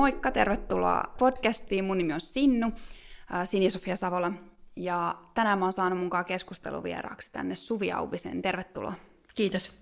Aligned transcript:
Moikka, 0.00 0.30
tervetuloa 0.30 1.02
podcastiin. 1.18 1.84
Mun 1.84 1.98
nimi 1.98 2.12
on 2.12 2.20
Sinnu, 2.20 2.72
Sini-Sofia 3.44 3.96
Savola. 3.96 4.32
Ja 4.76 5.14
tänään 5.34 5.58
mä 5.58 5.64
oon 5.64 5.72
saanut 5.72 5.98
mukaan 5.98 6.24
keskusteluvieraaksi 6.24 7.30
tänne 7.32 7.54
Suvi 7.54 7.92
Auvisen. 7.92 8.42
Tervetuloa. 8.42 8.92
Kiitos. 9.34 9.72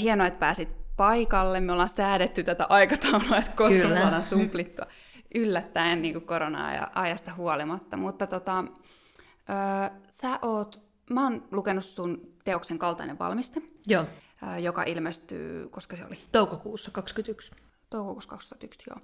Hienoa, 0.00 0.26
että 0.26 0.38
pääsit 0.38 0.68
paikalle. 0.96 1.60
Me 1.60 1.72
ollaan 1.72 1.88
säädetty 1.88 2.44
tätä 2.44 2.66
aikataulua, 2.68 3.36
että 3.36 3.52
koska 3.56 3.80
Kyllä. 3.80 3.94
me 3.94 4.00
saadaan 4.00 4.24
sumplittua 4.24 4.86
yllättäen 5.34 6.02
niin 6.02 6.14
kuin 6.14 6.26
koronaa 6.26 6.74
ja 6.74 6.90
ajasta 6.94 7.34
huolimatta. 7.34 7.96
Mutta 7.96 8.26
tota, 8.26 8.58
äh, 8.58 9.90
sä 10.10 10.38
oot, 10.42 10.82
mä 11.10 11.22
oon 11.22 11.48
lukenut 11.50 11.84
sun 11.84 12.32
teoksen 12.44 12.78
Kaltainen 12.78 13.18
valmiste. 13.18 13.62
Joo. 13.86 14.04
joka 14.60 14.82
ilmestyy, 14.82 15.68
koska 15.68 15.96
se 15.96 16.04
oli? 16.04 16.18
Toukokuussa 16.32 16.90
2021 16.90 17.65
toukokuussa 17.90 18.30
2001, 18.30 18.90
joo. 18.90 19.00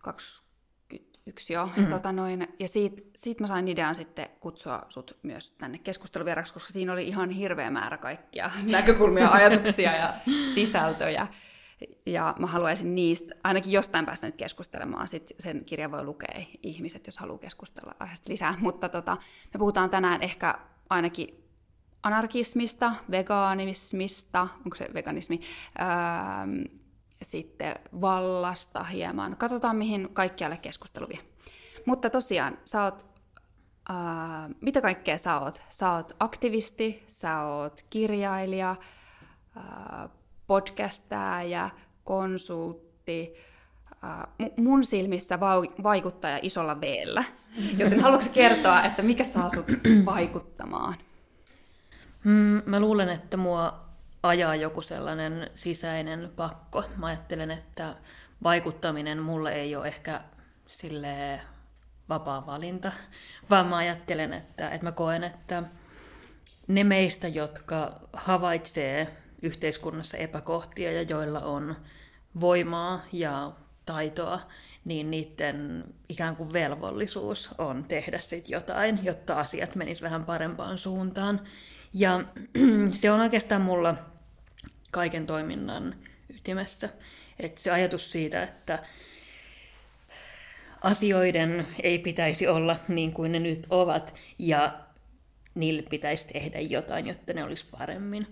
21, 0.00 1.52
joo. 1.52 1.66
Mm-hmm. 1.66 1.84
Ja, 1.84 1.90
tota 1.90 2.12
noin, 2.12 2.48
ja 2.58 2.68
siitä, 2.68 3.02
siitä 3.16 3.42
mä 3.42 3.46
sain 3.46 3.68
idean 3.68 3.94
sitten 3.94 4.28
kutsua 4.40 4.86
sut 4.88 5.18
myös 5.22 5.50
tänne 5.50 5.78
keskusteluvieraksi, 5.78 6.52
koska 6.54 6.72
siinä 6.72 6.92
oli 6.92 7.08
ihan 7.08 7.30
hirveä 7.30 7.70
määrä 7.70 7.98
kaikkia 7.98 8.50
näkökulmia, 8.66 9.30
ajatuksia 9.30 9.96
ja 9.96 10.14
sisältöjä. 10.54 11.26
Ja 12.06 12.34
mä 12.38 12.46
haluaisin 12.46 12.94
niistä 12.94 13.34
ainakin 13.44 13.72
jostain 13.72 14.06
päästä 14.06 14.26
nyt 14.26 14.36
keskustelemaan. 14.36 15.08
Sitten 15.08 15.36
sen 15.40 15.64
kirjan 15.64 15.90
voi 15.90 16.04
lukea 16.04 16.44
ihmiset, 16.62 17.06
jos 17.06 17.18
haluaa 17.18 17.38
keskustella 17.38 17.94
aiheesta 17.98 18.32
lisää. 18.32 18.54
Mutta 18.58 18.88
tota, 18.88 19.16
me 19.54 19.58
puhutaan 19.58 19.90
tänään 19.90 20.22
ehkä 20.22 20.54
ainakin 20.90 21.44
anarkismista, 22.02 22.92
veganismista, 23.10 24.48
onko 24.64 24.76
se 24.76 24.88
veganismi, 24.94 25.40
öö, 25.80 25.86
sitten 27.22 27.74
vallasta 28.00 28.84
hieman. 28.84 29.36
Katsotaan, 29.36 29.76
mihin 29.76 30.08
kaikkialle 30.12 30.56
keskustelu 30.56 31.08
vie. 31.08 31.18
Mutta 31.86 32.10
tosiaan, 32.10 32.58
sä 32.64 32.84
oot, 32.84 33.06
ää, 33.88 34.50
mitä 34.60 34.80
kaikkea 34.80 35.18
sä 35.18 35.40
oot? 35.40 35.62
Sä 35.68 35.92
oot 35.92 36.12
aktivisti, 36.20 37.04
sä 37.08 37.42
oot 37.42 37.84
kirjailija, 37.90 38.76
ää, 39.56 40.08
podcastaaja, 40.46 41.70
konsultti, 42.04 43.34
ää, 44.02 44.28
mun 44.56 44.84
silmissä 44.84 45.40
va- 45.40 45.82
vaikuttaja 45.82 46.38
isolla 46.42 46.80
v 46.80 46.84
Joten 47.76 48.00
haluatko 48.04 48.28
kertoa, 48.32 48.82
että 48.82 49.02
mikä 49.02 49.24
saa 49.24 49.50
sut 49.50 49.66
vaikuttamaan? 50.04 50.94
Mm, 52.24 52.62
mä 52.66 52.80
luulen, 52.80 53.08
että 53.08 53.36
mua 53.36 53.89
ajaa 54.22 54.54
joku 54.56 54.82
sellainen 54.82 55.50
sisäinen 55.54 56.32
pakko. 56.36 56.84
Mä 56.96 57.06
ajattelen, 57.06 57.50
että 57.50 57.94
vaikuttaminen 58.42 59.22
mulle 59.22 59.52
ei 59.52 59.76
ole 59.76 59.88
ehkä 59.88 60.20
sille 60.66 61.40
vapaa 62.08 62.46
valinta, 62.46 62.92
vaan 63.50 63.66
mä 63.66 63.76
ajattelen, 63.76 64.32
että, 64.32 64.70
että 64.70 64.86
mä 64.86 64.92
koen, 64.92 65.24
että 65.24 65.62
ne 66.68 66.84
meistä, 66.84 67.28
jotka 67.28 68.00
havaitsee 68.12 69.16
yhteiskunnassa 69.42 70.16
epäkohtia 70.16 70.92
ja 70.92 71.02
joilla 71.02 71.40
on 71.40 71.76
voimaa 72.40 73.00
ja 73.12 73.52
taitoa, 73.86 74.40
niin 74.84 75.10
niiden 75.10 75.84
ikään 76.08 76.36
kuin 76.36 76.52
velvollisuus 76.52 77.50
on 77.58 77.84
tehdä 77.84 78.18
sitten 78.18 78.52
jotain, 78.52 79.00
jotta 79.02 79.40
asiat 79.40 79.74
menis 79.74 80.02
vähän 80.02 80.24
parempaan 80.24 80.78
suuntaan. 80.78 81.40
Ja 81.92 82.24
se 83.00 83.10
on 83.10 83.20
oikeastaan 83.20 83.62
mulla 83.62 83.94
kaiken 84.90 85.26
toiminnan 85.26 85.94
ytimessä. 86.28 86.88
Et 87.38 87.58
se 87.58 87.70
ajatus 87.70 88.12
siitä, 88.12 88.42
että 88.42 88.82
asioiden 90.82 91.66
ei 91.82 91.98
pitäisi 91.98 92.48
olla 92.48 92.76
niin 92.88 93.12
kuin 93.12 93.32
ne 93.32 93.38
nyt 93.38 93.66
ovat, 93.70 94.14
ja 94.38 94.80
niille 95.54 95.82
pitäisi 95.82 96.26
tehdä 96.26 96.60
jotain, 96.60 97.06
jotta 97.06 97.32
ne 97.32 97.44
olisi 97.44 97.66
paremmin. 97.70 98.26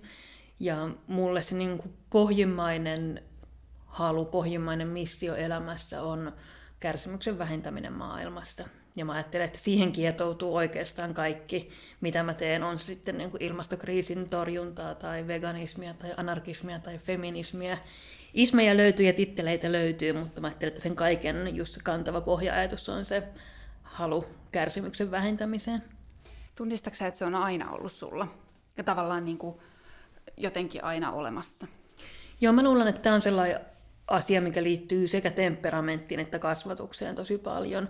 Ja 0.60 0.88
mulle 1.06 1.42
se 1.42 1.56
niin 1.56 1.78
kuin 1.78 1.94
pohjimmainen 2.10 3.22
halu, 3.86 4.24
pohjimmainen 4.24 4.88
missio 4.88 5.34
elämässä 5.34 6.02
on 6.02 6.32
kärsimyksen 6.80 7.38
vähentäminen 7.38 7.92
maailmassa. 7.92 8.68
Ja 8.96 9.04
mä 9.04 9.12
ajattelen, 9.12 9.46
että 9.46 9.58
siihen 9.58 9.92
kietoutuu 9.92 10.54
oikeastaan 10.54 11.14
kaikki, 11.14 11.70
mitä 12.00 12.22
mä 12.22 12.34
teen, 12.34 12.62
on 12.62 12.78
sitten 12.78 13.18
niin 13.18 13.30
kuin 13.30 13.42
ilmastokriisin 13.42 14.30
torjuntaa 14.30 14.94
tai 14.94 15.26
veganismia 15.26 15.94
tai 15.94 16.14
anarkismia 16.16 16.78
tai 16.78 16.98
feminismiä. 16.98 17.78
Ismejä 18.34 18.76
löytyy 18.76 19.06
ja 19.06 19.12
titteleitä 19.12 19.72
löytyy, 19.72 20.12
mutta 20.12 20.40
mä 20.40 20.46
ajattelen, 20.46 20.68
että 20.68 20.80
sen 20.82 20.96
kaiken 20.96 21.56
just 21.56 21.74
se 21.74 21.80
kantava 21.84 22.20
pohja-ajatus 22.20 22.88
on 22.88 23.04
se 23.04 23.22
halu 23.82 24.24
kärsimyksen 24.52 25.10
vähentämiseen. 25.10 25.82
Tunnistatko 26.54 27.04
että 27.04 27.18
se 27.18 27.24
on 27.24 27.34
aina 27.34 27.70
ollut 27.70 27.92
sulla? 27.92 28.28
Ja 28.76 28.84
tavallaan 28.84 29.24
niin 29.24 29.38
kuin 29.38 29.56
jotenkin 30.36 30.84
aina 30.84 31.12
olemassa? 31.12 31.66
Joo, 32.40 32.52
mä 32.52 32.62
luulen, 32.62 32.88
että 32.88 33.02
tämä 33.02 33.14
on 33.14 33.22
sellainen 33.22 33.60
asia, 34.08 34.40
mikä 34.40 34.62
liittyy 34.62 35.08
sekä 35.08 35.30
temperamenttiin 35.30 36.20
että 36.20 36.38
kasvatukseen 36.38 37.14
tosi 37.14 37.38
paljon. 37.38 37.88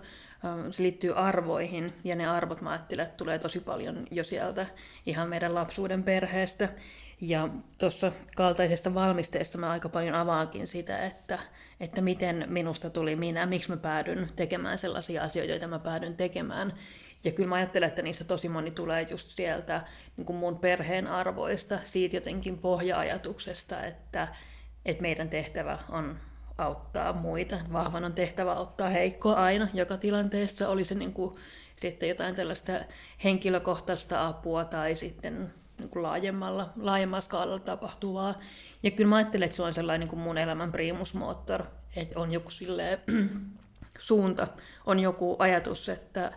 Se 0.71 0.83
liittyy 0.83 1.17
arvoihin, 1.17 1.93
ja 2.03 2.15
ne 2.15 2.27
arvot 2.27 2.61
mä 2.61 2.69
ajattelen, 2.71 3.05
että 3.05 3.17
tulee 3.17 3.39
tosi 3.39 3.59
paljon 3.59 4.07
jo 4.11 4.23
sieltä 4.23 4.65
ihan 5.05 5.29
meidän 5.29 5.55
lapsuuden 5.55 6.03
perheestä. 6.03 6.69
Ja 7.21 7.49
tuossa 7.77 8.11
kaltaisessa 8.35 8.93
valmisteessa 8.93 9.57
mä 9.57 9.71
aika 9.71 9.89
paljon 9.89 10.15
avaankin 10.15 10.67
sitä, 10.67 11.05
että, 11.05 11.39
että 11.79 12.01
miten 12.01 12.45
minusta 12.47 12.89
tuli 12.89 13.15
minä, 13.15 13.45
miksi 13.45 13.69
mä 13.69 13.77
päädyn 13.77 14.29
tekemään 14.35 14.77
sellaisia 14.77 15.23
asioita, 15.23 15.51
joita 15.51 15.67
mä 15.67 15.79
päädyn 15.79 16.15
tekemään. 16.15 16.73
Ja 17.23 17.31
kyllä 17.31 17.49
mä 17.49 17.55
ajattelen, 17.55 17.89
että 17.89 18.01
niistä 18.01 18.23
tosi 18.23 18.49
moni 18.49 18.71
tulee 18.71 19.05
just 19.09 19.29
sieltä 19.29 19.81
niin 20.17 20.25
kuin 20.25 20.37
mun 20.37 20.59
perheen 20.59 21.07
arvoista, 21.07 21.79
siitä 21.83 22.15
jotenkin 22.15 22.57
pohja-ajatuksesta, 22.57 23.85
että, 23.85 24.27
että 24.85 25.01
meidän 25.01 25.29
tehtävä 25.29 25.79
on 25.89 26.19
auttaa 26.57 27.13
muita. 27.13 27.59
Vahvan 27.73 28.03
on 28.03 28.13
tehtävä 28.13 28.53
auttaa 28.53 28.89
heikkoa 28.89 29.33
aina 29.33 29.67
joka 29.73 29.97
tilanteessa, 29.97 30.69
oli 30.69 30.85
se 30.85 30.95
niin 30.95 31.13
kuin, 31.13 31.35
sitten 31.75 32.09
jotain 32.09 32.35
tällaista 32.35 32.71
henkilökohtaista 33.23 34.27
apua 34.27 34.65
tai 34.65 34.95
sitten 34.95 35.53
niin 35.79 35.89
kuin 35.89 36.03
laajemmalla, 36.03 36.69
laajemmalla 36.77 37.21
skaalalla 37.21 37.59
tapahtuvaa. 37.59 38.35
Ja 38.83 38.91
kyllä 38.91 39.09
mä 39.09 39.15
ajattelen, 39.15 39.45
että 39.45 39.55
se 39.55 39.63
on 39.63 39.73
sellainen 39.73 39.99
niin 39.99 40.09
kuin 40.09 40.19
mun 40.19 40.37
elämän 40.37 40.71
primusmoottor, 40.71 41.63
että 41.95 42.19
on 42.19 42.31
joku 42.31 42.49
silleen, 42.49 42.99
suunta, 43.99 44.47
on 44.85 44.99
joku 44.99 45.35
ajatus, 45.39 45.89
että 45.89 46.31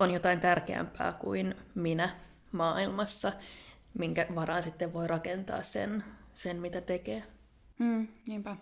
on 0.00 0.10
jotain 0.10 0.40
tärkeämpää 0.40 1.12
kuin 1.12 1.54
minä 1.74 2.08
maailmassa, 2.52 3.32
minkä 3.98 4.26
varaan 4.34 4.62
sitten 4.62 4.92
voi 4.92 5.08
rakentaa 5.08 5.62
sen, 5.62 6.04
sen 6.34 6.56
mitä 6.56 6.80
tekee. 6.80 7.22
Mm, 7.78 8.08
niinpä. 8.26 8.56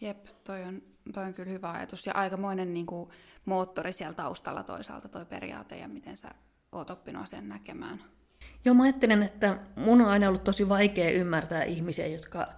Jep, 0.00 0.26
toi 0.44 0.62
on, 0.62 0.82
toi 1.14 1.24
on 1.24 1.34
kyllä 1.34 1.50
hyvä 1.50 1.70
ajatus. 1.70 2.06
Ja 2.06 2.12
aikamoinen 2.14 2.74
niin 2.74 2.86
kuin, 2.86 3.10
moottori 3.44 3.92
siellä 3.92 4.14
taustalla 4.14 4.62
toisaalta 4.62 5.08
toi 5.08 5.24
periaate 5.24 5.76
ja 5.76 5.88
miten 5.88 6.16
sä 6.16 6.28
oot 6.72 6.90
oppinut 6.90 7.28
sen 7.28 7.48
näkemään. 7.48 8.04
Joo, 8.64 8.74
mä 8.74 8.82
ajattelen, 8.82 9.22
että 9.22 9.58
mun 9.76 10.00
on 10.00 10.08
aina 10.08 10.28
ollut 10.28 10.44
tosi 10.44 10.68
vaikea 10.68 11.10
ymmärtää 11.10 11.64
ihmisiä, 11.64 12.06
jotka 12.06 12.48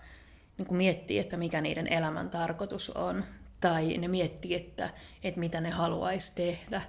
niin 0.58 0.66
kuin 0.66 0.78
miettii, 0.78 1.18
että 1.18 1.36
mikä 1.36 1.60
niiden 1.60 1.92
elämän 1.92 2.30
tarkoitus 2.30 2.90
on. 2.90 3.24
Tai 3.60 3.98
ne 3.98 4.08
miettii, 4.08 4.54
että, 4.54 4.90
että 5.22 5.40
mitä 5.40 5.60
ne 5.60 5.70
haluaisi 5.70 6.34
tehdä. 6.34 6.82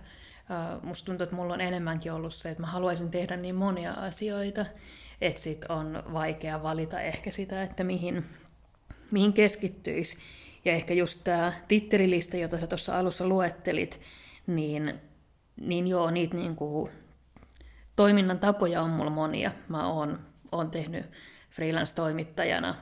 musta 0.84 1.06
tuntuu, 1.06 1.24
että 1.24 1.36
mulla 1.36 1.54
on 1.54 1.62
enemmänkin 1.62 2.14
ollut 2.14 2.34
se, 2.34 2.50
että 2.50 2.62
mä 2.62 2.68
haluaisin 2.68 3.12
tehdä 3.12 3.38
niin 3.38 3.56
monia 3.56 3.94
asioita, 3.94 4.66
että 5.22 5.42
sit 5.42 5.66
on 5.70 6.04
vaikea 6.14 6.64
valita 6.64 7.02
ehkä 7.02 7.32
sitä, 7.32 7.62
että 7.62 7.84
mihin, 7.84 8.26
mihin 9.12 9.34
keskittyisi. 9.34 10.18
Ja 10.66 10.72
ehkä 10.72 10.94
just 10.94 11.22
tämä 11.24 11.54
titterilista, 11.68 12.38
jota 12.38 12.58
sä 12.58 12.68
tuossa 12.68 13.00
alussa 13.00 13.28
luettelit, 13.28 14.02
niin, 14.48 15.02
niin 15.62 15.88
joo, 15.88 16.12
niitä 16.12 16.36
niin 16.36 16.56
kuin, 16.56 16.92
toiminnan 17.96 18.40
tapoja 18.40 18.82
on 18.82 18.90
mulla 18.90 19.10
monia. 19.10 19.52
Mä 19.70 19.88
oon, 19.88 20.20
oon 20.52 20.72
tehnyt 20.72 21.06
freelance-toimittajana 21.52 22.76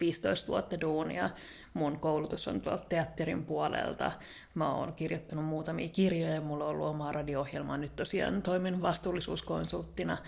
15 0.00 0.48
vuotta 0.48 0.80
duunia. 0.80 1.30
Mun 1.74 2.00
koulutus 2.00 2.48
on 2.48 2.60
tuolta 2.60 2.84
teatterin 2.88 3.44
puolelta. 3.44 4.12
Mä 4.54 4.74
oon 4.74 4.92
kirjoittanut 4.92 5.44
muutamia 5.44 5.88
kirjoja, 5.88 6.40
mulla 6.40 6.64
on 6.64 6.70
ollut 6.70 6.86
oma 6.86 7.12
radio-ohjelma, 7.12 7.76
nyt 7.76 7.96
tosiaan 7.96 8.42
toimin 8.42 8.82
vastuullisuuskonsulttina. 8.82 10.18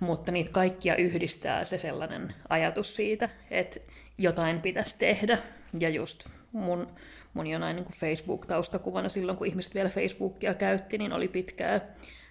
Mutta 0.00 0.32
niitä 0.32 0.50
kaikkia 0.50 0.96
yhdistää 0.96 1.64
se 1.64 1.78
sellainen 1.78 2.34
ajatus 2.48 2.96
siitä, 2.96 3.28
että 3.50 3.80
jotain 4.18 4.60
pitäisi 4.60 4.98
tehdä. 4.98 5.38
Ja 5.80 5.88
just 5.88 6.28
mun, 6.52 6.86
mun 7.34 7.46
jonain 7.46 7.76
niin 7.76 7.86
Facebook-taustakuvana 8.00 9.08
silloin, 9.08 9.38
kun 9.38 9.46
ihmiset 9.46 9.74
vielä 9.74 9.88
Facebookia 9.88 10.54
käytti, 10.54 10.98
niin 10.98 11.12
oli 11.12 11.28
pitkää 11.28 11.80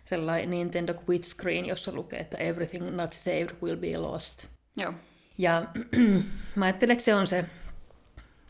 sellainen 0.05 0.49
Nintendo 0.49 0.93
quit 1.09 1.23
screen, 1.23 1.65
jossa 1.65 1.91
lukee, 1.91 2.19
että 2.19 2.37
everything 2.37 2.95
not 2.95 3.13
saved 3.13 3.49
will 3.63 3.77
be 3.77 3.97
lost. 3.97 4.47
Joo. 4.75 4.93
Ja 5.37 5.65
mä 6.55 6.65
ajattelen, 6.65 6.93
että 6.93 7.05
se 7.05 7.15
on 7.15 7.27
se, 7.27 7.45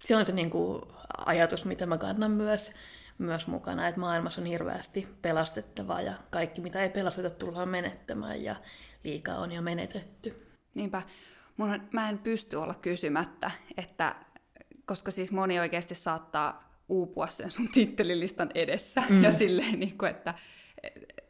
se, 0.03 0.15
on 0.15 0.25
se 0.25 0.31
niin 0.31 0.49
kuin 0.49 0.81
ajatus, 1.17 1.65
mitä 1.65 1.85
mä 1.85 1.97
kannan 1.97 2.31
myös, 2.31 2.71
myös 3.17 3.47
mukana, 3.47 3.87
että 3.87 3.99
maailmassa 3.99 4.41
on 4.41 4.47
hirveästi 4.47 5.07
pelastettavaa 5.21 6.01
ja 6.01 6.13
kaikki, 6.29 6.61
mitä 6.61 6.83
ei 6.83 6.89
pelasteta, 6.89 7.29
tullaan 7.29 7.69
menettämään 7.69 8.43
ja 8.43 8.55
liikaa 9.03 9.37
on 9.37 9.51
jo 9.51 9.61
menetetty. 9.61 10.47
Niinpä. 10.73 11.01
Mun, 11.57 11.81
mä 11.91 12.09
en 12.09 12.17
pysty 12.17 12.55
olla 12.55 12.73
kysymättä, 12.73 13.51
että 13.77 14.15
koska 14.85 15.11
siis 15.11 15.31
moni 15.31 15.59
oikeasti 15.59 15.95
saattaa 15.95 16.81
uupua 16.89 17.27
sen 17.27 17.51
sun 17.51 17.69
tittelilistan 17.73 18.49
edessä 18.55 19.03
mm. 19.09 19.23
ja 19.23 19.31
silleen, 19.31 19.79
niin 19.79 19.97
kuin, 19.97 20.11
että 20.11 20.33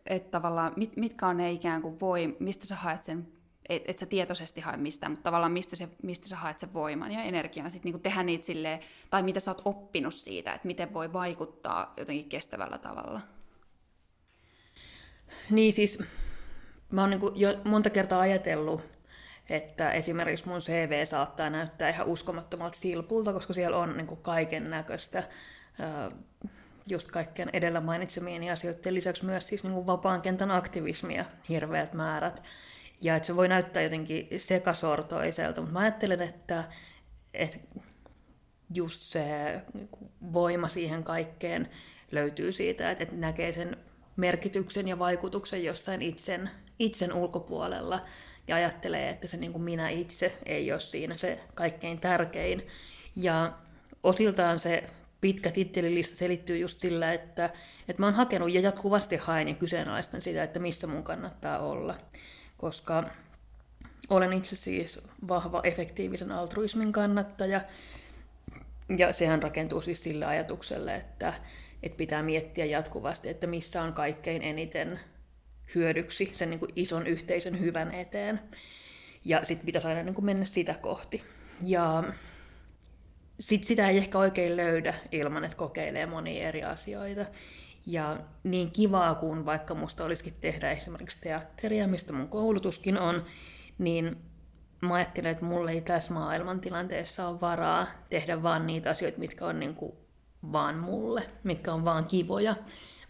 että 0.06 0.32
tavallaan 0.32 0.74
mit, 0.76 0.98
mitkä 0.98 1.28
on 1.28 1.38
ne 1.38 1.52
ikään 1.52 1.82
kuin 1.82 2.00
voi, 2.00 2.38
mistä 2.40 2.66
sä 2.66 2.76
haet 2.76 3.04
sen, 3.04 3.28
et, 3.70 3.84
et 3.86 3.98
sä 3.98 4.06
tietoisesti 4.06 4.62
hae 4.62 4.78
mistään, 4.78 5.12
mutta 5.12 5.24
tavallaan 5.24 5.52
mistä, 5.52 5.76
se, 5.76 5.90
mistä 6.04 6.28
sä 6.28 6.36
haet 6.36 6.60
sen 6.60 6.74
voiman 6.74 7.12
ja 7.12 7.24
energian, 7.24 7.72
sitten 7.72 7.92
niin 7.92 8.02
tehdä 8.02 8.24
niitä 8.24 8.46
silleen, 8.46 8.80
tai 9.10 9.24
mitä 9.24 9.40
sä 9.40 9.52
oot 9.52 9.62
oppinut 9.66 10.14
siitä, 10.14 10.54
että 10.54 10.68
miten 10.68 10.94
voi 10.94 11.14
vaikuttaa 11.14 11.94
jotenkin 11.98 12.30
kestävällä 12.30 12.78
tavalla. 12.78 13.22
Niin 15.50 15.74
siis, 15.74 16.04
mä 16.92 17.02
oon 17.02 17.10
niin 17.10 17.22
jo 17.36 17.50
monta 17.64 17.90
kertaa 17.90 18.20
ajatellut, 18.20 18.82
että 19.50 19.92
esimerkiksi 19.92 20.48
mun 20.48 20.60
CV 20.60 21.06
saattaa 21.06 21.50
näyttää 21.50 21.90
ihan 21.90 22.08
uskomattomalta 22.08 22.78
silpulta, 22.78 23.34
koska 23.34 23.54
siellä 23.54 23.78
on 23.78 23.98
niin 23.98 24.18
kaiken 24.22 24.70
näköistä 24.70 25.24
just 26.88 27.12
kaikkien 27.12 27.50
edellä 27.54 27.82
mainitsemieni 27.82 28.52
asioiden 28.52 28.94
lisäksi 28.94 29.26
myös 29.26 29.48
siis 29.48 29.64
niin 29.64 29.88
vapaan 29.88 30.22
kentän 30.22 30.52
aktivismia 30.52 31.26
hirveät 31.50 31.94
määrät. 31.94 32.44
Ja 33.02 33.16
että 33.16 33.28
se 33.28 33.36
voi 33.36 33.48
näyttää 33.48 33.84
jotenkin 33.84 34.28
sekasortoiselta, 34.38 35.62
mutta 35.62 35.74
mä 35.74 35.80
ajattelen, 35.80 36.22
että, 36.22 36.64
että 37.34 37.58
just 38.74 39.02
se 39.02 39.26
voima 40.34 40.68
siihen 40.68 41.04
kaikkeen 41.04 41.70
löytyy 42.12 42.52
siitä, 42.52 42.92
että, 42.92 43.04
että 43.04 43.16
näkee 43.16 43.52
sen 43.52 43.78
merkityksen 44.16 44.88
ja 44.88 45.00
vaikutuksen 45.00 45.64
jossain 45.64 46.02
itsen, 46.02 46.50
itsen 46.80 47.14
ulkopuolella 47.14 48.02
ja 48.48 48.56
ajattelee, 48.56 49.10
että 49.10 49.28
se 49.28 49.38
niin 49.38 49.52
kuin 49.52 49.62
minä 49.62 49.90
itse 49.90 50.38
ei 50.46 50.72
ole 50.72 50.80
siinä 50.80 51.18
se 51.18 51.40
kaikkein 51.56 52.00
tärkein. 52.00 52.68
Ja 53.16 53.54
osiltaan 54.04 54.60
se 54.60 54.84
pitkä 55.22 55.52
tittelilista 55.52 56.16
selittyy 56.16 56.58
just 56.58 56.80
sillä, 56.80 57.14
että, 57.14 57.46
että 57.88 58.02
mä 58.02 58.06
oon 58.06 58.16
hakenut 58.16 58.52
ja 58.52 58.62
jatkuvasti 58.62 59.16
haen 59.16 59.48
ja 59.48 59.56
kyseenalaistan 59.56 60.22
sitä, 60.22 60.44
että 60.44 60.60
missä 60.60 60.88
mun 60.88 61.04
kannattaa 61.04 61.60
olla. 61.60 61.96
Koska 62.58 63.04
olen 64.10 64.34
itse 64.34 64.56
siis 64.56 65.00
vahva 65.28 65.62
efektiivisen 65.64 66.32
altruismin 66.32 66.92
kannattaja, 66.92 67.62
ja 68.98 69.14
sehän 69.14 69.44
rakentuu 69.44 69.82
siis 69.82 70.04
sille 70.04 70.26
ajatukselle, 70.26 70.96
että, 70.96 71.34
että 71.84 71.98
pitää 71.98 72.24
miettiä 72.24 72.66
jatkuvasti, 72.66 73.30
että 73.30 73.48
missä 73.48 73.84
on 73.84 73.94
kaikkein 73.94 74.42
eniten 74.42 75.00
hyödyksi 75.76 76.32
sen 76.34 76.50
niin 76.50 76.60
kuin 76.60 76.72
ison 76.76 77.08
yhteisen 77.08 77.60
hyvän 77.60 77.94
eteen. 77.94 78.40
Ja 79.26 79.46
sitten 79.46 79.66
pitäisi 79.66 79.88
aina 79.88 80.04
niin 80.04 80.16
kuin 80.16 80.26
mennä 80.26 80.46
sitä 80.46 80.74
kohti. 80.82 81.24
Ja 81.64 82.04
sit 83.40 83.64
sitä 83.64 83.90
ei 83.90 83.98
ehkä 83.98 84.18
oikein 84.18 84.58
löydä 84.58 84.94
ilman, 85.12 85.44
että 85.44 85.58
kokeilee 85.58 86.06
monia 86.06 86.48
eri 86.48 86.64
asioita. 86.64 87.26
Ja 87.86 88.20
niin 88.44 88.72
kivaa 88.72 89.16
kuin 89.16 89.46
vaikka 89.46 89.76
musta 89.76 90.06
olisikin 90.06 90.34
tehdä 90.42 90.72
esimerkiksi 90.72 91.22
teatteria, 91.22 91.88
mistä 91.88 92.14
mun 92.14 92.28
koulutuskin 92.28 92.98
on, 92.98 93.26
niin 93.78 94.18
mä 94.82 94.94
ajattelen, 94.94 95.32
että 95.32 95.46
mulle 95.46 95.72
ei 95.72 95.82
tässä 95.82 96.14
maailmantilanteessa 96.14 97.28
ole 97.28 97.42
varaa 97.42 97.88
tehdä 98.10 98.44
vaan 98.44 98.68
niitä 98.68 98.90
asioita, 98.90 99.20
mitkä 99.20 99.46
on 99.46 99.60
niin 99.60 99.76
kuin 99.76 99.94
vaan 100.52 100.78
mulle, 100.78 101.24
mitkä 101.44 101.74
on 101.74 101.86
vaan 101.86 102.06
kivoja. 102.06 102.56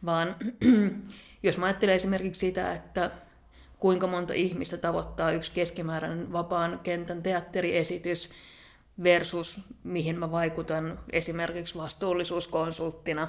Vaan 0.06 0.36
jos 1.44 1.58
mä 1.58 1.66
ajattelen 1.66 1.96
esimerkiksi 1.96 2.40
sitä, 2.40 2.74
että 2.74 3.12
kuinka 3.80 4.08
monta 4.08 4.34
ihmistä 4.34 4.78
tavoittaa 4.78 5.32
yksi 5.32 5.52
keskimääräinen 5.52 6.32
vapaan 6.34 6.80
kentän 6.84 7.24
teatteriesitys, 7.24 8.30
versus 9.04 9.60
mihin 9.84 10.20
mä 10.20 10.32
vaikutan 10.32 11.00
esimerkiksi 11.12 11.78
vastuullisuuskonsulttina 11.78 13.28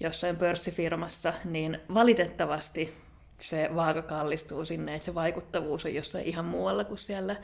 jossain 0.00 0.36
pörssifirmassa, 0.36 1.32
niin 1.44 1.80
valitettavasti 1.94 2.94
se 3.38 3.70
vaaka 3.74 4.02
kallistuu 4.02 4.64
sinne, 4.64 4.94
että 4.94 5.04
se 5.06 5.14
vaikuttavuus 5.14 5.84
on 5.84 5.94
jossain 5.94 6.24
ihan 6.24 6.44
muualla 6.44 6.84
kuin 6.84 6.98
siellä 6.98 7.36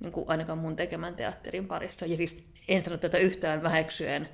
niin 0.00 0.12
kuin 0.12 0.28
ainakaan 0.28 0.58
mun 0.58 0.76
tekemän 0.76 1.16
teatterin 1.16 1.66
parissa. 1.66 2.06
Ja 2.06 2.16
siis 2.16 2.44
en 2.68 2.82
sano 2.82 2.96
tätä 2.96 3.18
yhtään 3.18 3.62
väheksyen 3.62 4.28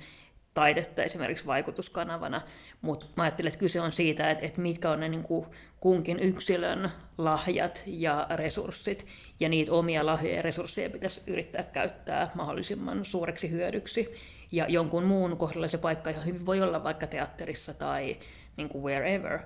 taidetta 0.57 1.03
esimerkiksi 1.03 1.45
vaikutuskanavana, 1.45 2.41
mutta 2.81 3.05
mä 3.15 3.23
ajattelen, 3.23 3.47
että 3.47 3.59
kyse 3.59 3.81
on 3.81 3.91
siitä, 3.91 4.31
että, 4.31 4.45
että 4.45 4.61
mitkä 4.61 4.91
on 4.91 4.99
ne 4.99 5.09
niin 5.09 5.23
kuin 5.23 5.45
kunkin 5.79 6.19
yksilön 6.19 6.91
lahjat 7.17 7.83
ja 7.85 8.27
resurssit, 8.29 9.05
ja 9.39 9.49
niitä 9.49 9.71
omia 9.71 10.05
lahjoja 10.05 10.35
ja 10.35 10.41
resursseja 10.41 10.89
pitäisi 10.89 11.21
yrittää 11.27 11.63
käyttää 11.63 12.31
mahdollisimman 12.35 13.05
suureksi 13.05 13.51
hyödyksi. 13.51 14.13
Ja 14.51 14.65
jonkun 14.69 15.03
muun 15.03 15.37
kohdalla 15.37 15.67
se 15.67 15.77
paikka 15.77 16.09
ihan 16.09 16.25
hyvin 16.25 16.45
voi 16.45 16.61
olla 16.61 16.83
vaikka 16.83 17.07
teatterissa 17.07 17.73
tai 17.73 18.19
niin 18.57 18.69
kuin 18.69 18.83
wherever, 18.83 19.39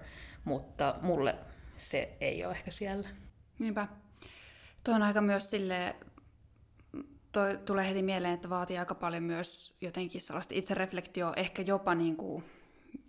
mutta 0.44 0.96
mulle 1.02 1.36
se 1.78 2.10
ei 2.22 2.46
ole 2.46 2.54
ehkä 2.54 2.72
siellä. 2.72 3.10
Niinpä. 3.60 3.88
Tuo 4.84 4.96
on 4.96 5.04
aika 5.04 5.22
myös 5.22 5.50
sille 5.50 5.96
toi 7.32 7.60
tulee 7.66 7.90
heti 7.90 8.04
mieleen, 8.04 8.34
että 8.34 8.50
vaatii 8.50 8.78
aika 8.78 8.96
paljon 8.96 9.24
myös 9.24 9.76
jotenkin 9.82 10.22
sellaista 10.22 10.56
itsereflektioa, 10.56 11.34
ehkä 11.36 11.62
jopa 11.62 11.96
niin 11.96 12.16
kuin, 12.16 12.44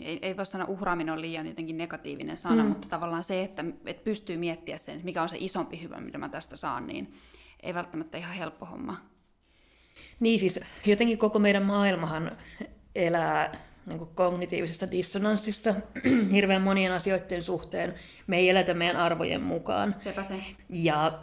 ei, 0.01 0.19
ei 0.23 0.37
voi 0.37 0.47
sanoa 0.47 0.69
uhraaminen 0.69 1.15
on 1.15 1.21
liian 1.21 1.47
jotenkin 1.47 1.77
negatiivinen 1.77 2.37
sana, 2.37 2.63
mm. 2.63 2.69
mutta 2.69 2.89
tavallaan 2.89 3.25
se, 3.25 3.43
että, 3.43 3.65
että 3.87 4.05
pystyy 4.05 4.37
miettimään 4.37 4.79
sen, 4.79 5.01
mikä 5.05 5.23
on 5.23 5.29
se 5.29 5.37
isompi 5.41 5.83
hyvä, 5.83 6.01
mitä 6.01 6.19
mä 6.19 6.29
tästä 6.29 6.57
saan, 6.57 6.87
niin 6.87 7.13
ei 7.63 7.75
välttämättä 7.75 8.19
ihan 8.19 8.35
helppo 8.35 8.67
homma. 8.67 8.97
Niin 10.21 10.39
siis 10.39 10.61
jotenkin 10.87 11.19
koko 11.19 11.39
meidän 11.39 11.63
maailmahan 11.63 12.37
elää 12.95 13.59
niin 13.87 13.99
kuin 13.99 14.11
kognitiivisessa 14.15 14.91
dissonanssissa 14.91 15.75
hirveän 16.33 16.63
monien 16.63 16.93
asioiden 16.93 17.43
suhteen. 17.43 17.95
Me 18.27 18.39
ei 18.39 18.51
eletä 18.51 18.75
meidän 18.75 18.97
arvojen 18.97 19.43
mukaan. 19.43 19.95
Sepä 19.99 20.23
se. 20.23 20.35
Ja 20.69 21.23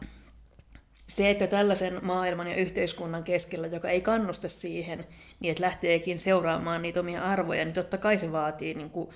se, 1.10 1.30
että 1.30 1.48
tällaisen 1.48 2.00
maailman 2.02 2.48
ja 2.48 2.56
yhteiskunnan 2.56 3.24
keskellä, 3.24 3.68
joka 3.68 3.90
ei 3.90 4.02
kannusta 4.02 4.50
siihen, 4.50 5.06
niin 5.40 5.52
että 5.52 5.64
lähteekin 5.64 6.20
seuraamaan 6.20 6.82
niitä 6.82 7.00
omia 7.00 7.24
arvoja, 7.24 7.66
niin 7.66 7.74
totta 7.74 7.98
kai 7.98 8.18
se 8.18 8.32
vaatii 8.32 8.74
niin 8.74 8.90
kuin 8.90 9.10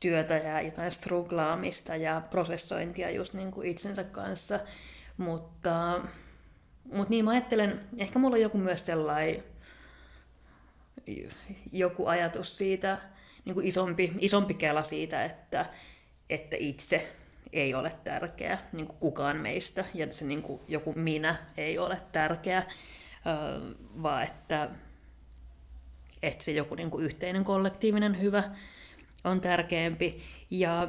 työtä 0.00 0.34
ja 0.34 0.60
jotain 0.60 0.90
struglaamista 0.90 1.96
ja 1.96 2.22
prosessointia 2.30 3.10
just 3.10 3.34
niin 3.34 3.50
kuin 3.50 3.68
itsensä 3.68 4.04
kanssa. 4.04 4.60
Mutta, 5.16 6.00
mutta 6.92 7.10
niin 7.10 7.24
mä 7.24 7.30
ajattelen, 7.30 7.80
ehkä 7.98 8.18
mulla 8.18 8.36
on 8.36 8.42
joku 8.42 8.58
myös 8.58 8.86
sellainen 8.86 9.44
joku 11.72 12.06
ajatus 12.06 12.58
siitä, 12.58 12.98
niin 13.44 13.54
kuin 13.54 13.66
isompi, 13.66 14.12
isompi 14.18 14.54
kela 14.54 14.82
siitä, 14.82 15.24
että, 15.24 15.66
että 16.30 16.56
itse 16.58 17.12
ei 17.54 17.74
ole 17.74 17.92
tärkeä, 18.04 18.58
niin 18.72 18.86
kuin 18.86 18.98
kukaan 18.98 19.36
meistä, 19.36 19.84
ja 19.94 20.14
se 20.14 20.24
niin 20.24 20.42
kuin 20.42 20.60
joku 20.68 20.92
minä 20.92 21.36
ei 21.56 21.78
ole 21.78 22.00
tärkeä, 22.12 22.62
vaan 24.02 24.22
että, 24.22 24.70
että 26.22 26.44
se 26.44 26.52
joku 26.52 26.74
niin 26.74 26.90
kuin 26.90 27.04
yhteinen 27.04 27.44
kollektiivinen 27.44 28.20
hyvä 28.20 28.42
on 29.24 29.40
tärkeämpi. 29.40 30.22
Ja 30.50 30.88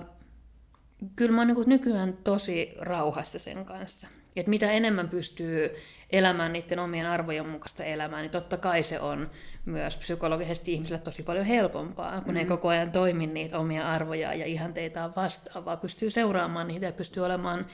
kyllä 1.15 1.31
mä 1.31 1.41
oon 1.41 1.48
niin 1.48 1.69
nykyään 1.69 2.17
tosi 2.24 2.74
rauhassa 2.79 3.39
sen 3.39 3.65
kanssa. 3.65 4.07
Että 4.36 4.50
mitä 4.50 4.72
enemmän 4.72 5.10
pystyy 5.10 5.75
elämään 6.10 6.54
niiden 6.54 6.80
omien 6.80 7.06
arvojen 7.06 7.50
mukaista 7.50 7.84
elämää, 7.84 8.22
niin 8.22 8.32
totta 8.32 8.58
kai 8.58 8.84
se 8.84 9.00
on 9.00 9.32
myös 9.65 9.98
psykologisesti 9.98 10.74
ihmisille 10.74 11.00
tosi 11.00 11.24
paljon 11.24 11.46
helpompaa, 11.46 12.22
kun 12.22 12.34
mm. 12.34 12.38
ei 12.38 12.46
koko 12.46 12.68
ajan 12.68 12.92
toimi 12.92 13.27
niitä 13.27 13.60
omia 13.60 13.89
arvoja 13.89 14.34
ja 14.34 14.46
ihanteitaan 14.46 15.15
vastaan, 15.15 15.65
vaan 15.65 15.80
pystyy 15.80 16.10
seuraamaan 16.10 16.68
niitä 16.68 16.86
ja 16.86 16.92
pystyy 16.92 17.25
olemaan 17.25 17.65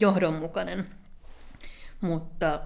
johdonmukainen. 0.00 0.86
Mutta 2.00 2.60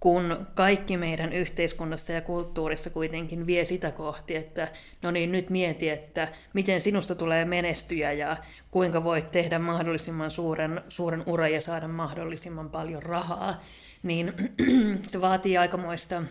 kun 0.00 0.46
kaikki 0.54 0.96
meidän 0.96 1.32
yhteiskunnassa 1.32 2.12
ja 2.12 2.20
kulttuurissa 2.20 2.90
kuitenkin 2.90 3.46
vie 3.46 3.64
sitä 3.64 3.90
kohti, 3.90 4.36
että 4.36 4.68
no 5.02 5.10
niin, 5.10 5.32
nyt 5.32 5.50
mieti, 5.50 5.88
että 5.88 6.28
miten 6.52 6.80
sinusta 6.80 7.14
tulee 7.14 7.44
menestyä 7.44 8.12
ja 8.12 8.36
kuinka 8.70 9.04
voit 9.04 9.30
tehdä 9.30 9.58
mahdollisimman 9.58 10.30
suuren, 10.30 10.82
suuren 10.88 11.22
uran 11.26 11.52
ja 11.52 11.60
saada 11.60 11.88
mahdollisimman 11.88 12.70
paljon 12.70 13.02
rahaa, 13.02 13.60
niin 14.02 14.32
se 15.10 15.20
vaatii 15.20 15.58
aikamoista 15.58 16.22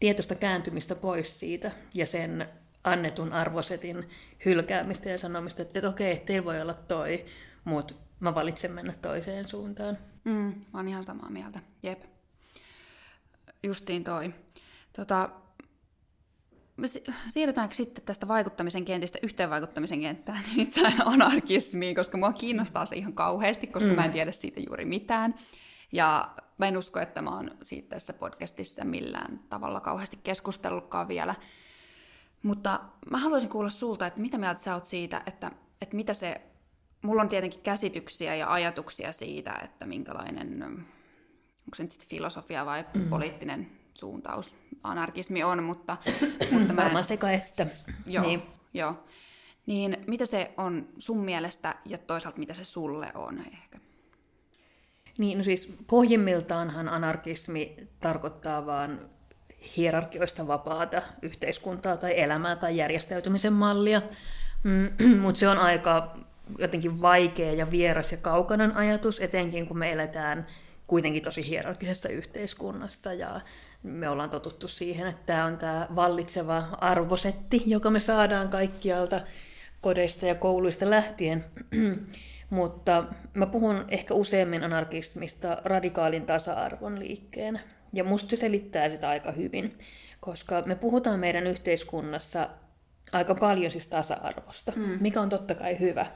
tietoista 0.00 0.34
kääntymistä 0.34 0.94
pois 0.94 1.40
siitä 1.40 1.70
ja 1.94 2.06
sen 2.06 2.48
annetun 2.84 3.32
arvosetin 3.32 4.08
hylkäämistä 4.44 5.10
ja 5.10 5.18
sanomista, 5.18 5.62
että, 5.62 5.78
että 5.78 5.88
okei, 5.88 6.16
teillä 6.16 6.44
voi 6.44 6.60
olla 6.60 6.74
toi, 6.74 7.24
mutta 7.64 7.94
mä 8.20 8.34
valitsen 8.34 8.72
mennä 8.72 8.94
toiseen 9.02 9.48
suuntaan. 9.48 9.98
Mm, 10.24 10.54
mä 10.72 10.78
oon 10.78 10.88
ihan 10.88 11.04
samaa 11.04 11.30
mieltä, 11.30 11.60
jep 11.82 12.11
justiin 13.62 14.04
toi. 14.04 14.34
Tota, 14.96 15.30
siirrytäänkö 17.28 17.74
sitten 17.74 18.04
tästä 18.04 18.28
vaikuttamisen 18.28 18.84
kentistä 18.84 19.18
yhteen 19.22 19.50
vaikuttamisen 19.50 20.00
kenttään, 20.00 20.44
nimittäin 20.50 21.06
anarkismiin, 21.06 21.96
koska 21.96 22.18
mua 22.18 22.32
kiinnostaa 22.32 22.86
se 22.86 22.96
ihan 22.96 23.12
kauheasti, 23.12 23.66
koska 23.66 23.90
mm. 23.90 23.96
mä 23.96 24.04
en 24.04 24.12
tiedä 24.12 24.32
siitä 24.32 24.60
juuri 24.60 24.84
mitään. 24.84 25.34
Ja 25.92 26.34
mä 26.58 26.68
en 26.68 26.76
usko, 26.76 27.00
että 27.00 27.22
mä 27.22 27.36
oon 27.36 27.50
siitä 27.62 27.88
tässä 27.88 28.12
podcastissa 28.12 28.84
millään 28.84 29.40
tavalla 29.48 29.80
kauheasti 29.80 30.18
keskustellutkaan 30.24 31.08
vielä. 31.08 31.34
Mutta 32.42 32.80
mä 33.10 33.18
haluaisin 33.18 33.50
kuulla 33.50 33.70
sulta, 33.70 34.06
että 34.06 34.20
mitä 34.20 34.38
mieltä 34.38 34.60
sä 34.60 34.74
oot 34.74 34.86
siitä, 34.86 35.22
että, 35.26 35.50
että 35.80 35.96
mitä 35.96 36.14
se, 36.14 36.40
mulla 37.02 37.22
on 37.22 37.28
tietenkin 37.28 37.60
käsityksiä 37.60 38.34
ja 38.34 38.52
ajatuksia 38.52 39.12
siitä, 39.12 39.60
että 39.64 39.86
minkälainen, 39.86 40.86
onko 41.66 41.74
se 41.76 41.82
nyt 41.82 41.90
sitten 41.90 42.08
filosofia 42.08 42.66
vai 42.66 42.84
mm. 42.94 43.08
poliittinen 43.08 43.70
suuntaus 43.94 44.54
anarkismi 44.82 45.42
on, 45.42 45.62
mutta... 45.62 45.96
mutta 46.50 46.72
mä 46.72 46.90
en... 46.98 47.04
sekä 47.12 47.32
että. 47.32 47.66
Joo, 48.06 48.26
niin. 48.26 48.42
joo. 48.74 49.04
Niin 49.66 49.96
mitä 50.06 50.26
se 50.26 50.50
on 50.56 50.88
sun 50.98 51.24
mielestä 51.24 51.74
ja 51.84 51.98
toisaalta 51.98 52.38
mitä 52.38 52.54
se 52.54 52.64
sulle 52.64 53.12
on 53.14 53.38
ehkä? 53.38 53.78
Niin, 55.18 55.38
no 55.38 55.44
siis 55.44 55.74
pohjimmiltaanhan 55.86 56.88
anarkismi 56.88 57.76
tarkoittaa 58.00 58.66
vaan 58.66 59.10
hierarkioista 59.76 60.46
vapaata 60.46 61.02
yhteiskuntaa 61.22 61.96
tai 61.96 62.20
elämää 62.20 62.56
tai 62.56 62.76
järjestäytymisen 62.76 63.52
mallia, 63.52 64.02
mm, 64.62 65.18
mutta 65.22 65.38
se 65.38 65.48
on 65.48 65.58
aika 65.58 66.16
jotenkin 66.58 67.02
vaikea 67.02 67.52
ja 67.52 67.70
vieras 67.70 68.12
ja 68.12 68.18
kaukainen 68.18 68.76
ajatus, 68.76 69.20
etenkin 69.20 69.66
kun 69.66 69.78
me 69.78 69.90
eletään 69.90 70.46
kuitenkin 70.86 71.22
tosi 71.22 71.48
hierarkisessa 71.48 72.08
yhteiskunnassa 72.08 73.14
ja 73.14 73.40
me 73.82 74.08
ollaan 74.08 74.30
totuttu 74.30 74.68
siihen, 74.68 75.06
että 75.06 75.22
tämä 75.26 75.44
on 75.44 75.58
tämä 75.58 75.86
vallitseva 75.96 76.68
arvosetti, 76.80 77.62
joka 77.66 77.90
me 77.90 78.00
saadaan 78.00 78.48
kaikkialta 78.48 79.20
kodeista 79.80 80.26
ja 80.26 80.34
kouluista 80.34 80.90
lähtien. 80.90 81.44
Mutta 82.50 83.04
mä 83.34 83.46
puhun 83.46 83.84
ehkä 83.88 84.14
useammin 84.14 84.64
anarkismista 84.64 85.58
radikaalin 85.64 86.26
tasa-arvon 86.26 86.98
liikkeen. 86.98 87.60
Ja 87.92 88.04
musta 88.04 88.30
se 88.30 88.36
selittää 88.36 88.88
sitä 88.88 89.08
aika 89.08 89.32
hyvin, 89.32 89.78
koska 90.20 90.62
me 90.66 90.74
puhutaan 90.74 91.20
meidän 91.20 91.46
yhteiskunnassa 91.46 92.48
aika 93.12 93.34
paljon 93.34 93.70
siis 93.70 93.86
tasa-arvosta, 93.86 94.72
mm. 94.76 94.98
mikä 95.00 95.20
on 95.20 95.28
totta 95.28 95.54
kai 95.54 95.80
hyvä. 95.80 96.06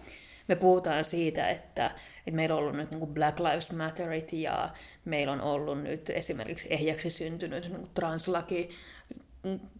Me 0.49 0.57
puhutaan 0.57 1.05
siitä, 1.05 1.51
että, 1.51 1.87
että 1.87 2.37
meillä 2.37 2.55
on 2.55 2.61
ollut 2.61 2.77
nyt 2.77 2.91
niin 2.91 3.01
kuin 3.01 3.15
Black 3.15 3.41
Lives 3.41 3.73
Matterit 3.73 4.33
ja 4.33 4.71
meillä 5.05 5.33
on 5.33 5.41
ollut 5.41 5.83
nyt 5.83 6.11
esimerkiksi 6.11 6.69
ehjäksi 6.71 7.11
syntynyt 7.11 7.69
niin 7.69 7.91
translaki 7.95 8.71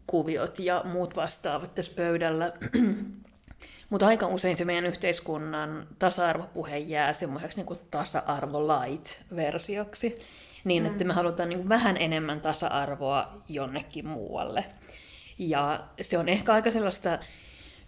kuviot 0.07 0.59
ja 0.59 0.83
muut 0.85 1.17
vastaavat 1.17 1.75
tässä 1.75 1.93
pöydällä. 1.97 2.53
Mutta 3.91 4.07
aika 4.07 4.27
usein 4.27 4.57
se 4.57 4.65
meidän 4.65 4.87
yhteiskunnan 4.87 5.87
tasa-arvopuhe 5.99 6.79
jää 6.79 7.13
semmoiseksi 7.13 7.63
niin 7.63 7.79
tasa-arvo-light-versioksi, 7.91 10.15
niin 10.65 10.83
mm. 10.83 10.87
että 10.87 11.05
me 11.05 11.15
halutaan 11.15 11.49
niin 11.49 11.69
vähän 11.69 11.97
enemmän 11.97 12.41
tasa-arvoa 12.41 13.43
jonnekin 13.49 14.07
muualle. 14.07 14.65
Ja 15.39 15.85
se 16.01 16.19
on 16.19 16.29
ehkä 16.29 16.53
aika 16.53 16.71
sellaista 16.71 17.19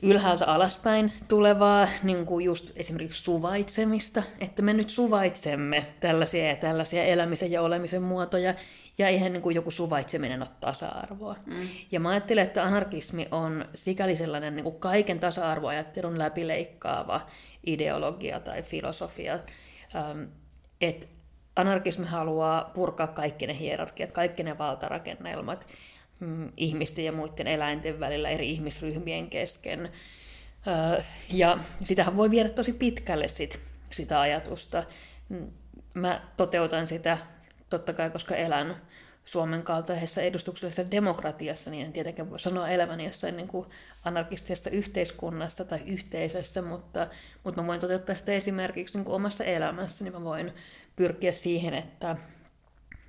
ylhäältä 0.03 0.47
alaspäin 0.47 1.13
tulevaa 1.29 1.89
niin 2.03 2.27
kuin 2.27 2.45
just 2.45 2.71
esimerkiksi 2.77 3.23
suvaitsemista, 3.23 4.23
että 4.41 4.63
me 4.63 4.73
nyt 4.73 4.91
suvaitsemme 4.91 5.87
tällaisia 6.01 6.49
ja 6.49 6.57
tällaisia 6.57 7.05
elämisen 7.05 7.51
ja 7.51 7.63
olemisen 7.63 8.03
muotoja, 8.03 8.55
ja 8.99 9.09
eihän 9.09 9.33
niin 9.33 9.43
kuin 9.43 9.55
joku 9.55 9.71
suvaitseminen 9.71 10.43
ole 10.43 10.51
tasa-arvoa. 10.61 11.37
Mm. 11.47 11.69
Ja 11.93 12.01
mä 12.01 12.11
ajattelen, 12.11 12.45
että 12.45 12.65
anarkismi 12.65 13.29
on 13.31 13.65
sikäli 13.75 14.17
sellainen 14.17 14.57
niin 14.57 14.65
kuin 14.65 14.81
kaiken 14.81 15.21
tasa-arvoajattelun 15.21 16.19
läpileikkaava 16.19 17.21
ideologia 17.67 18.41
tai 18.41 18.63
filosofia, 18.63 19.39
ähm, 19.97 20.23
että 20.81 21.07
anarkismi 21.57 22.07
haluaa 22.07 22.71
purkaa 22.75 23.07
kaikki 23.07 23.47
ne 23.47 23.59
hierarkiat, 23.59 24.13
kaikki 24.13 24.43
ne 24.43 24.59
valtarakennelmat, 24.59 25.67
mm, 26.21 26.53
ihmisten 26.57 27.05
ja 27.05 27.13
muiden 27.13 27.47
eläinten 27.47 28.01
välillä, 28.01 28.29
eri 28.29 28.51
ihmisryhmien 28.51 29.31
kesken. 29.31 29.93
Ja 31.33 31.59
sitähän 31.83 32.17
voi 32.17 32.31
viedä 32.31 32.49
tosi 32.49 32.73
pitkälle 32.73 33.29
sit, 33.29 33.61
sitä 33.91 34.21
ajatusta. 34.21 34.85
Mm, 35.29 35.51
mä 35.95 36.21
toteutan 36.37 36.87
sitä 36.87 37.19
totta 37.71 37.93
kai, 37.93 38.11
koska 38.11 38.37
elän 38.37 38.77
Suomen 39.25 39.63
kaltaisessa 39.63 40.23
edustuksellisessa 40.23 40.91
demokratiassa, 40.91 41.71
niin 41.71 41.87
en 41.87 41.93
tietenkään 41.93 42.31
voi 42.31 42.41
sanoa 42.41 42.69
elämäni 42.69 43.05
jossain 43.05 43.37
niin 43.37 43.49
kuin 43.49 43.67
anarkistisessa 44.05 44.71
yhteiskunnassa 44.71 45.65
tai 45.65 45.81
yhteisössä, 45.87 46.63
mutta, 46.63 47.07
mutta 47.45 47.61
mä 47.61 47.67
voin 47.67 47.81
toteuttaa 47.81 48.15
sitä 48.15 48.33
esimerkiksi 48.33 48.99
niin 48.99 49.05
kuin 49.05 49.15
omassa 49.15 49.45
elämässä, 49.45 50.05
niin 50.05 50.15
mä 50.15 50.25
voin 50.25 50.53
pyrkiä 50.97 51.33
siihen, 51.33 51.75
että, 51.75 52.17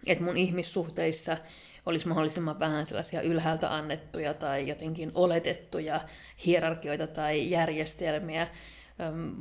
että 0.08 0.24
mun 0.24 0.38
ihmissuhteissa 0.38 1.38
olisi 1.86 2.08
mahdollisimman 2.08 2.60
vähän 2.60 2.86
sellaisia 2.86 3.22
ylhäältä 3.22 3.76
annettuja 3.76 4.34
tai 4.34 4.68
jotenkin 4.68 5.12
oletettuja 5.16 6.02
hierarkioita 6.46 7.08
tai 7.08 7.50
järjestelmiä, 7.50 8.48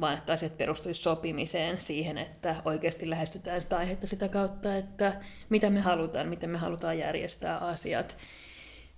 vaan 0.00 0.18
että 0.18 0.32
asiat 0.32 0.56
perustuisi 0.56 1.02
sopimiseen 1.02 1.80
siihen, 1.80 2.18
että 2.18 2.56
oikeasti 2.64 3.10
lähestytään 3.10 3.62
sitä 3.62 3.76
aihetta 3.76 4.06
sitä 4.06 4.28
kautta, 4.28 4.76
että 4.76 5.20
mitä 5.48 5.70
me 5.70 5.80
halutaan, 5.80 6.28
miten 6.28 6.50
me 6.50 6.58
halutaan 6.58 6.98
järjestää 6.98 7.58
asiat. 7.58 8.16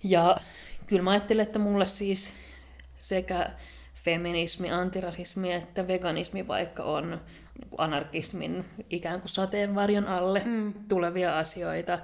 Ja 0.03 0.37
kyllä 0.87 1.01
mä 1.01 1.11
ajattelen, 1.11 1.43
että 1.43 1.59
mulle 1.59 1.87
siis 1.87 2.33
sekä 2.99 3.51
feminismi, 3.95 4.71
antirasismi 4.71 5.53
että 5.53 5.87
veganismi 5.87 6.47
vaikka 6.47 6.83
on 6.83 7.21
anarkismin 7.77 8.65
ikään 8.89 9.19
kuin 9.19 9.29
sateenvarjon 9.29 10.07
alle 10.07 10.41
mm. 10.45 10.73
tulevia 10.89 11.39
asioita. 11.39 11.99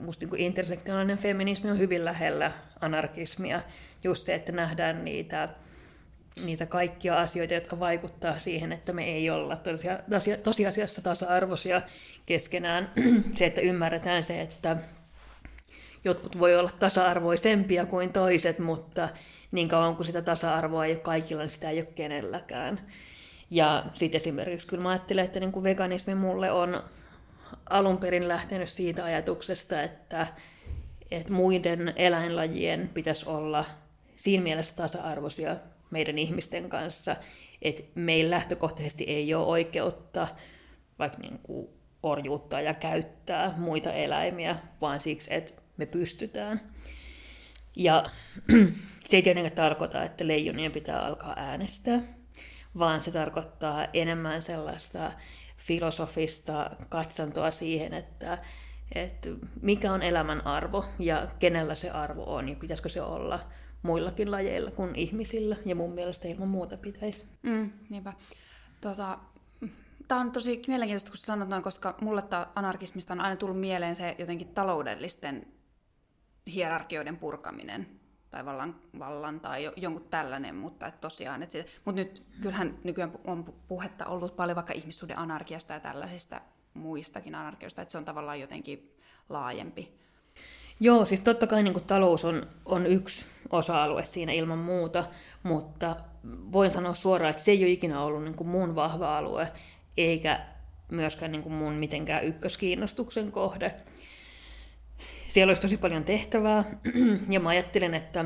Musta 0.00 0.26
niin 0.26 0.40
intersektionaalinen 0.40 1.18
feminismi 1.18 1.70
on 1.70 1.78
hyvin 1.78 2.04
lähellä 2.04 2.52
anarkismia. 2.80 3.62
Just 4.04 4.26
se, 4.26 4.34
että 4.34 4.52
nähdään 4.52 5.04
niitä, 5.04 5.48
niitä 6.44 6.66
kaikkia 6.66 7.20
asioita, 7.20 7.54
jotka 7.54 7.80
vaikuttaa 7.80 8.38
siihen, 8.38 8.72
että 8.72 8.92
me 8.92 9.04
ei 9.04 9.30
olla 9.30 9.56
tosiasiassa 10.42 11.02
tasa-arvoisia 11.02 11.82
keskenään. 12.26 12.90
se, 13.38 13.46
että 13.46 13.60
ymmärretään 13.60 14.22
se, 14.22 14.40
että 14.40 14.76
jotkut 16.04 16.38
voi 16.38 16.56
olla 16.56 16.70
tasa-arvoisempia 16.78 17.86
kuin 17.86 18.12
toiset, 18.12 18.58
mutta 18.58 19.08
niin 19.52 19.68
kauan 19.68 19.96
kuin 19.96 20.06
sitä 20.06 20.22
tasa-arvoa 20.22 20.86
ei 20.86 20.92
ole 20.92 21.00
kaikilla, 21.00 21.42
niin 21.42 21.50
sitä 21.50 21.70
ei 21.70 21.78
ole 21.78 21.88
kenelläkään. 21.94 22.80
Ja 23.50 23.84
sitten 23.94 24.16
esimerkiksi 24.16 24.66
kyllä 24.66 24.82
mä 24.82 24.90
ajattelen, 24.90 25.24
että 25.24 25.40
niin 25.40 25.52
kuin 25.52 25.62
veganismi 25.62 26.14
mulle 26.14 26.50
on 26.50 26.82
alun 27.72 27.98
perin 27.98 28.28
lähtenyt 28.28 28.68
siitä 28.68 29.04
ajatuksesta, 29.04 29.82
että, 29.82 30.26
että 31.10 31.32
muiden 31.32 31.92
eläinlajien 31.96 32.90
pitäisi 32.94 33.28
olla 33.28 33.64
siinä 34.16 34.42
mielessä 34.42 34.76
tasa-arvoisia 34.76 35.56
meidän 35.90 36.18
ihmisten 36.18 36.68
kanssa, 36.68 37.16
että 37.62 37.82
meillä 37.94 38.30
lähtökohtaisesti 38.30 39.04
ei 39.04 39.34
ole 39.34 39.46
oikeutta 39.46 40.28
vaikka 40.98 41.18
niin 41.18 41.38
kuin 41.42 41.68
orjuuttaa 42.02 42.60
ja 42.60 42.74
käyttää 42.74 43.54
muita 43.56 43.92
eläimiä, 43.92 44.56
vaan 44.80 45.00
siksi, 45.00 45.34
että 45.34 45.52
me 45.76 45.86
pystytään. 45.86 46.60
Ja 47.76 48.04
se 49.08 49.16
ei 49.16 49.22
tietenkään 49.22 49.56
tarkoita, 49.56 50.02
että 50.02 50.26
leijonien 50.26 50.72
pitää 50.72 51.06
alkaa 51.06 51.34
äänestää, 51.36 52.00
vaan 52.78 53.02
se 53.02 53.10
tarkoittaa 53.10 53.86
enemmän 53.92 54.42
sellaista 54.42 55.12
filosofista 55.66 56.70
katsantoa 56.88 57.50
siihen, 57.50 57.94
että, 57.94 58.38
että 58.94 59.30
mikä 59.60 59.92
on 59.92 60.02
elämän 60.02 60.46
arvo 60.46 60.84
ja 60.98 61.26
kenellä 61.38 61.74
se 61.74 61.90
arvo 61.90 62.34
on 62.34 62.48
ja 62.48 62.56
pitäisikö 62.56 62.88
se 62.88 63.02
olla 63.02 63.40
muillakin 63.82 64.30
lajeilla 64.30 64.70
kuin 64.70 64.96
ihmisillä. 64.96 65.56
Ja 65.64 65.74
mun 65.74 65.92
mielestä 65.92 66.28
ilman 66.28 66.48
muuta 66.48 66.76
pitäisi. 66.76 67.24
Mm, 67.42 67.70
niinpä. 67.88 68.12
Tota, 68.80 69.18
Tämä 70.08 70.20
on 70.20 70.32
tosi 70.32 70.62
mielenkiintoista, 70.66 71.10
kun 71.10 71.18
sanotaan, 71.18 71.62
koska 71.62 71.94
mulle 72.00 72.22
anarkismista 72.54 73.14
on 73.14 73.20
aina 73.20 73.36
tullut 73.36 73.60
mieleen 73.60 73.96
se 73.96 74.16
jotenkin 74.18 74.48
taloudellisten 74.48 75.46
hierarkioiden 76.46 77.16
purkaminen 77.16 77.86
tai 78.32 78.44
vallan, 78.44 78.74
vallan 78.98 79.40
tai 79.40 79.72
jonkun 79.76 80.06
tällainen, 80.10 80.54
mutta 80.54 80.86
että 80.86 81.00
tosiaan, 81.00 81.42
että 81.42 81.64
mutta 81.84 82.00
nyt 82.00 82.22
kyllähän 82.40 82.78
nykyään 82.84 83.12
on 83.24 83.54
puhetta 83.68 84.06
ollut 84.06 84.36
paljon 84.36 84.56
vaikka 84.56 84.72
ihmissuuden 84.72 85.18
anarkiasta 85.18 85.72
ja 85.72 85.80
tällaisista 85.80 86.40
muistakin 86.74 87.34
anarkioista, 87.34 87.82
että 87.82 87.92
se 87.92 87.98
on 87.98 88.04
tavallaan 88.04 88.40
jotenkin 88.40 88.96
laajempi. 89.28 89.94
Joo, 90.80 91.06
siis 91.06 91.20
totta 91.20 91.46
kai 91.46 91.62
niin 91.62 91.86
talous 91.86 92.24
on, 92.24 92.46
on 92.64 92.86
yksi 92.86 93.24
osa-alue 93.50 94.04
siinä 94.04 94.32
ilman 94.32 94.58
muuta, 94.58 95.04
mutta 95.42 95.96
voin 96.52 96.70
sanoa 96.70 96.94
suoraan, 96.94 97.30
että 97.30 97.42
se 97.42 97.50
ei 97.50 97.64
ole 97.64 97.70
ikinä 97.70 98.02
ollut 98.02 98.24
niin 98.24 98.46
mun 98.46 98.74
vahva 98.74 99.18
alue, 99.18 99.52
eikä 99.96 100.40
myöskään 100.90 101.32
niin 101.32 101.52
mun 101.52 101.74
mitenkään 101.74 102.24
ykköskiinnostuksen 102.24 103.32
kohde 103.32 103.74
siellä 105.32 105.50
olisi 105.50 105.62
tosi 105.62 105.76
paljon 105.76 106.04
tehtävää, 106.04 106.64
ja 107.28 107.40
mä 107.40 107.48
ajattelen, 107.48 107.94
että, 107.94 108.24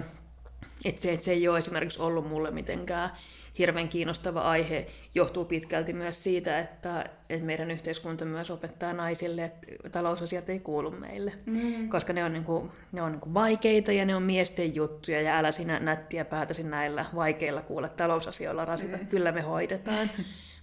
että, 0.84 1.02
se, 1.02 1.12
että 1.12 1.24
se 1.24 1.32
ei 1.32 1.48
ole 1.48 1.58
esimerkiksi 1.58 2.02
ollut 2.02 2.28
mulle 2.28 2.50
mitenkään 2.50 3.10
hirveän 3.58 3.88
kiinnostava 3.88 4.40
aihe, 4.40 4.86
johtuu 5.14 5.44
pitkälti 5.44 5.92
myös 5.92 6.22
siitä, 6.22 6.58
että, 6.58 7.04
että 7.30 7.46
meidän 7.46 7.70
yhteiskunta 7.70 8.24
myös 8.24 8.50
opettaa 8.50 8.92
naisille, 8.92 9.44
että 9.44 9.90
talousasiat 9.90 10.48
ei 10.48 10.60
kuulu 10.60 10.90
meille, 10.90 11.32
mm. 11.46 11.88
koska 11.88 12.12
ne 12.12 12.24
on, 12.24 12.32
niin 12.32 12.44
kuin, 12.44 12.70
ne 12.92 13.02
on 13.02 13.12
niin 13.12 13.20
kuin 13.20 13.34
vaikeita 13.34 13.92
ja 13.92 14.04
ne 14.04 14.16
on 14.16 14.22
miesten 14.22 14.74
juttuja, 14.74 15.20
ja 15.20 15.36
älä 15.36 15.52
sinä 15.52 15.78
nättiä 15.78 16.24
päätäsi 16.24 16.62
näillä 16.62 17.04
vaikeilla 17.14 17.62
kuulla 17.62 17.88
talousasioilla 17.88 18.64
rasita, 18.64 18.96
mm. 18.96 19.06
kyllä 19.06 19.32
me 19.32 19.40
hoidetaan. 19.40 20.10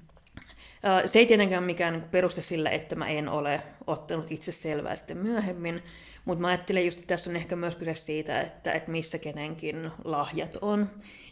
Se 1.05 1.19
ei 1.19 1.25
tietenkään 1.25 1.63
mikään 1.63 1.93
niin 1.93 2.09
peruste 2.12 2.41
sillä, 2.41 2.69
että 2.69 2.95
mä 2.95 3.07
en 3.07 3.29
ole 3.29 3.62
ottanut 3.88 4.31
itse 4.31 4.51
selvää 4.51 4.95
sitten 4.95 5.17
myöhemmin, 5.17 5.83
mutta 6.25 6.41
mä 6.41 6.48
ajattelen 6.48 6.86
just, 6.86 6.98
että 7.00 7.07
tässä 7.07 7.29
on 7.29 7.36
ehkä 7.36 7.55
myös 7.55 7.75
kyse 7.75 7.93
siitä, 7.93 8.41
että, 8.41 8.71
että 8.71 8.91
missä 8.91 9.17
kenenkin 9.17 9.91
lahjat 10.03 10.57
on. 10.62 10.89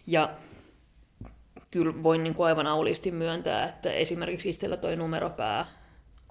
Ja 0.07 0.33
kyllä 1.71 2.03
voin 2.03 2.23
niin 2.23 2.33
kuin 2.33 2.47
aivan 2.47 2.67
aulisti 2.67 3.11
myöntää, 3.11 3.65
että 3.65 3.91
esimerkiksi 3.91 4.49
itsellä 4.49 4.77
toi 4.77 4.95
numeropää 4.95 5.65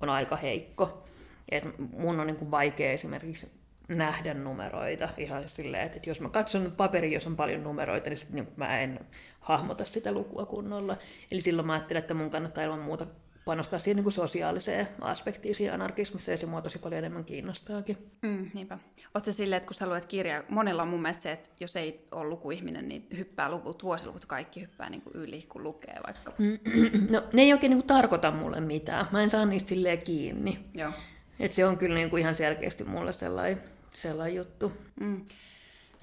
on 0.00 0.08
aika 0.08 0.36
heikko. 0.36 1.06
Et 1.50 1.64
mun 1.78 2.20
on 2.20 2.26
niin 2.26 2.36
kuin 2.36 2.50
vaikea 2.50 2.90
esimerkiksi 2.92 3.50
nähdä 3.88 4.34
numeroita 4.34 5.08
ihan 5.16 5.48
silleen, 5.48 5.86
että 5.86 5.98
jos 6.06 6.20
mä 6.20 6.28
katson 6.28 6.72
paperi, 6.76 7.12
jos 7.12 7.26
on 7.26 7.36
paljon 7.36 7.62
numeroita, 7.62 8.10
niin, 8.10 8.18
sit, 8.18 8.30
niin 8.30 8.48
mä 8.56 8.80
en 8.80 9.00
hahmota 9.40 9.84
sitä 9.84 10.12
lukua 10.12 10.46
kunnolla. 10.46 10.96
Eli 11.30 11.40
silloin 11.40 11.66
mä 11.66 11.72
ajattelen, 11.72 12.00
että 12.00 12.14
mun 12.14 12.30
kannattaa 12.30 12.64
ilman 12.64 12.80
muuta 12.80 13.06
panostaa 13.46 13.78
siihen 13.78 13.96
niin 13.96 14.04
kuin 14.04 14.12
sosiaaliseen 14.12 14.88
aspektiin 15.00 15.54
siinä 15.54 15.74
anarkismissa, 15.74 16.30
ja 16.30 16.36
se 16.36 16.46
mua 16.46 16.62
tosi 16.62 16.78
paljon 16.78 16.98
enemmän 16.98 17.24
kiinnostaakin. 17.24 17.98
Mm, 18.22 18.50
niinpä. 18.54 18.78
Oletko 19.14 19.32
silleen, 19.32 19.56
että 19.56 19.66
kun 19.66 19.74
sä 19.74 19.86
luet 19.86 20.04
kirjaa, 20.04 20.42
monella 20.48 20.82
on 20.82 20.88
mun 20.88 21.02
mielestä 21.02 21.22
se, 21.22 21.32
että 21.32 21.48
jos 21.60 21.76
ei 21.76 22.06
ole 22.10 22.28
lukuihminen, 22.28 22.88
niin 22.88 23.06
hyppää 23.16 23.50
luvut, 23.50 23.84
vuosiluvut, 23.84 24.24
kaikki 24.24 24.60
hyppää 24.60 24.90
niin 24.90 25.02
kuin 25.02 25.16
yli, 25.16 25.42
kun 25.48 25.62
lukee 25.62 25.96
vaikka. 26.06 26.32
no, 27.10 27.22
ne 27.32 27.42
ei 27.42 27.52
oikein 27.52 27.70
niin 27.70 27.78
kuin 27.78 27.86
tarkoita 27.86 28.30
mulle 28.30 28.60
mitään. 28.60 29.06
Mä 29.12 29.22
en 29.22 29.30
saa 29.30 29.44
niistä 29.44 29.68
silleen 29.68 30.02
kiinni. 30.02 30.58
Joo. 30.74 30.92
Et 31.40 31.52
se 31.52 31.66
on 31.66 31.78
kyllä 31.78 31.94
niin 31.94 32.10
kuin 32.10 32.20
ihan 32.20 32.34
selkeästi 32.34 32.84
mulle 32.84 33.12
sellainen, 33.12 33.62
sellainen 33.96 34.36
juttu. 34.36 34.72
Mm. 35.00 35.26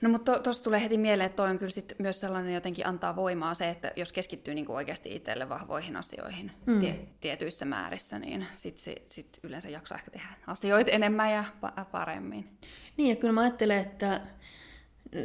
No 0.02 0.10
mutta 0.10 0.40
tuossa 0.40 0.64
to, 0.64 0.70
tulee 0.70 0.84
heti 0.84 0.98
mieleen, 0.98 1.26
että 1.26 1.36
toi 1.36 1.50
on 1.50 1.58
kyllä 1.58 1.72
sit 1.72 1.96
myös 2.00 2.20
sellainen 2.20 2.54
jotenkin 2.54 2.88
antaa 2.88 3.16
voimaa 3.16 3.54
se, 3.54 3.70
että 3.70 3.92
jos 3.96 4.14
keskittyy 4.14 4.54
niinku 4.54 4.74
oikeasti 4.74 5.16
itselle 5.16 5.50
vahvoihin 5.50 5.96
asioihin 5.96 6.52
mm. 6.66 6.80
tie, 6.80 7.00
tietyissä 7.20 7.66
määrissä, 7.66 8.20
niin 8.20 8.48
sitten 8.54 8.84
sit, 8.84 9.12
sit 9.12 9.40
yleensä 9.44 9.70
jaksaa 9.70 9.98
ehkä 9.98 10.12
tehdä 10.12 10.28
asioita 10.48 10.92
enemmän 10.92 11.32
ja 11.32 11.44
paremmin. 11.92 12.50
Niin 12.98 13.10
ja 13.10 13.16
kyllä 13.16 13.34
mä 13.34 13.42
ajattelen, 13.42 13.80
että 13.80 14.22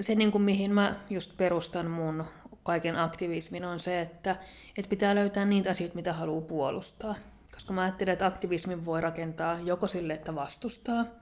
se 0.01 0.15
niin 0.15 0.33
kuin 0.33 0.43
mihin 0.43 0.75
mä 0.75 0.97
just 1.11 1.37
perustan 1.37 1.91
mun 1.91 2.25
kaiken 2.63 2.97
aktivismin 2.97 3.65
on 3.65 3.81
se, 3.81 4.01
että, 4.01 4.37
että 4.77 4.89
pitää 4.89 5.15
löytää 5.15 5.45
niitä 5.45 5.71
asioita, 5.71 5.97
mitä 5.97 6.13
haluaa 6.13 6.41
puolustaa. 6.41 7.15
Koska 7.55 7.73
mä 7.73 7.83
ajattelen, 7.83 8.13
että 8.13 8.27
aktivismin 8.27 8.85
voi 8.85 9.01
rakentaa 9.01 9.61
joko 9.61 9.87
sille, 9.87 10.15
että 10.15 10.35
vastustaa– 10.35 11.05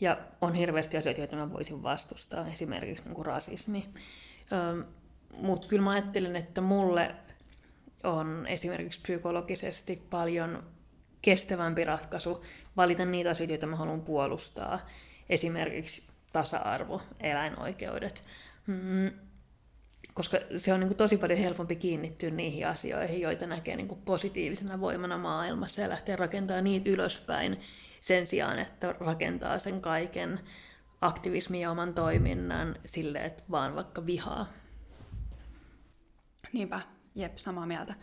ja 0.00 0.18
on 0.40 0.54
hirveästi 0.54 0.96
asioita, 0.96 1.20
joita 1.20 1.36
mä 1.36 1.52
voisin 1.52 1.82
vastustaa, 1.82 2.48
esimerkiksi 2.48 3.04
niin 3.04 3.14
kuin 3.14 3.26
rasismi. 3.26 3.88
Mutta 5.36 5.68
kyllä 5.68 5.82
mä 5.82 5.90
ajattelen, 5.90 6.36
että 6.36 6.60
mulle 6.60 7.14
on 8.02 8.46
esimerkiksi 8.46 9.00
psykologisesti 9.00 10.02
paljon 10.10 10.62
kestävämpi 11.22 11.84
ratkaisu 11.84 12.44
valita 12.76 13.04
niitä 13.04 13.30
asioita, 13.30 13.52
joita 13.52 13.66
mä 13.66 13.76
haluan 13.76 14.02
puolustaa. 14.02 14.80
Esimerkiksi 15.28 16.02
tasa-arvo, 16.32 17.02
eläinoikeudet. 17.20 18.24
Mm, 18.66 19.10
koska 20.14 20.38
se 20.56 20.72
on 20.72 20.80
niin 20.80 20.88
kuin 20.88 20.96
tosi 20.96 21.16
paljon 21.16 21.38
helpompi 21.38 21.76
kiinnittyä 21.76 22.30
niihin 22.30 22.66
asioihin, 22.66 23.20
joita 23.20 23.46
näkee 23.46 23.76
niin 23.76 23.88
kuin 23.88 24.00
positiivisena 24.04 24.80
voimana 24.80 25.18
maailmassa 25.18 25.80
ja 25.80 25.88
lähteä 25.88 26.16
rakentamaan 26.16 26.64
niitä 26.64 26.90
ylöspäin, 26.90 27.60
sen 28.04 28.26
sijaan, 28.26 28.58
että 28.58 28.94
rakentaa 29.00 29.58
sen 29.58 29.80
kaiken 29.80 30.40
aktivismin 31.00 31.60
ja 31.60 31.70
oman 31.70 31.94
toiminnan 31.94 32.76
sille, 32.86 33.24
että 33.24 33.42
vaan 33.50 33.74
vaikka 33.74 34.06
vihaa. 34.06 34.52
Niinpä, 36.52 36.80
jep, 37.14 37.36
samaa 37.36 37.66
mieltä. 37.66 37.94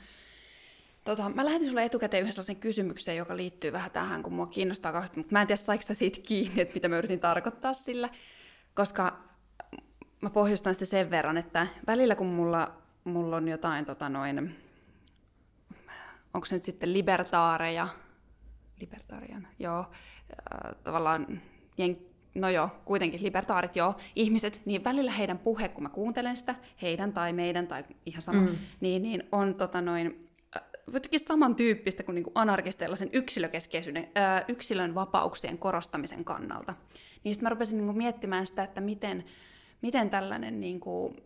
Tota, 1.05 1.29
mä 1.29 1.45
lähetin 1.45 1.67
sulle 1.67 1.83
etukäteen 1.83 2.21
yhden 2.21 2.33
sellaisen 2.33 2.55
kysymyksen, 2.55 3.17
joka 3.17 3.37
liittyy 3.37 3.71
vähän 3.71 3.91
tähän, 3.91 4.23
kun 4.23 4.33
mua 4.33 4.47
kiinnostaa 4.47 4.91
kauheasti, 4.91 5.17
mutta 5.17 5.31
mä 5.31 5.41
en 5.41 5.47
tiedä, 5.47 5.55
saiko 5.55 5.83
siitä 5.93 6.19
kiinni, 6.27 6.61
että 6.61 6.73
mitä 6.73 6.87
mä 6.87 6.97
yritin 6.97 7.19
tarkoittaa 7.19 7.73
sillä, 7.73 8.09
koska 8.73 9.19
mä 10.21 10.29
pohjustan 10.29 10.73
sitä 10.73 10.85
sen 10.85 11.11
verran, 11.11 11.37
että 11.37 11.67
välillä 11.87 12.15
kun 12.15 12.27
mulla, 12.27 12.71
mulla 13.03 13.35
on 13.35 13.47
jotain, 13.47 13.85
tota 13.85 14.09
noin, 14.09 14.55
onko 16.33 16.45
se 16.45 16.55
nyt 16.55 16.63
sitten 16.63 16.93
libertaareja, 16.93 17.87
libertarian, 18.81 19.47
joo, 19.59 19.85
tavallaan, 20.83 21.41
no 22.35 22.49
joo, 22.49 22.69
kuitenkin 22.85 23.23
libertaarit, 23.23 23.75
joo, 23.75 23.95
ihmiset, 24.15 24.61
niin 24.65 24.83
välillä 24.83 25.11
heidän 25.11 25.37
puhe, 25.37 25.69
kun 25.69 25.83
mä 25.83 25.89
kuuntelen 25.89 26.37
sitä, 26.37 26.55
heidän 26.81 27.13
tai 27.13 27.33
meidän 27.33 27.67
tai 27.67 27.83
ihan 28.05 28.21
sama, 28.21 28.41
mm. 28.41 28.55
niin, 28.79 29.01
niin 29.01 29.23
on 29.31 29.55
tota 29.55 29.81
noin, 29.81 30.29
jotenkin 30.93 31.19
samantyyppistä 31.19 32.03
kuin, 32.03 32.15
niin 32.15 32.23
kuin 32.23 32.31
anarkisteilla 32.35 32.95
sen 32.95 33.09
yksilökeskeisyyden, 33.13 34.11
ää, 34.15 34.45
yksilön 34.47 34.95
vapauksien 34.95 35.57
korostamisen 35.57 36.25
kannalta. 36.25 36.73
Niin 37.23 37.33
sitten 37.33 37.45
mä 37.45 37.49
rupesin 37.49 37.77
niin 37.77 37.85
kuin 37.85 37.97
miettimään 37.97 38.47
sitä, 38.47 38.63
että 38.63 38.81
miten, 38.81 39.23
miten 39.81 40.09
tällainen 40.09 40.59
niin 40.59 40.79
kuin, 40.79 41.23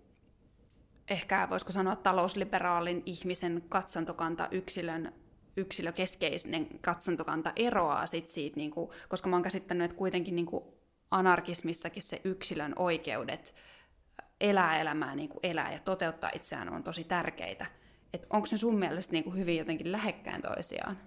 ehkä 1.09 1.47
voisiko 1.49 1.71
sanoa 1.71 1.95
talousliberaalin 1.95 3.03
ihmisen 3.05 3.63
katsantokanta 3.69 4.47
yksilön 4.51 5.13
yksilökeskeinen 5.57 6.67
katsontokanta 6.81 7.53
eroaa 7.55 8.07
sit 8.07 8.27
siitä, 8.27 8.57
niin 8.57 8.71
kuin, 8.71 8.89
koska 9.09 9.29
mä 9.29 9.35
oon 9.35 9.43
käsittänyt, 9.43 9.85
että 9.85 9.97
kuitenkin 9.97 10.35
niin 10.35 10.45
kuin 10.45 10.63
anarkismissakin 11.11 12.03
se 12.03 12.21
yksilön 12.23 12.73
oikeudet 12.75 13.55
elää 14.41 14.81
elämää 14.81 15.15
niin 15.15 15.29
kuin 15.29 15.39
elää 15.43 15.73
ja 15.73 15.79
toteuttaa 15.79 16.31
itseään 16.33 16.69
on 16.69 16.83
tosi 16.83 17.03
tärkeitä. 17.03 17.65
Onko 18.29 18.47
ne 18.51 18.57
sun 18.57 18.79
mielestä 18.79 19.11
niin 19.11 19.23
kuin 19.23 19.37
hyvin 19.37 19.57
jotenkin 19.57 19.91
lähekkään 19.91 20.41
toisiaan? 20.41 20.97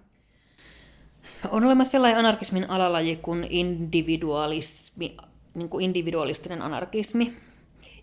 On 1.49 1.65
olemassa 1.65 1.91
sellainen 1.91 2.19
anarkismin 2.19 2.69
alalaji 2.69 3.15
kuin 3.15 3.47
individualismi, 3.49 5.17
niin 5.53 5.69
kuin 5.69 5.85
individualistinen 5.85 6.61
anarkismi. 6.61 7.33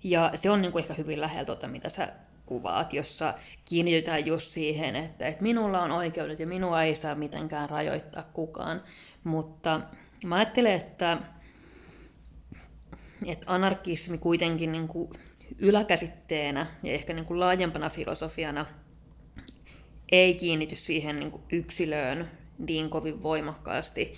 Ja 0.05 0.33
se 0.35 0.51
on 0.51 0.63
niin 0.63 0.73
kuin 0.73 0.83
ehkä 0.83 0.95
hyvin 0.95 1.21
lähellä 1.21 1.45
tuota, 1.45 1.69
mitä 1.69 1.89
sä 1.89 2.13
kuvaat, 2.47 2.93
jossa 2.93 3.35
kiinnitetään 3.65 4.27
just 4.27 4.51
siihen, 4.51 4.97
että, 4.97 5.27
että 5.27 5.43
minulla 5.43 5.83
on 5.83 5.91
oikeudet 5.91 6.41
ja 6.41 6.47
minua 6.47 6.83
ei 6.83 6.95
saa 6.95 7.15
mitenkään 7.15 7.71
rajoittaa 7.71 8.23
kukaan. 8.23 8.83
Mutta 9.25 9.81
mä 10.25 10.35
ajattelen, 10.35 10.73
että, 10.73 11.19
että 13.27 13.53
anarkismi 13.53 14.19
kuitenkin 14.19 14.73
niin 14.73 14.89
kuin 14.89 15.11
yläkäsitteenä 15.59 16.67
ja 16.83 16.93
ehkä 16.93 17.13
niin 17.13 17.27
kuin 17.27 17.41
laajempana 17.41 17.91
filosofiana 17.91 18.67
ei 20.13 20.35
kiinnity 20.35 20.77
siihen 20.77 21.21
niin 21.21 21.31
kuin 21.31 21.43
yksilöön 21.53 22.31
niin 22.59 22.91
kovin 22.91 23.23
voimakkaasti, 23.23 24.15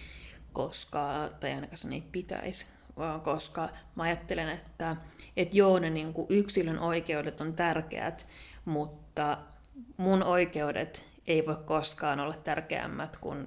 koska, 0.52 1.30
tai 1.40 1.52
ainakaan 1.52 1.78
sen 1.78 1.92
ei 1.92 2.02
pitäisi, 2.12 2.66
koska 3.22 3.68
mä 3.94 4.02
ajattelen, 4.02 4.48
että 4.48 4.96
että 5.36 5.56
joo, 5.56 5.78
ne 5.78 5.90
niin 5.90 6.12
kuin 6.12 6.26
yksilön 6.30 6.78
oikeudet 6.78 7.40
on 7.40 7.54
tärkeät, 7.54 8.26
mutta 8.64 9.38
mun 9.96 10.22
oikeudet 10.22 11.04
ei 11.26 11.46
voi 11.46 11.56
koskaan 11.64 12.20
olla 12.20 12.34
tärkeämmät 12.34 13.16
kuin 13.16 13.46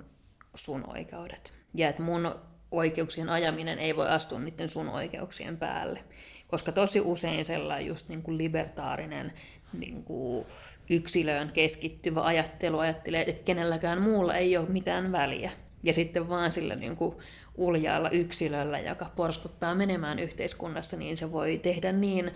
sun 0.55 0.89
oikeudet. 0.89 1.53
Ja 1.73 1.89
että 1.89 2.01
mun 2.01 2.35
oikeuksien 2.71 3.29
ajaminen 3.29 3.79
ei 3.79 3.95
voi 3.95 4.07
astua 4.07 4.39
niiden 4.39 4.69
sun 4.69 4.89
oikeuksien 4.89 5.57
päälle. 5.57 5.99
Koska 6.47 6.71
tosi 6.71 7.01
usein 7.01 7.45
sellainen 7.45 7.87
just 7.87 8.09
niin 8.09 8.21
kuin 8.21 8.37
libertaarinen 8.37 9.33
niin 9.73 10.03
kuin 10.03 10.45
yksilöön 10.89 11.51
keskittyvä 11.51 12.21
ajattelu 12.23 12.79
ajattelee, 12.79 13.25
että 13.27 13.43
kenelläkään 13.43 14.01
muulla 14.01 14.35
ei 14.35 14.57
ole 14.57 14.69
mitään 14.69 15.11
väliä. 15.11 15.51
Ja 15.83 15.93
sitten 15.93 16.29
vaan 16.29 16.51
sillä 16.51 16.75
niin 16.75 16.95
kuin 16.95 17.15
uljaalla 17.61 18.09
yksilöllä, 18.09 18.79
joka 18.79 19.11
porskuttaa 19.15 19.75
menemään 19.75 20.19
yhteiskunnassa, 20.19 20.97
niin 20.97 21.17
se 21.17 21.31
voi 21.31 21.57
tehdä 21.63 21.91
niin 21.91 22.31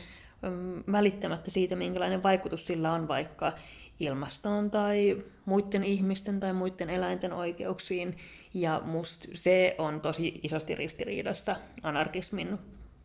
välittämättä 0.91 1.51
siitä, 1.51 1.75
minkälainen 1.75 2.23
vaikutus 2.23 2.67
sillä 2.67 2.91
on 2.91 3.07
vaikka 3.07 3.53
ilmastoon 3.99 4.71
tai 4.71 5.23
muiden 5.45 5.83
ihmisten 5.83 6.39
tai 6.39 6.53
muiden 6.53 6.89
eläinten 6.89 7.33
oikeuksiin. 7.33 8.17
Ja 8.53 8.81
musta 8.85 9.27
se 9.33 9.75
on 9.77 10.01
tosi 10.01 10.39
isosti 10.43 10.75
ristiriidassa 10.75 11.55
anarkismin 11.83 12.57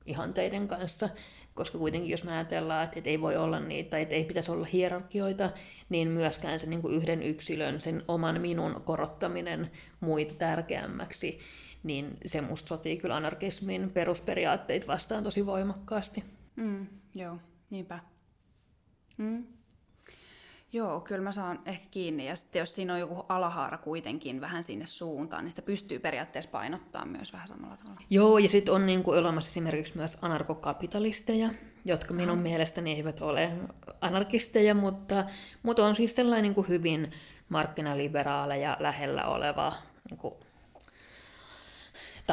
ihanteiden 0.06 0.68
kanssa, 0.68 1.08
koska 1.54 1.78
kuitenkin 1.78 2.10
jos 2.10 2.24
me 2.24 2.32
ajatellaan, 2.32 2.84
että 2.84 3.10
ei 3.10 3.20
voi 3.20 3.36
olla 3.36 3.60
niitä, 3.60 3.98
että 3.98 4.14
ei 4.14 4.24
pitäisi 4.24 4.50
olla 4.50 4.66
hierarkioita, 4.72 5.50
niin 5.88 6.08
myöskään 6.08 6.60
se 6.60 6.66
niin 6.66 6.82
kuin 6.82 6.94
yhden 6.94 7.22
yksilön, 7.22 7.80
sen 7.80 8.02
oman 8.08 8.40
minun 8.40 8.80
korottaminen 8.84 9.70
muita 10.00 10.34
tärkeämmäksi, 10.34 11.38
niin 11.82 12.16
se 12.26 12.40
musta 12.40 12.68
sotii 12.68 12.96
kyllä 12.96 13.16
anarkismin 13.16 13.90
perusperiaatteita 13.92 14.86
vastaan 14.86 15.24
tosi 15.24 15.46
voimakkaasti. 15.46 16.24
Mm, 16.56 16.86
joo, 17.14 17.36
niinpä. 17.70 17.98
Mm. 19.16 19.44
Joo, 20.72 21.00
kyllä 21.00 21.22
mä 21.22 21.32
saan 21.32 21.60
ehkä 21.66 21.86
kiinni. 21.90 22.26
Ja 22.26 22.36
sitten 22.36 22.60
jos 22.60 22.74
siinä 22.74 22.94
on 22.94 23.00
joku 23.00 23.26
alahaara 23.28 23.78
kuitenkin 23.78 24.40
vähän 24.40 24.64
sinne 24.64 24.86
suuntaan, 24.86 25.44
niin 25.44 25.52
sitä 25.52 25.62
pystyy 25.62 25.98
periaatteessa 25.98 26.50
painottaa 26.50 27.04
myös 27.04 27.32
vähän 27.32 27.48
samalla 27.48 27.76
tavalla. 27.76 28.00
Joo, 28.10 28.38
ja 28.38 28.48
sitten 28.48 28.74
on 28.74 28.86
niinku 28.86 29.10
olemassa 29.10 29.50
esimerkiksi 29.50 29.96
myös 29.96 30.18
anarkokapitalisteja, 30.22 31.50
jotka 31.84 32.14
minun 32.14 32.38
Aha. 32.38 32.42
mielestäni 32.42 32.92
eivät 32.92 33.20
ole 33.20 33.50
anarkisteja, 34.00 34.74
mutta, 34.74 35.24
mutta 35.62 35.86
on 35.86 35.96
siis 35.96 36.16
sellainen 36.16 36.42
niinku 36.42 36.62
hyvin 36.62 37.10
markkinaliberaaleja 37.48 38.76
lähellä 38.80 39.24
oleva 39.24 39.72
niinku, 40.10 40.40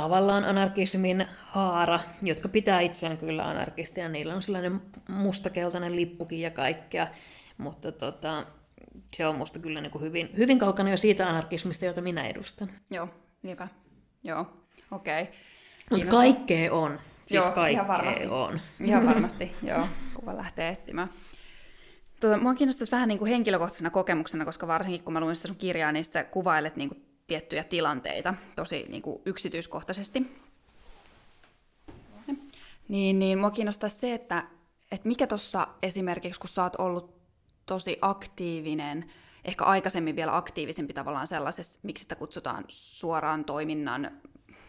tavallaan 0.02 0.46
anarkismin 0.46 1.28
haara, 1.44 2.00
jotka 2.22 2.50
pitää 2.50 2.82
itseään 2.82 3.18
kyllä 3.18 3.48
anarkistina. 3.48 4.10
Niillä 4.10 4.36
on 4.36 4.42
sellainen 4.42 4.82
mustakeltainen 5.10 5.96
lippukin 5.96 6.42
ja 6.42 6.52
kaikkea. 6.52 7.08
Mutta 7.58 7.92
tota, 7.92 8.46
se 9.14 9.28
on 9.28 9.36
musta 9.36 9.60
kyllä 9.60 9.82
niin 9.82 9.92
kuin 9.92 10.02
hyvin, 10.02 10.30
hyvin 10.38 10.60
kaukana 10.60 10.90
jo 10.90 10.98
siitä 10.98 11.30
anarkismista, 11.30 11.86
jota 11.86 12.02
minä 12.02 12.28
edustan. 12.28 12.70
Joo, 12.90 13.10
niinpä. 13.44 13.68
Joo, 14.24 14.46
okei. 14.92 15.22
Okay. 15.22 15.34
Mutta 15.92 16.12
kaikkea 16.12 16.74
on. 16.74 17.00
Siis 17.26 17.46
joo, 17.46 17.56
kaikkea 17.56 17.70
ihan 17.70 17.88
varmasti. 17.88 18.28
on. 18.28 18.60
Ihan 18.80 19.06
varmasti, 19.14 19.52
joo. 19.64 19.88
Kuva 20.14 20.38
lähtee 20.38 20.70
etsimään. 20.70 21.10
Tuota, 22.20 22.38
mua 22.38 22.56
kiinnostaisi 22.56 22.92
vähän 22.92 23.08
niin 23.08 23.20
kuin 23.20 23.32
henkilökohtaisena 23.32 23.90
kokemuksena, 23.90 24.46
koska 24.46 24.68
varsinkin 24.68 25.04
kun 25.04 25.14
mä 25.14 25.20
luin 25.20 25.36
sitä 25.36 25.48
sun 25.48 25.58
kirjaa, 25.58 25.92
niin 25.92 26.06
sä 26.06 26.24
kuvailet 26.24 26.76
niin 26.76 26.90
kuin 26.90 27.07
tiettyjä 27.28 27.64
tilanteita 27.64 28.34
tosi 28.56 28.86
niin 28.90 29.02
kuin 29.02 29.22
yksityiskohtaisesti. 29.26 30.48
Niin, 32.88 33.20
niin 33.20 33.40
mua 33.40 33.52
kiinnostaisi 33.52 33.98
se, 33.98 34.14
että, 34.14 34.44
että 34.92 35.08
mikä 35.08 35.28
tuossa 35.28 35.68
esimerkiksi, 35.82 36.40
kun 36.40 36.50
sä 36.50 36.64
oot 36.64 36.76
ollut 36.76 37.18
tosi 37.66 37.98
aktiivinen, 38.02 39.12
ehkä 39.46 39.66
aikaisemmin 39.66 40.16
vielä 40.16 40.38
aktiivisempi 40.38 40.94
tavallaan 40.94 41.28
sellaisessa, 41.28 41.80
miksi 41.84 42.02
sitä 42.02 42.16
kutsutaan 42.16 42.66
suoraan 42.68 43.46
toiminnan 43.46 44.22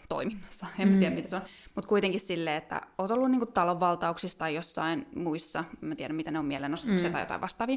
toiminnassa, 0.09 0.67
en 0.79 0.89
mm. 0.89 0.99
tiedä 0.99 1.15
mitä 1.15 1.29
se 1.29 1.37
on, 1.37 1.43
mutta 1.75 1.89
kuitenkin 1.89 2.21
silleen, 2.21 2.57
että 2.57 2.81
oot 2.99 3.11
ollut 3.11 3.31
niinku 3.31 3.47
talonvaltauksissa 3.47 4.39
tai 4.39 4.55
jossain 4.55 5.07
muissa, 5.15 5.65
mä 5.81 5.95
tiedän 5.95 6.17
mitä 6.17 6.31
ne 6.31 6.39
on 6.39 6.45
mielenosoituksia 6.45 7.09
mm. 7.09 7.13
tai 7.13 7.23
jotain 7.23 7.41
vastaavia, 7.41 7.77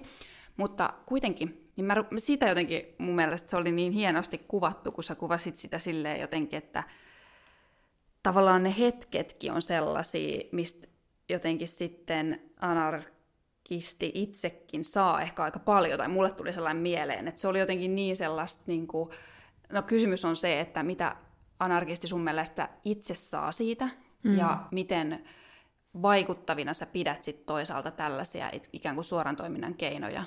mutta 0.58 0.94
kuitenkin, 1.06 1.72
niin 1.76 1.86
mä, 1.86 1.96
siitä 2.18 2.48
jotenkin 2.48 2.96
mun 2.98 3.16
mielestä 3.16 3.50
se 3.50 3.58
oli 3.58 3.72
niin 3.72 3.92
hienosti 3.92 4.38
kuvattu, 4.38 4.92
kun 4.92 5.04
sä 5.04 5.16
kuvasit 5.16 5.58
sitä 5.58 5.80
silleen 5.80 6.22
jotenkin, 6.22 6.58
että 6.58 6.84
tavallaan 8.24 8.64
ne 8.64 8.76
hetketkin 8.80 9.52
on 9.52 9.62
sellaisia, 9.62 10.42
mistä 10.52 10.88
jotenkin 11.30 11.68
sitten 11.68 12.42
anar 12.60 13.02
kisti 13.64 14.12
itsekin 14.14 14.84
saa 14.84 15.22
ehkä 15.22 15.44
aika 15.44 15.60
paljon, 15.60 15.98
tai 15.98 16.08
mulle 16.08 16.32
tuli 16.32 16.54
sellainen 16.54 16.84
mieleen, 16.84 17.28
että 17.28 17.42
se 17.42 17.48
oli 17.48 17.60
jotenkin 17.60 17.96
niin 17.96 18.18
sellaista, 18.18 18.64
niin 18.66 18.88
kuin, 18.88 19.10
no 19.72 19.82
kysymys 19.82 20.26
on 20.26 20.36
se, 20.36 20.60
että 20.60 20.84
mitä 20.84 21.16
anarkisti 21.62 22.08
sun 22.08 22.22
mielestä 22.22 22.68
itse 22.84 23.16
saa 23.16 23.52
siitä, 23.52 23.90
mm. 24.24 24.38
ja 24.38 24.68
miten 24.72 25.24
vaikuttavina 26.02 26.74
sä 26.74 26.86
pidät 26.86 27.24
sit 27.24 27.46
toisaalta 27.46 27.92
tällaisia 27.92 28.52
ikään 28.74 28.96
kuin 28.96 29.06
suoran 29.06 29.36
toiminnan 29.36 29.76
keinoja? 29.76 30.24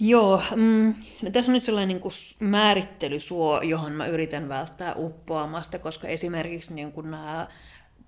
Joo, 0.00 0.42
mm, 0.56 0.94
no 1.22 1.30
tässä 1.30 1.52
on 1.52 1.54
nyt 1.54 1.62
sellainen 1.62 1.88
niin 1.88 2.00
kuin 2.00 2.12
määrittelysuo, 2.40 3.60
johon 3.62 3.92
mä 3.92 4.06
yritän 4.06 4.48
välttää 4.48 4.94
uppoamasta, 4.96 5.78
koska 5.78 6.08
esimerkiksi 6.08 6.74
niin 6.74 6.92
kuin 6.92 7.10
nämä 7.10 7.46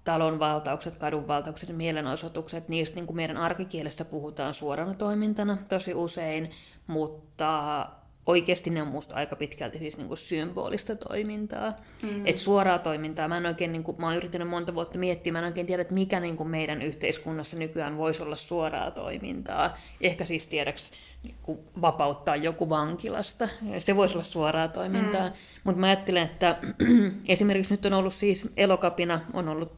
talonvaltaukset, 0.05 0.97
kadunvaltaukset 0.97 1.69
ja 1.69 1.75
mielenosoitukset, 1.75 2.69
niistä 2.69 2.95
niin 2.95 3.07
kuin 3.07 3.17
meidän 3.17 3.37
arkikielessä 3.37 4.05
puhutaan 4.05 4.55
suorana 4.55 4.95
toimintana 4.95 5.57
tosi 5.69 5.95
usein, 5.95 6.51
mutta 6.87 7.87
oikeasti 8.27 8.71
ne 8.71 8.83
on 8.83 8.89
musta 8.89 9.15
aika 9.15 9.37
pitkälti 9.37 9.79
siis 9.79 9.97
niin 9.97 10.09
kuin 10.09 10.19
symbolista 10.19 10.97
toimintaa. 10.97 11.73
Mm. 12.03 12.27
Et 12.27 12.39
suoraa 12.39 12.79
toimintaa, 12.79 13.29
mä 13.29 13.37
en 13.37 13.47
oikein, 13.47 13.73
niin 13.73 13.83
kuin, 13.83 14.01
mä 14.01 14.07
oon 14.07 14.17
yrittänyt 14.17 14.49
monta 14.49 14.75
vuotta 14.75 14.99
miettiä, 14.99 15.33
mä 15.33 15.39
en 15.39 15.45
oikein 15.45 15.67
tiedä, 15.67 15.83
että 15.83 15.95
mikä 15.95 16.21
niin 16.21 16.37
kuin 16.37 16.49
meidän 16.49 16.83
yhteiskunnassa 16.83 17.59
nykyään 17.59 17.97
voisi 17.97 18.23
olla 18.23 18.37
suoraa 18.37 18.91
toimintaa. 18.91 19.79
Ehkä 20.01 20.25
siis 20.25 20.47
tiedäks 20.47 20.93
niin 21.25 21.35
kuin 21.43 21.59
vapauttaa 21.81 22.37
joku 22.37 22.69
vankilasta, 22.69 23.49
se 23.79 23.97
voisi 23.97 24.15
olla 24.15 24.25
suoraa 24.25 24.69
toimintaa. 24.69 25.29
Mm. 25.29 25.35
Mutta 25.65 25.81
mä 25.81 25.87
ajattelen, 25.87 26.23
että 26.23 26.59
esimerkiksi 27.29 27.75
nyt 27.75 27.87
on 27.87 27.93
ollut 27.93 28.15
siis 28.15 28.49
elokapina, 28.57 29.21
on 29.33 29.49
ollut 29.49 29.73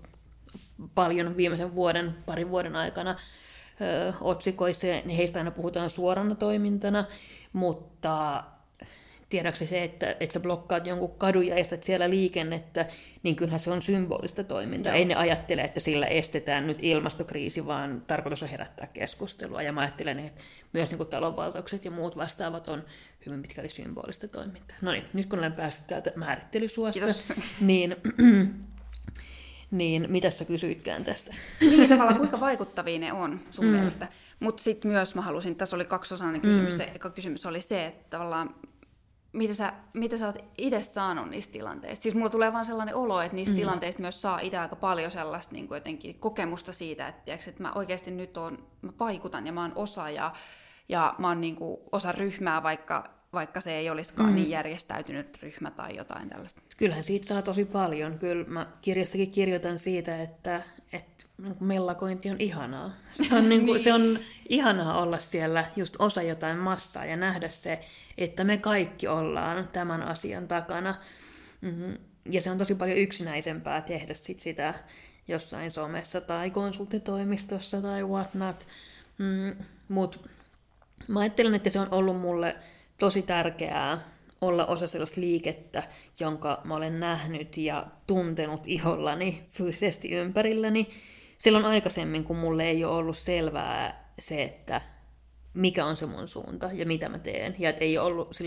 paljon 0.94 1.36
viimeisen 1.36 1.74
vuoden, 1.74 2.14
parin 2.26 2.50
vuoden 2.50 2.76
aikana 2.76 3.16
ö, 3.80 4.12
otsikoissa, 4.20 4.86
ja 4.86 5.02
heistä 5.16 5.38
aina 5.38 5.50
puhutaan 5.50 5.90
suorana 5.90 6.34
toimintana, 6.34 7.04
mutta 7.52 8.44
tiedäksä 9.28 9.66
se, 9.66 9.82
että, 9.82 10.16
että 10.20 10.32
sä 10.32 10.40
blokkaat 10.40 10.86
jonkun 10.86 11.18
kadun 11.18 11.46
ja 11.46 11.54
estät 11.54 11.82
siellä 11.82 12.10
liikennettä, 12.10 12.86
niin 13.22 13.36
kyllähän 13.36 13.60
se 13.60 13.70
on 13.70 13.82
symbolista 13.82 14.44
toimintaa. 14.44 14.92
Joo. 14.92 14.98
Ei 14.98 15.04
ne 15.04 15.14
ajattele, 15.14 15.62
että 15.62 15.80
sillä 15.80 16.06
estetään 16.06 16.66
nyt 16.66 16.78
ilmastokriisi, 16.82 17.66
vaan 17.66 18.02
tarkoitus 18.06 18.42
on 18.42 18.48
herättää 18.48 18.86
keskustelua. 18.86 19.62
Ja 19.62 19.72
mä 19.72 19.80
ajattelen, 19.80 20.18
että 20.18 20.42
myös 20.72 20.90
niin 20.90 21.06
talonvaltaukset 21.06 21.84
ja 21.84 21.90
muut 21.90 22.16
vastaavat 22.16 22.68
on 22.68 22.84
hyvin 23.26 23.42
pitkälti 23.42 23.68
symbolista 23.68 24.28
toimintaa. 24.28 24.76
No 24.80 24.92
niin, 24.92 25.04
nyt 25.12 25.26
kun 25.26 25.38
olen 25.38 25.52
päässyt 25.52 25.86
täältä 25.86 26.12
määrittelysuosta, 26.16 27.00
Kiitos. 27.00 27.32
niin 27.60 27.96
Niin 29.70 30.06
mitä 30.08 30.30
sä 30.30 30.44
kysyitkään 30.44 31.04
tästä? 31.04 31.34
Niin 31.60 31.88
tavallaan 31.88 32.18
kuinka 32.18 32.40
vaikuttavia 32.40 32.98
ne 32.98 33.12
on 33.12 33.40
sun 33.50 33.64
mm. 33.64 33.70
mielestä. 33.70 34.08
Mutta 34.40 34.62
sitten 34.62 34.90
myös 34.90 35.14
mä 35.14 35.22
halusin, 35.22 35.56
tässä 35.56 35.76
oli 35.76 35.84
kaksiosainen 35.84 36.40
kysymys, 36.40 36.72
mm. 36.72 36.76
se 36.76 36.92
eka 36.94 37.10
kysymys 37.10 37.46
oli 37.46 37.60
se, 37.60 37.86
että 37.86 38.04
tavallaan 38.10 38.54
mitä 39.34 39.54
sä, 39.54 39.72
mitä 39.92 40.16
sä 40.16 40.26
oot 40.26 40.38
itse 40.58 40.82
saanut 40.82 41.30
niistä 41.30 41.52
tilanteista. 41.52 42.02
Siis 42.02 42.14
mulla 42.14 42.30
tulee 42.30 42.52
vaan 42.52 42.66
sellainen 42.66 42.94
olo, 42.94 43.20
että 43.20 43.34
niistä 43.34 43.54
mm. 43.54 43.58
tilanteista 43.58 44.02
myös 44.02 44.22
saa 44.22 44.40
itse 44.40 44.58
aika 44.58 44.76
paljon 44.76 45.10
sellaista 45.10 45.52
niin 45.52 45.68
kuin 45.68 45.76
jotenkin 45.76 46.18
kokemusta 46.18 46.72
siitä, 46.72 47.08
että, 47.08 47.22
tiiäks, 47.24 47.48
että 47.48 47.62
mä 47.62 47.72
oikeasti 47.72 48.10
nyt 48.10 48.36
on, 48.36 48.66
mä 48.82 48.92
vaikutan 49.00 49.46
ja 49.46 49.52
mä 49.52 49.62
oon 49.62 49.72
osa 49.74 50.10
ja, 50.10 50.32
ja 50.88 51.14
mä 51.18 51.28
oon 51.28 51.40
niin 51.40 51.56
kuin 51.56 51.80
osa 51.92 52.12
ryhmää, 52.12 52.62
vaikka 52.62 53.04
vaikka 53.34 53.60
se 53.60 53.76
ei 53.76 53.90
olisikaan 53.90 54.28
mm. 54.28 54.34
niin 54.34 54.50
järjestäytynyt 54.50 55.42
ryhmä 55.42 55.70
tai 55.70 55.96
jotain 55.96 56.28
tällaista. 56.28 56.60
Kyllähän 56.76 57.04
siitä 57.04 57.26
saa 57.26 57.42
tosi 57.42 57.64
paljon. 57.64 58.18
Kyllä 58.18 58.44
mä 58.44 58.66
kirjastakin 58.80 59.30
kirjoitan 59.30 59.78
siitä, 59.78 60.22
että, 60.22 60.62
että 60.92 61.24
niin 61.38 61.56
mellakointi 61.60 62.30
on 62.30 62.40
ihanaa. 62.40 62.94
Se 63.28 63.34
on, 63.34 63.48
niin 63.48 63.60
kuin, 63.60 63.74
niin. 63.74 63.84
se 63.84 63.92
on 63.92 64.18
ihanaa 64.48 65.02
olla 65.02 65.18
siellä 65.18 65.64
just 65.76 65.96
osa 65.98 66.22
jotain 66.22 66.58
massaa 66.58 67.04
ja 67.04 67.16
nähdä 67.16 67.48
se, 67.48 67.80
että 68.18 68.44
me 68.44 68.56
kaikki 68.56 69.08
ollaan 69.08 69.68
tämän 69.72 70.02
asian 70.02 70.48
takana. 70.48 70.94
Mm-hmm. 71.60 71.98
Ja 72.30 72.40
se 72.40 72.50
on 72.50 72.58
tosi 72.58 72.74
paljon 72.74 72.98
yksinäisempää 72.98 73.80
tehdä 73.80 74.14
sit 74.14 74.40
sitä 74.40 74.74
jossain 75.28 75.70
somessa 75.70 76.20
tai 76.20 76.50
konsulttitoimistossa 76.50 77.82
tai 77.82 78.04
whatnot. 78.04 78.66
Mm, 79.18 79.64
Mutta 79.88 80.18
mä 81.08 81.20
ajattelen, 81.20 81.54
että 81.54 81.70
se 81.70 81.80
on 81.80 81.88
ollut 81.90 82.20
mulle 82.20 82.56
tosi 82.98 83.22
tärkeää 83.22 84.14
olla 84.40 84.66
osa 84.66 84.88
sellaista 84.88 85.20
liikettä, 85.20 85.82
jonka 86.20 86.60
mä 86.64 86.74
olen 86.74 87.00
nähnyt 87.00 87.56
ja 87.56 87.84
tuntenut 88.06 88.66
ihollani 88.66 89.44
fyysisesti 89.50 90.10
ympärilläni. 90.10 90.88
Silloin 91.38 91.64
aikaisemmin, 91.64 92.24
kun 92.24 92.36
mulle 92.36 92.64
ei 92.64 92.84
ole 92.84 92.96
ollut 92.96 93.16
selvää 93.16 94.10
se, 94.18 94.42
että 94.42 94.80
mikä 95.54 95.86
on 95.86 95.96
se 95.96 96.06
mun 96.06 96.28
suunta 96.28 96.70
ja 96.72 96.86
mitä 96.86 97.08
mä 97.08 97.18
teen. 97.18 97.54
Ja 97.58 97.70
että 97.70 97.84
ei 97.84 97.98
ollut 97.98 98.38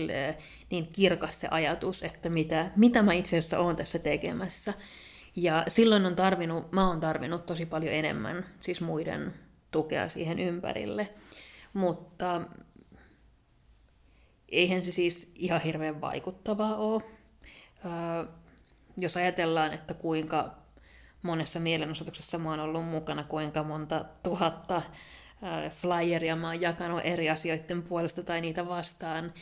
niin 0.70 0.86
kirkas 0.86 1.40
se 1.40 1.48
ajatus, 1.50 2.02
että 2.02 2.28
mitä, 2.28 2.70
mitä 2.76 3.02
mä 3.02 3.12
itse 3.12 3.38
asiassa 3.38 3.58
oon 3.58 3.76
tässä 3.76 3.98
tekemässä. 3.98 4.74
Ja 5.36 5.64
silloin 5.68 6.06
on 6.06 6.16
tarvinnut, 6.16 6.72
mä 6.72 6.88
oon 6.88 7.00
tarvinnut 7.00 7.46
tosi 7.46 7.66
paljon 7.66 7.94
enemmän 7.94 8.44
siis 8.60 8.80
muiden 8.80 9.34
tukea 9.70 10.08
siihen 10.08 10.38
ympärille. 10.38 11.08
Mutta 11.72 12.40
eihän 14.48 14.82
se 14.84 14.92
siis 14.92 15.32
ihan 15.34 15.60
hirveän 15.60 16.00
vaikuttavaa 16.00 16.76
ole. 16.76 17.02
Öö, 17.84 18.32
jos 18.96 19.16
ajatellaan, 19.16 19.72
että 19.72 19.94
kuinka 19.94 20.54
monessa 21.22 21.60
mielenosoituksessa 21.60 22.38
mä 22.38 22.50
oon 22.50 22.60
ollut 22.60 22.84
mukana, 22.86 23.24
kuinka 23.24 23.62
monta 23.62 24.04
tuhatta 24.22 24.82
flyeria 25.70 26.36
mä 26.36 26.46
oon 26.46 26.60
jakanut 26.60 27.00
eri 27.04 27.30
asioiden 27.30 27.82
puolesta 27.82 28.22
tai 28.22 28.40
niitä 28.40 28.68
vastaan, 28.68 29.32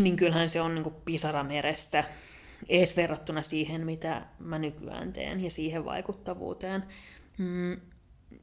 niin 0.00 0.16
kyllähän 0.16 0.48
se 0.48 0.60
on 0.60 0.74
niin 0.74 0.94
pisara 1.04 1.44
meressä, 1.44 2.04
ees 2.68 2.96
verrattuna 2.96 3.42
siihen, 3.42 3.86
mitä 3.86 4.26
mä 4.38 4.58
nykyään 4.58 5.12
teen 5.12 5.44
ja 5.44 5.50
siihen 5.50 5.84
vaikuttavuuteen. 5.84 6.84
Mm, 7.38 7.80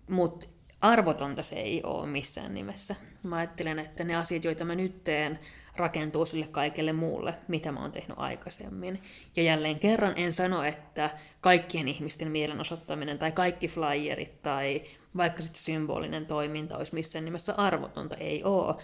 Mutta 0.09 0.47
arvotonta 0.81 1.43
se 1.43 1.55
ei 1.55 1.81
ole 1.83 2.07
missään 2.07 2.53
nimessä. 2.53 2.95
Mä 3.23 3.35
ajattelen, 3.35 3.79
että 3.79 4.03
ne 4.03 4.15
asiat, 4.15 4.43
joita 4.43 4.65
mä 4.65 4.75
nyt 4.75 5.03
teen, 5.03 5.39
rakentuu 5.77 6.25
sille 6.25 6.47
kaikelle 6.47 6.93
muulle, 6.93 7.33
mitä 7.47 7.71
mä 7.71 7.81
oon 7.81 7.91
tehnyt 7.91 8.17
aikaisemmin. 8.19 9.01
Ja 9.35 9.43
jälleen 9.43 9.79
kerran 9.79 10.13
en 10.15 10.33
sano, 10.33 10.63
että 10.63 11.09
kaikkien 11.41 11.87
ihmisten 11.87 12.31
mielenosoittaminen 12.31 13.19
tai 13.19 13.31
kaikki 13.31 13.67
flyerit 13.67 14.41
tai 14.41 14.81
vaikka 15.17 15.43
sitten 15.43 15.61
symbolinen 15.61 16.25
toiminta 16.25 16.77
olisi 16.77 16.93
missään 16.93 17.25
nimessä 17.25 17.53
arvotonta, 17.57 18.15
ei 18.15 18.43
ole. 18.43 18.75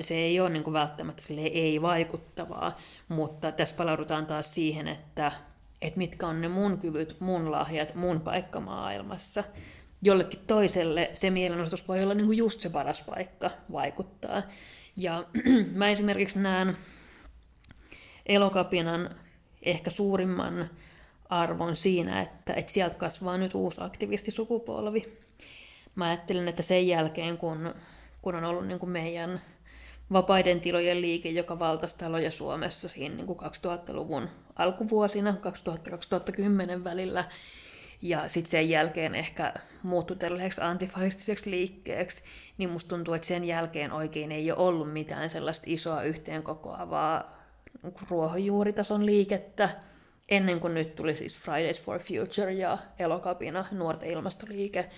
Se 0.00 0.14
ei 0.14 0.40
ole 0.40 0.50
niin 0.50 0.62
kuin 0.62 0.74
välttämättä 0.74 1.22
sille 1.22 1.40
ei 1.40 1.82
vaikuttavaa, 1.82 2.76
mutta 3.08 3.52
tässä 3.52 3.74
palaudutaan 3.76 4.26
taas 4.26 4.54
siihen, 4.54 4.88
että, 4.88 5.32
että 5.82 5.98
mitkä 5.98 6.26
on 6.26 6.40
ne 6.40 6.48
mun 6.48 6.78
kyvyt, 6.78 7.20
mun 7.20 7.50
lahjat, 7.50 7.94
mun 7.94 8.20
paikka 8.20 8.60
maailmassa. 8.60 9.44
Jollekin 10.02 10.40
toiselle 10.46 11.10
se 11.14 11.30
mielenosoitus 11.30 11.88
voi 11.88 12.02
olla 12.02 12.14
niin 12.14 12.26
kuin 12.26 12.38
just 12.38 12.60
se 12.60 12.70
paras 12.70 13.00
paikka 13.00 13.50
vaikuttaa. 13.72 14.42
Ja 14.96 15.24
mä 15.72 15.88
esimerkiksi 15.88 16.38
näen 16.38 16.76
elokapinan 18.26 19.10
ehkä 19.62 19.90
suurimman 19.90 20.70
arvon 21.28 21.76
siinä, 21.76 22.20
että, 22.20 22.54
että 22.54 22.72
sieltä 22.72 22.94
kasvaa 22.94 23.38
nyt 23.38 23.54
uusi 23.54 23.80
aktivistisukupolvi. 23.80 25.18
Mä 25.94 26.06
ajattelen, 26.06 26.48
että 26.48 26.62
sen 26.62 26.88
jälkeen, 26.88 27.38
kun, 27.38 27.74
kun 28.22 28.34
on 28.34 28.44
ollut 28.44 28.66
niin 28.66 28.78
kuin 28.78 28.90
meidän 28.90 29.40
vapaiden 30.12 30.60
tilojen 30.60 31.00
liike, 31.00 31.28
joka 31.28 31.58
valtasi 31.58 31.98
taloja 31.98 32.30
Suomessa 32.30 32.88
siinä 32.88 33.14
niin 33.14 33.26
kuin 33.26 33.38
2000-luvun 33.38 34.28
alkuvuosina, 34.56 35.34
2000-2010 36.80 36.84
välillä, 36.84 37.24
ja 38.02 38.28
sitten 38.28 38.50
sen 38.50 38.68
jälkeen 38.68 39.14
ehkä 39.14 39.54
muuttui 39.82 40.16
tällaiseksi 40.16 40.60
antifascistiseksi 40.60 41.50
liikkeeksi, 41.50 42.22
niin 42.58 42.70
musta 42.70 42.88
tuntuu, 42.88 43.14
että 43.14 43.26
sen 43.26 43.44
jälkeen 43.44 43.92
oikein 43.92 44.32
ei 44.32 44.52
ole 44.52 44.58
ollut 44.68 44.92
mitään 44.92 45.30
sellaista 45.30 45.64
isoa 45.68 46.02
yhteenkokoavaa 46.02 47.40
ruohonjuuritason 48.10 49.06
liikettä, 49.06 49.68
ennen 50.28 50.60
kuin 50.60 50.74
nyt 50.74 50.94
tuli 50.94 51.14
siis 51.14 51.38
Fridays 51.38 51.82
for 51.82 52.00
Future 52.00 52.52
ja 52.52 52.78
Elokapina, 52.98 53.64
nuorten 53.72 54.10
ilmastoliike. 54.10 54.90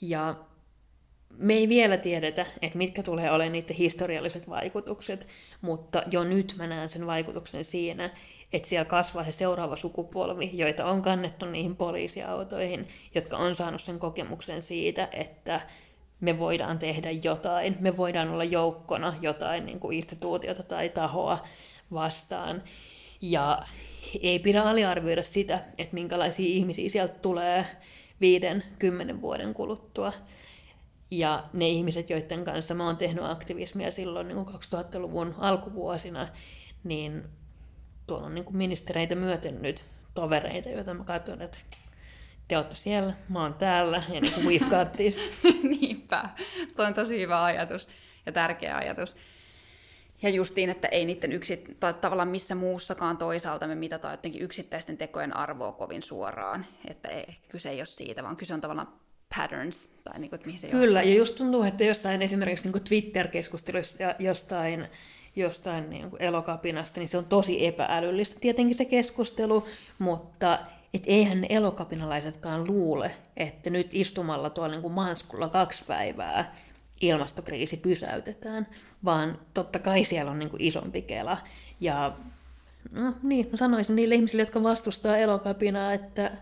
Ja 0.00 0.34
me 1.38 1.54
ei 1.54 1.68
vielä 1.68 1.96
tiedetä, 1.96 2.46
että 2.62 2.78
mitkä 2.78 3.02
tulee 3.02 3.30
olemaan 3.30 3.52
niiden 3.52 3.76
historialliset 3.76 4.48
vaikutukset, 4.48 5.26
mutta 5.60 6.02
jo 6.10 6.24
nyt 6.24 6.54
mä 6.58 6.66
näen 6.66 6.88
sen 6.88 7.06
vaikutuksen 7.06 7.64
siinä, 7.64 8.10
että 8.52 8.68
siellä 8.68 8.84
kasvaa 8.84 9.24
se 9.24 9.32
seuraava 9.32 9.76
sukupolvi, 9.76 10.50
joita 10.52 10.86
on 10.86 11.02
kannettu 11.02 11.46
niihin 11.46 11.76
poliisiautoihin, 11.76 12.88
jotka 13.14 13.36
on 13.36 13.54
saanut 13.54 13.82
sen 13.82 13.98
kokemuksen 13.98 14.62
siitä, 14.62 15.08
että 15.12 15.60
me 16.20 16.38
voidaan 16.38 16.78
tehdä 16.78 17.10
jotain, 17.10 17.76
me 17.80 17.96
voidaan 17.96 18.28
olla 18.28 18.44
joukkona 18.44 19.14
jotain 19.20 19.66
niin 19.66 19.80
kuin 19.80 19.96
instituutiota 19.96 20.62
tai 20.62 20.88
tahoa 20.88 21.38
vastaan. 21.92 22.62
Ja 23.20 23.62
ei 24.22 24.38
pidä 24.38 24.62
aliarvioida 24.62 25.22
sitä, 25.22 25.60
että 25.78 25.94
minkälaisia 25.94 26.46
ihmisiä 26.46 26.88
sieltä 26.88 27.14
tulee 27.14 27.66
viiden, 28.20 28.62
kymmenen 28.78 29.20
vuoden 29.20 29.54
kuluttua. 29.54 30.12
Ja 31.10 31.44
ne 31.52 31.68
ihmiset, 31.68 32.10
joiden 32.10 32.44
kanssa 32.44 32.74
mä 32.74 32.86
oon 32.86 32.96
tehnyt 32.96 33.24
aktivismia 33.24 33.90
silloin 33.90 34.28
niin 34.28 34.46
2000-luvun 34.46 35.34
alkuvuosina, 35.38 36.28
niin 36.84 37.24
tuolla 38.12 38.26
on 38.26 38.34
niin 38.34 38.44
kuin 38.44 38.56
ministereitä 38.56 39.14
myöten 39.14 39.62
nyt 39.62 39.84
tovereita, 40.14 40.68
joita 40.68 40.94
mä 40.94 41.04
katson, 41.04 41.42
että 41.42 41.58
te 42.48 42.56
olette 42.56 42.76
siellä, 42.76 43.12
mä 43.28 43.42
oon 43.42 43.54
täällä, 43.54 44.02
ja 44.08 44.20
niin 44.20 44.32
kuin 44.32 44.46
we've 44.46 44.70
got 44.70 44.92
this. 44.92 45.30
Niinpä, 45.80 46.28
tuo 46.76 46.84
on 46.84 46.94
tosi 46.94 47.20
hyvä 47.20 47.44
ajatus 47.44 47.88
ja 48.26 48.32
tärkeä 48.32 48.76
ajatus. 48.76 49.16
Ja 50.22 50.28
justiin, 50.28 50.70
että 50.70 50.88
ei 50.88 51.04
niiden 51.04 51.32
yksi, 51.32 51.64
tai 51.80 51.94
tavallaan 51.94 52.28
missä 52.28 52.54
muussakaan 52.54 53.16
toisaalta 53.16 53.66
me 53.66 53.74
mitataan 53.74 54.12
jotenkin 54.12 54.42
yksittäisten 54.42 54.98
tekojen 54.98 55.36
arvoa 55.36 55.72
kovin 55.72 56.02
suoraan. 56.02 56.66
Että 56.88 57.08
ei, 57.08 57.36
kyse 57.48 57.70
ei 57.70 57.80
ole 57.80 57.86
siitä, 57.86 58.22
vaan 58.22 58.36
kyse 58.36 58.54
on 58.54 58.60
tavallaan 58.60 58.92
patterns, 59.36 59.88
tai 60.04 60.18
niin 60.18 60.30
kuin, 60.30 60.36
että 60.36 60.46
mihin 60.46 60.58
se 60.58 60.68
Kyllä, 60.68 60.98
johtaa. 60.98 61.12
ja 61.12 61.18
just 61.18 61.36
tuntuu, 61.36 61.62
että 61.62 61.84
jossain 61.84 62.22
esimerkiksi 62.22 62.70
niin 62.70 62.84
Twitter-keskustelussa 62.84 63.98
jostain 64.18 64.88
jostain 65.36 65.90
niin 65.90 66.10
kuin 66.10 66.22
elokapinasta, 66.22 67.00
niin 67.00 67.08
se 67.08 67.18
on 67.18 67.26
tosi 67.26 67.66
epäälyllistä 67.66 68.40
tietenkin 68.40 68.74
se 68.74 68.84
keskustelu, 68.84 69.66
mutta 69.98 70.58
et 70.94 71.02
eihän 71.06 71.40
ne 71.40 71.46
elokapinalaisetkaan 71.50 72.66
luule, 72.66 73.10
että 73.36 73.70
nyt 73.70 73.94
istumalla 73.94 74.50
tuolla 74.50 74.70
niin 74.70 74.82
kuin 74.82 74.94
Manskulla 74.94 75.48
kaksi 75.48 75.84
päivää 75.84 76.56
ilmastokriisi 77.00 77.76
pysäytetään, 77.76 78.66
vaan 79.04 79.38
totta 79.54 79.78
kai 79.78 80.04
siellä 80.04 80.30
on 80.30 80.38
niin 80.38 80.50
kuin 80.50 80.62
isompi 80.62 81.02
kela. 81.02 81.36
Ja 81.80 82.12
no 82.90 83.14
niin, 83.22 83.48
mä 83.50 83.56
sanoisin 83.56 83.96
niille 83.96 84.14
ihmisille, 84.14 84.42
jotka 84.42 84.62
vastustaa 84.62 85.16
elokapinaa, 85.16 85.92
että 85.92 86.32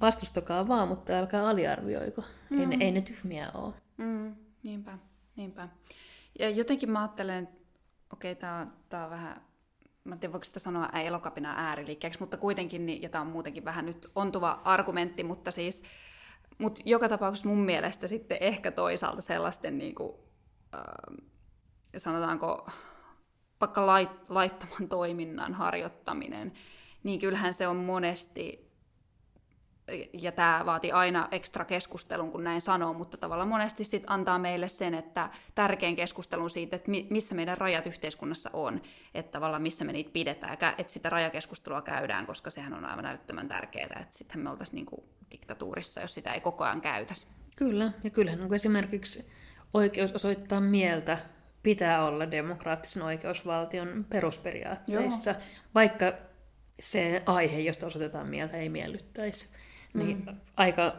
vastustakaa 0.00 0.68
vaan, 0.68 0.88
mutta 0.88 1.12
älkää 1.12 1.48
aliarvioiko. 1.48 2.24
Mm. 2.50 2.60
Ei, 2.60 2.66
ne, 2.66 2.84
ei 2.84 2.90
ne 2.90 3.00
tyhmiä 3.00 3.50
ole. 3.54 3.74
Mm, 3.96 4.34
niinpä, 4.62 4.98
niinpä. 5.36 5.68
Ja 6.38 6.50
jotenkin 6.50 6.90
mä 6.90 7.00
ajattelen, 7.00 7.48
okei, 8.12 8.32
okay, 8.32 8.40
tämä 8.40 8.58
on, 8.58 9.04
on 9.04 9.10
vähän, 9.10 9.40
mä 10.04 10.14
en 10.14 10.20
tiedä 10.20 10.32
voiko 10.32 10.44
sitä 10.44 10.58
sanoa 10.58 10.88
elokapina 10.88 11.54
ääriliikkeeksi, 11.56 12.20
mutta 12.20 12.36
kuitenkin, 12.36 12.86
niin, 12.86 13.02
ja 13.02 13.08
tämä 13.08 13.22
on 13.22 13.30
muutenkin 13.30 13.64
vähän 13.64 13.86
nyt 13.86 14.10
ontuva 14.14 14.60
argumentti, 14.64 15.24
mutta 15.24 15.50
siis, 15.50 15.82
mutta 16.58 16.80
joka 16.84 17.08
tapauksessa 17.08 17.48
mun 17.48 17.64
mielestä 17.64 18.08
sitten 18.08 18.38
ehkä 18.40 18.70
toisaalta 18.70 19.22
sellaisten, 19.22 19.78
niin 19.78 19.94
kuin, 19.94 20.12
äh, 20.74 21.26
sanotaanko, 21.96 22.70
vaikka 23.60 23.86
lait, 23.86 24.10
laittoman 24.28 24.88
toiminnan 24.88 25.54
harjoittaminen, 25.54 26.52
niin 27.02 27.20
kyllähän 27.20 27.54
se 27.54 27.68
on 27.68 27.76
monesti 27.76 28.69
ja 30.12 30.32
tämä 30.32 30.62
vaati 30.66 30.92
aina 30.92 31.28
ekstra 31.30 31.64
keskustelun, 31.64 32.32
kun 32.32 32.44
näin 32.44 32.60
sanoo, 32.60 32.92
mutta 32.92 33.16
tavallaan 33.16 33.48
monesti 33.48 33.84
sit 33.84 34.02
antaa 34.06 34.38
meille 34.38 34.68
sen, 34.68 34.94
että 34.94 35.30
tärkein 35.54 35.96
keskustelun 35.96 36.50
siitä, 36.50 36.76
että 36.76 36.90
missä 37.10 37.34
meidän 37.34 37.58
rajat 37.58 37.86
yhteiskunnassa 37.86 38.50
on, 38.52 38.82
että 39.14 39.32
tavallaan 39.32 39.62
missä 39.62 39.84
me 39.84 39.92
niitä 39.92 40.10
pidetään, 40.12 40.52
että 40.52 40.92
sitä 40.92 41.10
rajakeskustelua 41.10 41.82
käydään, 41.82 42.26
koska 42.26 42.50
sehän 42.50 42.74
on 42.74 42.84
aivan 42.84 43.06
älyttömän 43.06 43.48
tärkeää, 43.48 43.98
että 44.00 44.16
sittenhän 44.16 44.44
me 44.44 44.50
oltaisiin 44.50 44.76
niinku 44.76 45.04
diktatuurissa, 45.30 46.00
jos 46.00 46.14
sitä 46.14 46.32
ei 46.32 46.40
koko 46.40 46.64
ajan 46.64 46.80
käytäisi. 46.80 47.26
Kyllä, 47.56 47.92
ja 48.04 48.10
kyllähän 48.10 48.40
niin 48.40 48.54
esimerkiksi 48.54 49.30
oikeus 49.74 50.12
osoittaa 50.12 50.60
mieltä 50.60 51.18
pitää 51.62 52.04
olla 52.04 52.30
demokraattisen 52.30 53.02
oikeusvaltion 53.02 54.06
perusperiaatteissa, 54.08 55.30
Joo. 55.30 55.40
vaikka 55.74 56.12
se 56.80 57.22
aihe, 57.26 57.60
josta 57.60 57.86
osoitetaan 57.86 58.26
mieltä, 58.26 58.56
ei 58.56 58.68
miellyttäisi. 58.68 59.48
Niin 59.94 60.24
mm. 60.26 60.36
aika 60.56 60.96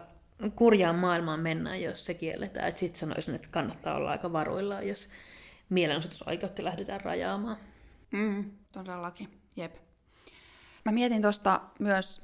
kurjaan 0.56 0.96
maailmaan 0.96 1.40
mennään, 1.40 1.82
jos 1.82 2.06
se 2.06 2.14
kielletään. 2.14 2.78
Sitten 2.78 3.00
sanoisin, 3.00 3.36
että 3.36 3.48
kannattaa 3.52 3.96
olla 3.96 4.12
aika 4.12 4.34
varuillaan, 4.34 4.88
jos 4.88 5.10
mielenosoitusoikeutta 5.70 6.64
lähdetään 6.64 7.02
rajaamaan. 7.02 7.58
Mm, 8.12 8.52
todellakin, 8.72 9.30
jep. 9.56 9.76
Mä 10.86 10.92
mietin 10.92 11.22
tuosta 11.22 11.62
myös, 11.80 12.22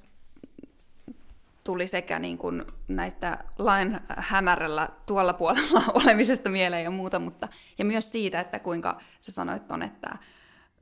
tuli 1.63 1.87
sekä 1.87 2.19
niin 2.19 2.37
kuin 2.37 2.65
näitä 2.87 3.37
lain 3.57 3.99
hämärällä 4.17 4.89
tuolla 5.05 5.33
puolella 5.33 5.83
olemisesta 6.03 6.49
mieleen 6.49 6.83
ja 6.83 6.91
muuta, 6.91 7.19
mutta 7.19 7.47
ja 7.77 7.85
myös 7.85 8.11
siitä, 8.11 8.39
että 8.39 8.59
kuinka 8.59 9.01
sä 9.21 9.31
sanoit 9.31 9.67
ton, 9.67 9.83
että 9.83 10.17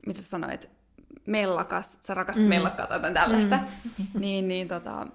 mitä 0.06 0.22
sä 0.22 0.28
sanoit, 0.28 0.70
mellakas, 1.26 1.98
sä 2.00 2.14
rakastat 2.14 2.44
mm. 2.44 2.48
mellakkaa 2.48 2.86
tai 2.86 3.14
tällaista, 3.14 3.56
mm. 3.56 4.20
niin, 4.20 4.48
niin 4.48 4.68
tota, 4.68 5.06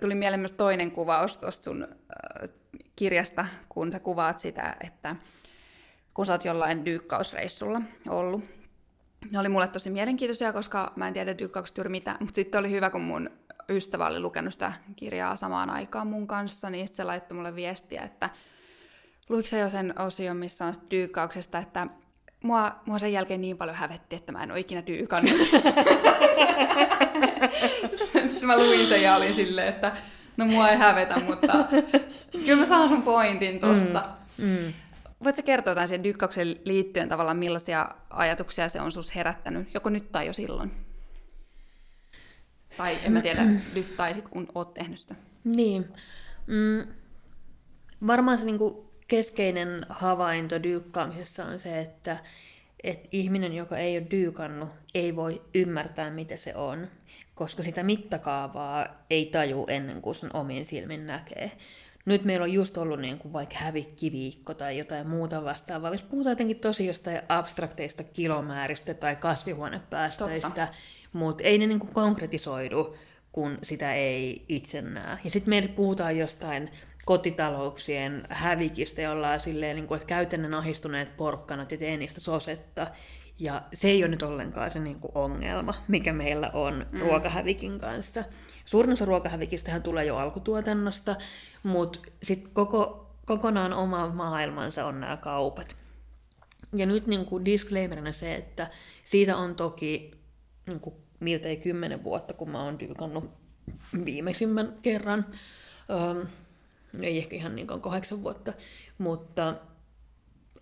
tuli 0.00 0.14
mieleen 0.14 0.40
myös 0.40 0.52
toinen 0.52 0.90
kuvaus 0.90 1.38
tuosta 1.38 1.64
sun 1.64 1.82
äh, 1.82 2.48
kirjasta, 2.96 3.46
kun 3.68 3.92
sä 3.92 4.00
kuvaat 4.00 4.38
sitä, 4.38 4.76
että 4.84 5.16
kun 6.14 6.26
sä 6.26 6.32
oot 6.32 6.44
jollain 6.44 6.84
dyykkausreissulla 6.84 7.82
ollut. 8.08 8.44
Ne 9.30 9.38
oli 9.38 9.48
mulle 9.48 9.68
tosi 9.68 9.90
mielenkiintoisia, 9.90 10.52
koska 10.52 10.92
mä 10.96 11.08
en 11.08 11.14
tiedä 11.14 11.38
dyykkauksesta 11.38 11.80
juuri 11.80 11.90
mitään, 11.90 12.16
mutta 12.20 12.34
sitten 12.34 12.58
oli 12.58 12.70
hyvä, 12.70 12.90
kun 12.90 13.00
mun 13.00 13.30
ystävä 13.68 14.06
oli 14.06 14.20
lukenut 14.20 14.52
sitä 14.52 14.72
kirjaa 14.96 15.36
samaan 15.36 15.70
aikaan 15.70 16.06
mun 16.06 16.26
kanssa, 16.26 16.70
niin 16.70 16.88
se 16.88 17.04
laittoi 17.04 17.36
mulle 17.36 17.54
viestiä, 17.54 18.02
että 18.02 18.30
luiko 19.28 19.48
sä 19.48 19.58
jo 19.58 19.70
sen 19.70 20.00
osion, 20.00 20.36
missä 20.36 20.64
on 20.64 20.74
dyykkauksesta, 20.90 21.58
että 21.58 21.86
mua, 22.44 22.80
mua 22.86 22.98
sen 22.98 23.12
jälkeen 23.12 23.40
niin 23.40 23.58
paljon 23.58 23.76
hävetti, 23.76 24.16
että 24.16 24.32
mä 24.32 24.42
en 24.42 24.50
ole 24.50 24.60
ikinä 24.60 24.86
dyykannut. 24.86 25.32
Sitten 28.26 28.46
mä 28.46 28.56
luin 28.56 28.86
sen 28.86 29.02
ja 29.02 29.16
olin 29.16 29.34
silleen, 29.34 29.68
että 29.68 29.96
no 30.36 30.44
mua 30.44 30.68
ei 30.68 30.76
hävetä, 30.76 31.20
mutta 31.20 31.52
kyllä 32.46 32.60
mä 32.60 32.66
saan 32.66 32.88
sun 32.88 33.02
pointin 33.02 33.60
tosta. 33.60 34.08
Mm, 34.38 34.46
mm. 34.46 34.72
Voitko 35.24 35.42
kertoa 35.42 35.70
jotain 35.70 35.88
siihen 35.88 36.04
dykkaukseen 36.04 36.56
liittyen 36.64 37.08
tavallaan, 37.08 37.36
millaisia 37.36 37.88
ajatuksia 38.10 38.68
se 38.68 38.80
on 38.80 38.92
sus 38.92 39.14
herättänyt, 39.14 39.74
joko 39.74 39.90
nyt 39.90 40.12
tai 40.12 40.26
jo 40.26 40.32
silloin? 40.32 40.72
Tai 42.76 42.98
en 43.04 43.12
mä 43.12 43.20
tiedä, 43.20 43.44
nyt 43.74 43.96
tai 43.96 44.14
sit 44.14 44.28
kun 44.28 44.46
oot 44.54 44.74
tehnyt 44.74 44.98
sitä. 44.98 45.14
Niin. 45.44 45.88
Mm, 46.46 46.86
varmaan 48.06 48.38
se 48.38 48.44
niinku 48.44 48.83
keskeinen 49.08 49.86
havainto 49.88 50.62
dyykkaamisessa 50.62 51.44
on 51.44 51.58
se, 51.58 51.80
että 51.80 52.16
että 52.84 53.08
ihminen, 53.12 53.52
joka 53.52 53.78
ei 53.78 53.98
ole 53.98 54.06
dyykannut, 54.10 54.68
ei 54.94 55.16
voi 55.16 55.42
ymmärtää, 55.54 56.10
mitä 56.10 56.36
se 56.36 56.54
on, 56.54 56.88
koska 57.34 57.62
sitä 57.62 57.82
mittakaavaa 57.82 58.86
ei 59.10 59.26
taju 59.26 59.66
ennen 59.68 60.02
kuin 60.02 60.14
sen 60.14 60.30
omin 60.36 60.66
silmin 60.66 61.06
näkee. 61.06 61.52
Nyt 62.04 62.24
meillä 62.24 62.44
on 62.44 62.52
just 62.52 62.76
ollut 62.76 63.00
niin 63.00 63.18
kuin 63.18 63.32
vaikka 63.32 63.56
hävikkiviikko 63.58 64.54
tai 64.54 64.78
jotain 64.78 65.08
muuta 65.08 65.44
vastaavaa, 65.44 65.90
jos 65.90 66.02
puhutaan 66.02 66.32
jotenkin 66.32 66.60
tosi 66.60 66.86
jostain 66.86 67.22
abstrakteista 67.28 68.04
kilomääristä 68.04 68.94
tai 68.94 69.16
kasvihuonepäästöistä, 69.16 70.68
mutta 71.12 71.44
ei 71.44 71.58
ne 71.58 71.66
niin 71.66 71.80
kuin 71.80 71.94
konkretisoidu, 71.94 72.96
kun 73.32 73.58
sitä 73.62 73.94
ei 73.94 74.44
itse 74.48 74.82
näe. 74.82 75.18
Ja 75.24 75.30
sitten 75.30 75.50
meillä 75.50 75.68
puhutaan 75.68 76.18
jostain 76.18 76.70
kotitalouksien 77.04 78.26
hävikistä, 78.30 79.02
jolla 79.02 79.30
on 79.30 79.40
silleen, 79.40 79.76
niin 79.76 79.86
kuin, 79.86 79.96
että 79.96 80.06
käytännön 80.06 80.54
ahistuneet 80.54 81.16
porkkanat 81.16 81.72
ja 81.72 81.78
tee 81.78 81.96
niistä 81.96 82.20
sosetta. 82.20 82.86
Ja 83.38 83.62
se 83.72 83.88
ei 83.88 84.02
ole 84.02 84.10
nyt 84.10 84.22
ollenkaan 84.22 84.70
se 84.70 84.78
niin 84.78 85.00
kuin 85.00 85.12
ongelma, 85.14 85.74
mikä 85.88 86.12
meillä 86.12 86.50
on 86.52 86.86
mm. 86.92 87.00
ruokahävikin 87.00 87.80
kanssa. 87.80 88.24
Suurin 88.64 88.92
osa 88.92 89.04
ruokahävikistähän 89.04 89.82
tulee 89.82 90.04
jo 90.04 90.16
alkutuotannosta, 90.16 91.16
mutta 91.62 91.98
sitten 92.22 92.50
koko, 92.52 93.10
kokonaan 93.26 93.72
oma 93.72 94.08
maailmansa 94.08 94.86
on 94.86 95.00
nämä 95.00 95.16
kaupat. 95.16 95.76
Ja 96.74 96.86
nyt 96.86 97.06
niin 97.06 97.26
kuin 97.26 97.44
disclaimerina 97.44 98.12
se, 98.12 98.34
että 98.34 98.70
siitä 99.04 99.36
on 99.36 99.54
toki 99.54 100.10
niin 100.66 100.80
kuin 100.80 100.94
miltei 101.20 101.56
kymmenen 101.56 102.04
vuotta, 102.04 102.34
kun 102.34 102.50
mä 102.50 102.62
oon 102.62 102.78
dyykannut 102.78 103.30
viimeisimmän 104.04 104.74
kerran. 104.82 105.26
Um, 106.10 106.26
ei 107.02 107.18
ehkä 107.18 107.36
ihan 107.36 107.56
niin 107.56 107.66
kuin 107.66 107.80
kahdeksan 107.80 108.22
vuotta, 108.22 108.52
mutta 108.98 109.54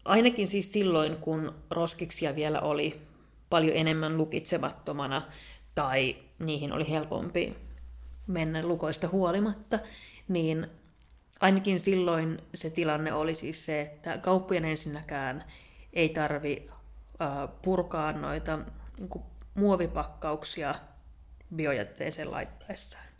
ainakin 0.05 0.49
siis 0.49 0.73
silloin, 0.73 1.17
kun 1.17 1.55
roskiksia 1.71 2.35
vielä 2.35 2.61
oli 2.61 3.01
paljon 3.51 3.77
enemmän 3.77 4.17
lukitsemattomana 4.17 5.23
tai 5.75 6.17
niihin 6.39 6.73
oli 6.73 6.91
helpompi 6.91 7.57
mennä 8.27 8.67
lukoista 8.67 9.09
huolimatta, 9.09 9.79
niin 10.29 10.67
ainakin 11.41 11.81
silloin 11.81 12.43
se 12.55 12.71
tilanne 12.71 13.13
oli 13.13 13.35
siis 13.35 13.67
se, 13.67 13.81
että 13.81 14.19
kauppojen 14.19 14.65
ensinnäkään 14.65 15.45
ei 15.93 16.09
tarvi 16.09 16.71
purkaa 17.63 18.13
noita 18.13 18.59
niin 18.99 19.23
muovipakkauksia 19.55 20.75
biojätteeseen 21.57 22.31
laittaessaan. 22.31 23.12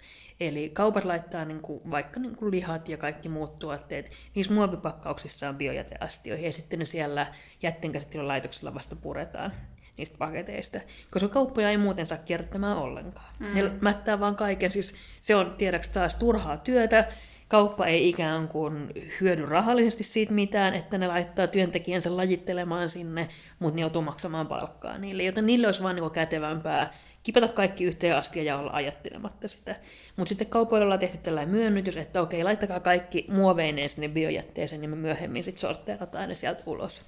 Eli 0.49 0.71
kaupat 0.71 1.05
laittaa 1.05 1.45
niin 1.45 1.61
kuin, 1.61 1.81
vaikka 1.91 2.21
niin 2.21 2.37
kuin 2.37 2.51
lihat 2.51 2.89
ja 2.89 2.97
kaikki 2.97 3.29
muut 3.29 3.59
tuotteet, 3.59 4.11
niissä 4.35 4.53
muovipakkauksissa 4.53 5.49
on 5.49 5.57
biojäteastioihin 5.57 6.47
ja 6.47 6.53
sitten 6.53 6.79
ne 6.79 6.85
siellä 6.85 7.27
jätteenkäsittelylaitoksella 7.63 8.75
vasta 8.75 8.97
puretaan 8.97 9.53
niistä 9.97 10.19
paketeista, 10.19 10.81
koska 11.11 11.29
kauppoja 11.29 11.71
ei 11.71 11.77
muuten 11.77 12.07
saa 12.07 12.19
kierrättämään 12.19 12.77
ollenkaan. 12.77 13.35
Mm. 13.39 13.55
Ne 13.55 13.71
mättää 13.81 14.21
vaan 14.21 14.37
kaiken, 14.37 14.71
siis 14.71 14.95
se 15.21 15.35
on 15.35 15.55
tiedäks 15.59 15.89
taas 15.89 16.17
turhaa 16.17 16.57
työtä, 16.57 17.09
kauppa 17.49 17.87
ei 17.87 18.09
ikään 18.09 18.49
kuin 18.49 18.89
hyödy 19.21 19.47
rahallisesti 19.47 20.05
siitä 20.05 20.33
mitään, 20.33 20.75
että 20.75 20.99
ne 20.99 21.07
laittaa 21.07 21.47
työntekijänsä 21.47 22.17
lajittelemaan 22.17 22.89
sinne, 22.89 23.29
mutta 23.59 23.77
ne 23.77 23.81
joutuu 23.81 24.03
maksamaan 24.03 24.47
palkkaa 24.47 24.99
niille, 24.99 25.23
joten 25.23 25.47
niille 25.47 25.67
olisi 25.67 25.83
vaan 25.83 25.97
niin 25.97 26.11
kätevämpää 26.11 26.91
kipata 27.23 27.49
kaikki 27.49 27.85
yhteen 27.85 28.17
asti 28.17 28.45
ja 28.45 28.59
olla 28.59 28.71
ajattelematta 28.73 29.49
sitä. 29.49 29.77
Mutta 30.17 30.29
sitten 30.29 30.47
kaupoilla 30.47 30.85
ollaan 30.85 31.01
tehty 31.01 31.19
tällainen 31.19 31.55
myönnytys, 31.55 31.97
että 31.97 32.21
okei, 32.21 32.45
laittakaa 32.45 32.81
kaikki 32.81 33.27
muoveineen 33.29 33.89
sinne 33.89 34.09
biojätteeseen, 34.09 34.81
niin 34.81 34.91
me 34.91 34.97
myöhemmin 34.97 35.45
sitten 35.45 35.61
sorteerataan 35.61 36.29
ne 36.29 36.35
sieltä 36.35 36.63
ulos. 36.67 37.03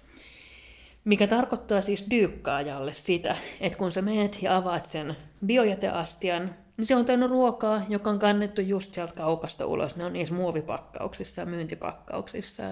Mikä 1.05 1.27
tarkoittaa 1.27 1.81
siis 1.81 2.07
dyykkaajalle 2.11 2.93
sitä, 2.93 3.37
että 3.61 3.79
kun 3.79 3.93
sä 3.93 4.03
meet 4.03 4.43
ja 4.43 4.57
avaat 4.57 4.87
sen 4.87 5.17
biojäteastian, 5.47 6.55
niin 6.77 6.87
se 6.87 6.97
on 6.97 7.05
täynnä 7.05 7.27
ruokaa, 7.27 7.83
joka 7.89 8.11
on 8.11 8.19
kannettu 8.19 8.61
just 8.61 8.95
sieltä 8.95 9.15
kaupasta 9.15 9.67
ulos. 9.67 9.97
Ne 9.97 10.05
on 10.05 10.13
niissä 10.13 10.35
muovipakkauksissa 10.35 11.41
ja 11.41 11.47
myyntipakkauksissa. 11.47 12.63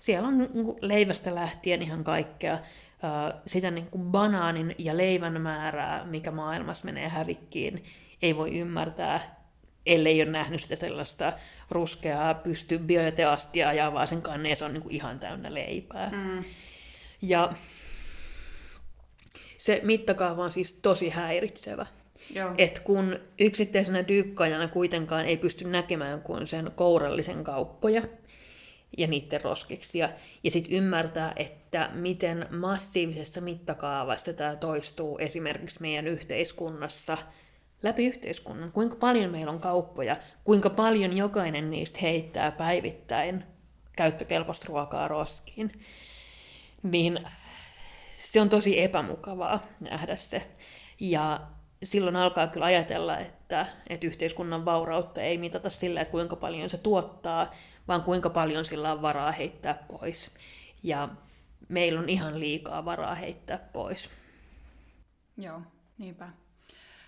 Siellä 0.00 0.28
on 0.28 0.38
niinku 0.38 0.78
leivästä 0.80 1.34
lähtien 1.34 1.82
ihan 1.82 2.04
kaikkea 2.04 2.58
sitä 3.46 3.70
niin 3.70 3.90
kuin 3.90 4.04
banaanin 4.04 4.74
ja 4.78 4.96
leivän 4.96 5.40
määrää, 5.40 6.04
mikä 6.04 6.30
maailmassa 6.30 6.84
menee 6.84 7.08
hävikkiin, 7.08 7.84
ei 8.22 8.36
voi 8.36 8.58
ymmärtää, 8.58 9.20
ellei 9.86 10.22
ole 10.22 10.30
nähnyt 10.30 10.60
sitä 10.60 10.76
sellaista 10.76 11.32
ruskeaa 11.70 12.34
pysty 12.34 12.78
biojäteastiaa 12.78 13.72
ja 13.72 13.86
avaa 13.86 14.06
sen 14.06 14.22
kanneen, 14.22 14.56
se 14.56 14.64
on 14.64 14.72
niin 14.72 14.82
kuin 14.82 14.94
ihan 14.94 15.18
täynnä 15.18 15.54
leipää. 15.54 16.10
Mm. 16.10 16.44
Ja 17.22 17.52
se 19.58 19.80
mittakaava 19.82 20.44
on 20.44 20.52
siis 20.52 20.72
tosi 20.72 21.10
häiritsevä. 21.10 21.86
Et 22.58 22.78
kun 22.78 23.18
yksittäisenä 23.38 24.08
dyykkaajana 24.08 24.68
kuitenkaan 24.68 25.26
ei 25.26 25.36
pysty 25.36 25.64
näkemään 25.64 26.20
kuin 26.20 26.46
sen 26.46 26.70
kourallisen 26.74 27.44
kauppoja, 27.44 28.02
ja 28.98 29.06
niiden 29.06 29.40
roskiksi. 29.40 29.98
Ja, 29.98 30.08
ja 30.44 30.50
sitten 30.50 30.72
ymmärtää, 30.72 31.32
että 31.36 31.90
miten 31.92 32.46
massiivisessa 32.50 33.40
mittakaavassa 33.40 34.32
tämä 34.32 34.56
toistuu 34.56 35.18
esimerkiksi 35.18 35.80
meidän 35.80 36.06
yhteiskunnassa, 36.06 37.18
läpi 37.82 38.06
yhteiskunnan. 38.06 38.72
Kuinka 38.72 38.96
paljon 38.96 39.30
meillä 39.30 39.52
on 39.52 39.60
kauppoja, 39.60 40.16
kuinka 40.44 40.70
paljon 40.70 41.16
jokainen 41.16 41.70
niistä 41.70 41.98
heittää 42.02 42.52
päivittäin 42.52 43.44
käyttökelpoista 43.96 44.66
ruokaa 44.68 45.08
roskiin. 45.08 45.72
Niin 46.82 47.20
se 48.20 48.40
on 48.40 48.48
tosi 48.48 48.80
epämukavaa 48.80 49.66
nähdä 49.80 50.16
se. 50.16 50.42
Ja 51.00 51.40
silloin 51.82 52.16
alkaa 52.16 52.46
kyllä 52.46 52.66
ajatella, 52.66 53.18
että, 53.18 53.66
että 53.88 54.06
yhteiskunnan 54.06 54.64
vaurautta 54.64 55.22
ei 55.22 55.38
mitata 55.38 55.70
sillä, 55.70 56.00
että 56.00 56.12
kuinka 56.12 56.36
paljon 56.36 56.70
se 56.70 56.78
tuottaa, 56.78 57.50
vaan 57.88 58.02
kuinka 58.02 58.30
paljon 58.30 58.64
sillä 58.64 58.92
on 58.92 59.02
varaa 59.02 59.32
heittää 59.32 59.74
pois. 59.88 60.30
Ja 60.82 61.08
meillä 61.68 62.00
on 62.00 62.08
ihan 62.08 62.40
liikaa 62.40 62.84
varaa 62.84 63.14
heittää 63.14 63.58
pois. 63.58 64.10
Joo, 65.36 65.60
niinpä. 65.98 66.28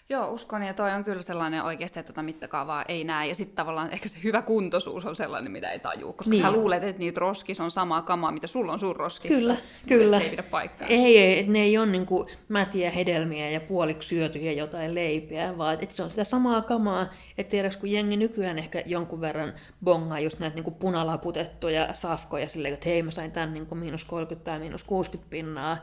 Joo, 0.09 0.31
uskon, 0.31 0.63
ja 0.63 0.75
toi 0.75 0.93
on 0.93 1.05
kyllä 1.05 1.23
sellainen 1.23 1.63
oikeasti, 1.63 2.01
että 2.01 2.13
tuota 2.13 2.23
mittakaavaa 2.23 2.85
ei 2.89 3.05
näe. 3.05 3.29
Ja 3.29 3.35
sitten 3.35 3.57
tavallaan 3.57 3.91
ehkä 3.91 4.09
se 4.09 4.19
hyvä 4.25 4.43
kuntoisuus 4.43 5.07
on 5.07 5.17
sellainen, 5.17 5.53
mitä 5.53 5.71
ei 5.71 5.79
tajuu. 5.79 6.13
Koska 6.13 6.31
niin. 6.31 6.43
sä 6.43 6.53
luulet, 6.53 6.83
että 6.83 7.01
niitä 7.01 7.21
roskissa 7.21 7.65
on 7.65 7.71
samaa 7.71 8.03
kamaa, 8.03 8.33
mitä 8.33 8.47
sulla 8.47 8.73
on 8.73 8.79
sun 8.79 8.97
roskissa. 8.97 9.41
Kyllä, 9.41 9.57
kyllä. 9.87 10.19
Se 10.19 10.25
ei 10.25 10.31
pidä 10.31 10.43
paikkaa. 10.43 10.89
Ei, 10.89 11.19
ei, 11.19 11.47
ne 11.47 11.59
ei 11.59 11.79
ole 11.79 11.87
niin 11.87 12.07
kuin 12.07 12.29
mätiä 12.49 12.91
hedelmiä 12.91 13.51
ja 13.51 13.61
puoliksi 13.61 14.09
syötyjä 14.09 14.53
jotain 14.53 14.95
leipiä, 14.95 15.59
vaan 15.59 15.79
että 15.81 15.95
se 15.95 16.03
on 16.03 16.11
sitä 16.11 16.25
samaa 16.25 16.63
kamaa. 16.63 17.07
Että 17.39 17.51
tiedäks, 17.51 17.77
kun 17.77 17.91
jengi 17.91 18.17
nykyään 18.17 18.59
ehkä 18.59 18.83
jonkun 18.87 19.21
verran 19.21 19.53
bongaa 19.85 20.21
just 20.21 20.39
näitä 20.39 20.55
niin 20.55 20.65
kuin 20.65 20.75
punalaputettuja 20.75 21.95
safkoja 21.95 22.49
silleen, 22.49 22.75
että 22.75 22.89
hei 22.89 23.03
mä 23.03 23.11
sain 23.11 23.33
tämän 23.33 23.53
niin 23.53 23.67
kuin 23.67 23.79
miinus 23.79 24.05
30 24.05 24.51
tai 24.51 24.59
miinus 24.59 24.85
60 24.85 25.31
pinnaa, 25.31 25.77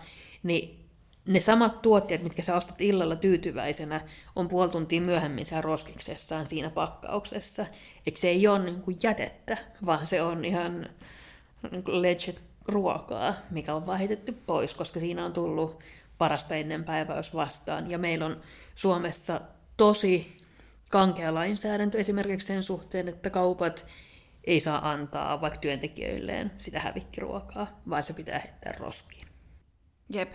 niin 0.43 0.83
ne 1.25 1.39
samat 1.39 1.81
tuotteet, 1.81 2.23
mitkä 2.23 2.41
sä 2.41 2.55
ostat 2.55 2.81
illalla 2.81 3.15
tyytyväisenä, 3.15 4.01
on 4.36 4.47
puoli 4.47 4.69
tuntia 4.69 5.01
myöhemmin 5.01 5.45
siellä 5.45 5.62
roskiksessaan 5.62 6.45
siinä 6.45 6.69
pakkauksessa. 6.69 7.65
Että 8.07 8.19
se 8.19 8.27
ei 8.29 8.47
ole 8.47 8.59
niin 8.59 8.81
kuin 8.81 8.97
jätettä, 9.03 9.57
vaan 9.86 10.07
se 10.07 10.21
on 10.21 10.45
ihan 10.45 10.89
niin 11.71 11.83
kuin 11.83 12.01
legit 12.01 12.41
ruokaa, 12.67 13.33
mikä 13.49 13.75
on 13.75 13.86
vahitettu 13.86 14.31
pois, 14.45 14.73
koska 14.73 14.99
siinä 14.99 15.25
on 15.25 15.33
tullut 15.33 15.83
parasta 16.17 16.55
ennen 16.55 16.83
päiväys 16.83 17.33
vastaan. 17.33 17.91
Ja 17.91 17.97
meillä 17.97 18.25
on 18.25 18.41
Suomessa 18.75 19.41
tosi 19.77 20.41
kankea 20.89 21.33
lainsäädäntö 21.33 21.99
esimerkiksi 21.99 22.47
sen 22.47 22.63
suhteen, 22.63 23.07
että 23.07 23.29
kaupat 23.29 23.88
ei 24.43 24.59
saa 24.59 24.91
antaa 24.91 25.41
vaikka 25.41 25.59
työntekijöilleen 25.59 26.51
sitä 26.57 26.79
hävikkiruokaa, 26.79 27.81
vaan 27.89 28.03
se 28.03 28.13
pitää 28.13 28.39
heittää 28.39 28.73
roskiin. 28.79 29.27
Jep. 30.09 30.33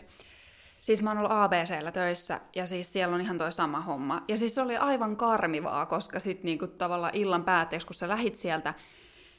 Siis 0.81 1.03
mä 1.03 1.11
oon 1.11 1.19
ollut 1.19 1.33
ABCllä 1.33 1.93
töissä 1.93 2.41
ja 2.57 2.66
siis 2.66 2.93
siellä 2.93 3.14
on 3.14 3.20
ihan 3.20 3.39
toi 3.39 3.53
sama 3.53 3.81
homma. 3.81 4.24
Ja 4.29 4.37
siis 4.37 4.55
se 4.55 4.62
oli 4.62 4.76
aivan 4.76 5.16
karmivaa, 5.16 5.87
koska 5.87 6.20
sitten 6.20 6.45
niinku 6.45 6.66
tavallaan 6.66 7.14
illan 7.14 7.45
päätteeksi, 7.45 7.87
kun 7.87 7.95
sä 7.95 8.09
lähit 8.09 8.37
sieltä, 8.37 8.74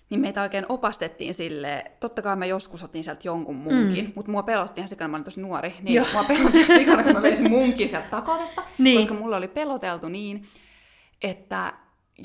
niin 0.09 0.21
meitä 0.21 0.41
oikein 0.41 0.65
opastettiin 0.69 1.33
sille, 1.33 1.91
totta 1.99 2.21
kai 2.21 2.35
mä 2.35 2.45
joskus 2.45 2.83
otin 2.83 3.03
sieltä 3.03 3.21
jonkun 3.23 3.55
munkin, 3.55 4.05
mm. 4.05 4.11
mutta 4.15 4.31
mua 4.31 4.43
pelotti 4.43 4.81
ihan 4.81 4.87
sikana, 4.87 5.07
mä 5.07 5.17
olin 5.17 5.23
tosi 5.23 5.41
nuori, 5.41 5.75
niin 5.81 5.95
Joo. 5.95 6.05
mua 6.13 6.23
pelotti 6.23 6.59
ihan 6.59 6.79
sikana, 6.79 7.03
kun 7.03 7.13
mä 7.13 7.21
veisin 7.21 7.49
munkin 7.57 7.89
sieltä 7.89 8.07
takavesta, 8.07 8.63
niin. 8.77 8.99
koska 8.99 9.13
mulla 9.13 9.37
oli 9.37 9.47
peloteltu 9.47 10.09
niin, 10.09 10.43
että 11.21 11.73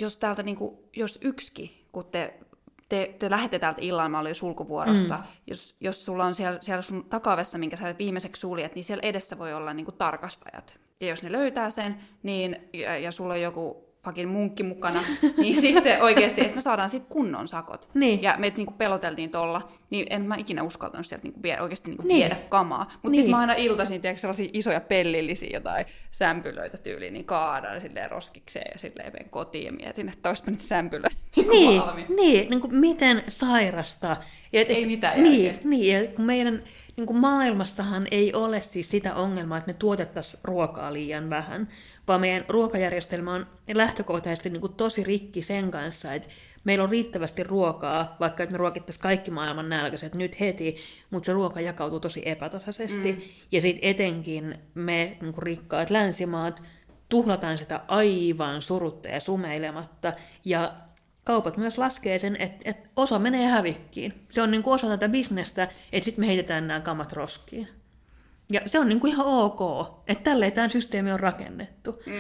jos 0.01 0.17
täältä 0.17 0.43
niinku, 0.43 0.89
jos 0.97 1.19
yksikin, 1.23 1.71
kun 1.93 2.05
te 2.05 2.35
te, 2.95 3.15
te 3.19 3.31
lähdette 3.31 3.59
täältä 3.59 3.81
illalla, 3.83 4.09
mä 4.09 4.21
olin 4.21 4.35
sulkuvuorossa, 4.35 5.17
mm. 5.17 5.23
jos, 5.47 5.77
jos 5.81 6.05
sulla 6.05 6.25
on 6.25 6.35
siellä, 6.35 6.59
siellä 6.61 6.83
sun 6.83 7.05
takavessa, 7.05 7.59
minkä 7.59 7.77
sä 7.77 7.95
viimeiseksi 7.99 8.41
suljet, 8.41 8.75
niin 8.75 8.85
siellä 8.85 9.09
edessä 9.09 9.39
voi 9.39 9.55
olla 9.55 9.75
niin 9.75 9.85
kuin 9.85 9.97
tarkastajat. 9.97 10.79
Ja 11.01 11.07
jos 11.07 11.23
ne 11.23 11.33
löytää 11.33 11.71
sen, 11.71 11.97
niin, 12.23 12.69
ja, 12.73 12.99
ja 12.99 13.13
sulla 13.13 13.35
on 13.35 13.41
joku 13.41 13.94
fucking 14.05 14.33
munkki 14.33 14.63
mukana, 14.63 15.01
niin 15.37 15.61
sitten 15.61 16.03
oikeasti, 16.03 16.41
että 16.41 16.55
me 16.55 16.61
saadaan 16.61 16.89
siitä 16.89 17.07
kunnon 17.09 17.49
sakot. 17.49 17.89
Niin. 17.95 18.23
Ja 18.23 18.35
meitä 18.39 18.57
niinku 18.57 18.75
peloteltiin 18.79 19.31
tolla, 19.31 19.69
niin 19.91 20.07
en 20.11 20.23
mä 20.23 20.37
ikinä 20.37 20.63
uskaltanut 20.63 21.07
sieltä 21.07 21.23
niinku 21.25 21.43
vie, 21.43 21.61
oikeasti 21.61 21.91
niinku 21.91 22.03
Niin. 22.09 22.19
viedä 22.21 22.37
kamaa. 22.49 22.85
Mutta 22.93 23.09
Niin. 23.09 23.15
sitten 23.15 23.31
mä 23.31 23.39
aina 23.39 23.55
iltaisin, 23.55 24.01
tiedätkö, 24.01 24.21
sellaisia 24.21 24.49
isoja 24.53 24.81
pellillisiä 24.81 25.51
jotain 25.53 25.87
sämpylöitä 26.13 26.79
tyyliin, 26.79 27.13
niin 27.13 27.25
kaadan 27.25 27.81
silleen 27.81 28.11
roskikseen 28.11 28.71
ja 28.75 28.79
silleen 28.79 29.13
menen 29.13 29.31
kotiin 29.31 29.65
ja 29.67 29.73
mietin, 29.73 30.09
että 30.09 30.29
olisipa 30.29 30.51
nyt 30.51 30.61
sämpylöitä 30.63 31.17
niinku 31.37 31.53
Niin, 31.53 31.81
valmiina. 31.83 32.09
niin, 32.17 32.51
niin 32.51 32.61
kuin 32.61 32.75
miten 32.75 33.23
sairasta. 33.29 34.17
Ja, 34.53 34.61
et, 34.61 34.71
Ei 34.71 34.87
mitään 34.87 35.23
niin, 35.23 35.45
järkeä. 35.45 35.63
niin, 35.71 36.03
ja 36.03 36.09
kun 36.09 36.25
meidän 36.25 36.63
niin 36.97 37.07
kuin 37.07 37.17
maailmassahan 37.17 38.07
ei 38.11 38.35
ole 38.35 38.61
siis 38.61 38.91
sitä 38.91 39.15
ongelmaa, 39.15 39.59
että 39.59 39.71
me 39.71 39.75
tuotettaisiin 39.79 40.41
ruokaa 40.45 40.93
liian 40.93 41.31
vähän, 41.31 41.69
vaan 42.09 42.21
meidän 42.21 42.45
ruokajärjestelmä 42.49 43.35
on 43.35 43.47
lähtökohtaisesti 43.75 44.51
niin 44.51 44.61
kuin 44.61 44.75
tosi 44.75 45.05
rikki 45.05 45.43
sen 45.43 45.71
kanssa, 45.71 46.15
että 46.15 46.29
meillä 46.65 46.85
on 46.85 46.91
riittävästi 46.91 47.43
ruokaa, 47.43 48.17
vaikka 48.21 48.43
että 48.43 48.53
me 48.53 48.59
ruokittaisiin 48.59 49.03
kaikki 49.03 49.31
maailman 49.31 49.69
nälkäiset 49.69 50.15
nyt 50.15 50.41
heti, 50.41 50.77
mutta 51.11 51.27
se 51.27 51.33
ruoka 51.33 51.61
jakautuu 51.61 52.01
tosi 52.01 52.23
epätasaisesti. 52.25 53.13
Mm. 53.13 53.23
Ja 53.53 53.61
sitten 53.61 53.91
etenkin 53.91 54.59
me 54.75 55.17
niin 55.21 55.33
kuin 55.33 55.43
rikkaat 55.43 55.91
länsimaat 55.91 56.63
tuhlataan 57.09 57.59
sitä 57.59 57.81
aivan 57.89 58.63
surutta 58.63 59.09
ja 59.09 59.21
sumeilematta, 59.21 60.13
ja 60.45 60.73
kaupat 61.25 61.57
myös 61.57 61.79
laskee 61.79 62.19
sen, 62.19 62.37
että, 62.37 62.71
että 62.71 62.91
osa 62.97 63.19
menee 63.19 63.47
hävikkiin. 63.47 64.27
Se 64.33 64.43
on 64.43 64.51
niin 64.51 64.63
kuin 64.63 64.75
osa 64.75 64.87
tätä 64.87 65.09
bisnestä, 65.09 65.69
että 65.93 66.05
sitten 66.05 66.23
me 66.23 66.27
heitetään 66.27 66.69
nämä 66.69 66.81
kamat 66.81 67.13
roskiin. 67.13 67.69
Ja 68.55 68.61
se 68.67 68.79
on 68.79 68.89
niin 68.89 69.01
kuin 69.01 69.13
ihan 69.13 69.27
ok, 69.27 69.61
että 70.07 70.25
tälleen 70.31 70.53
tämä 70.53 70.69
systeemi 70.69 71.13
on 71.13 71.21
rakennettu. 71.21 72.03
Mm. 72.07 72.15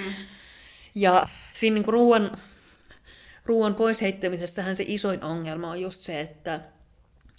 Ja 0.94 1.28
siinä 1.52 1.74
niin 1.74 1.84
kuin 1.84 1.92
ruoan, 1.92 2.38
ruoan 3.44 3.74
pois 3.74 4.02
heittämisessähän 4.02 4.76
se 4.76 4.84
isoin 4.86 5.24
ongelma 5.24 5.70
on 5.70 5.80
just 5.80 6.00
se, 6.00 6.20
että 6.20 6.60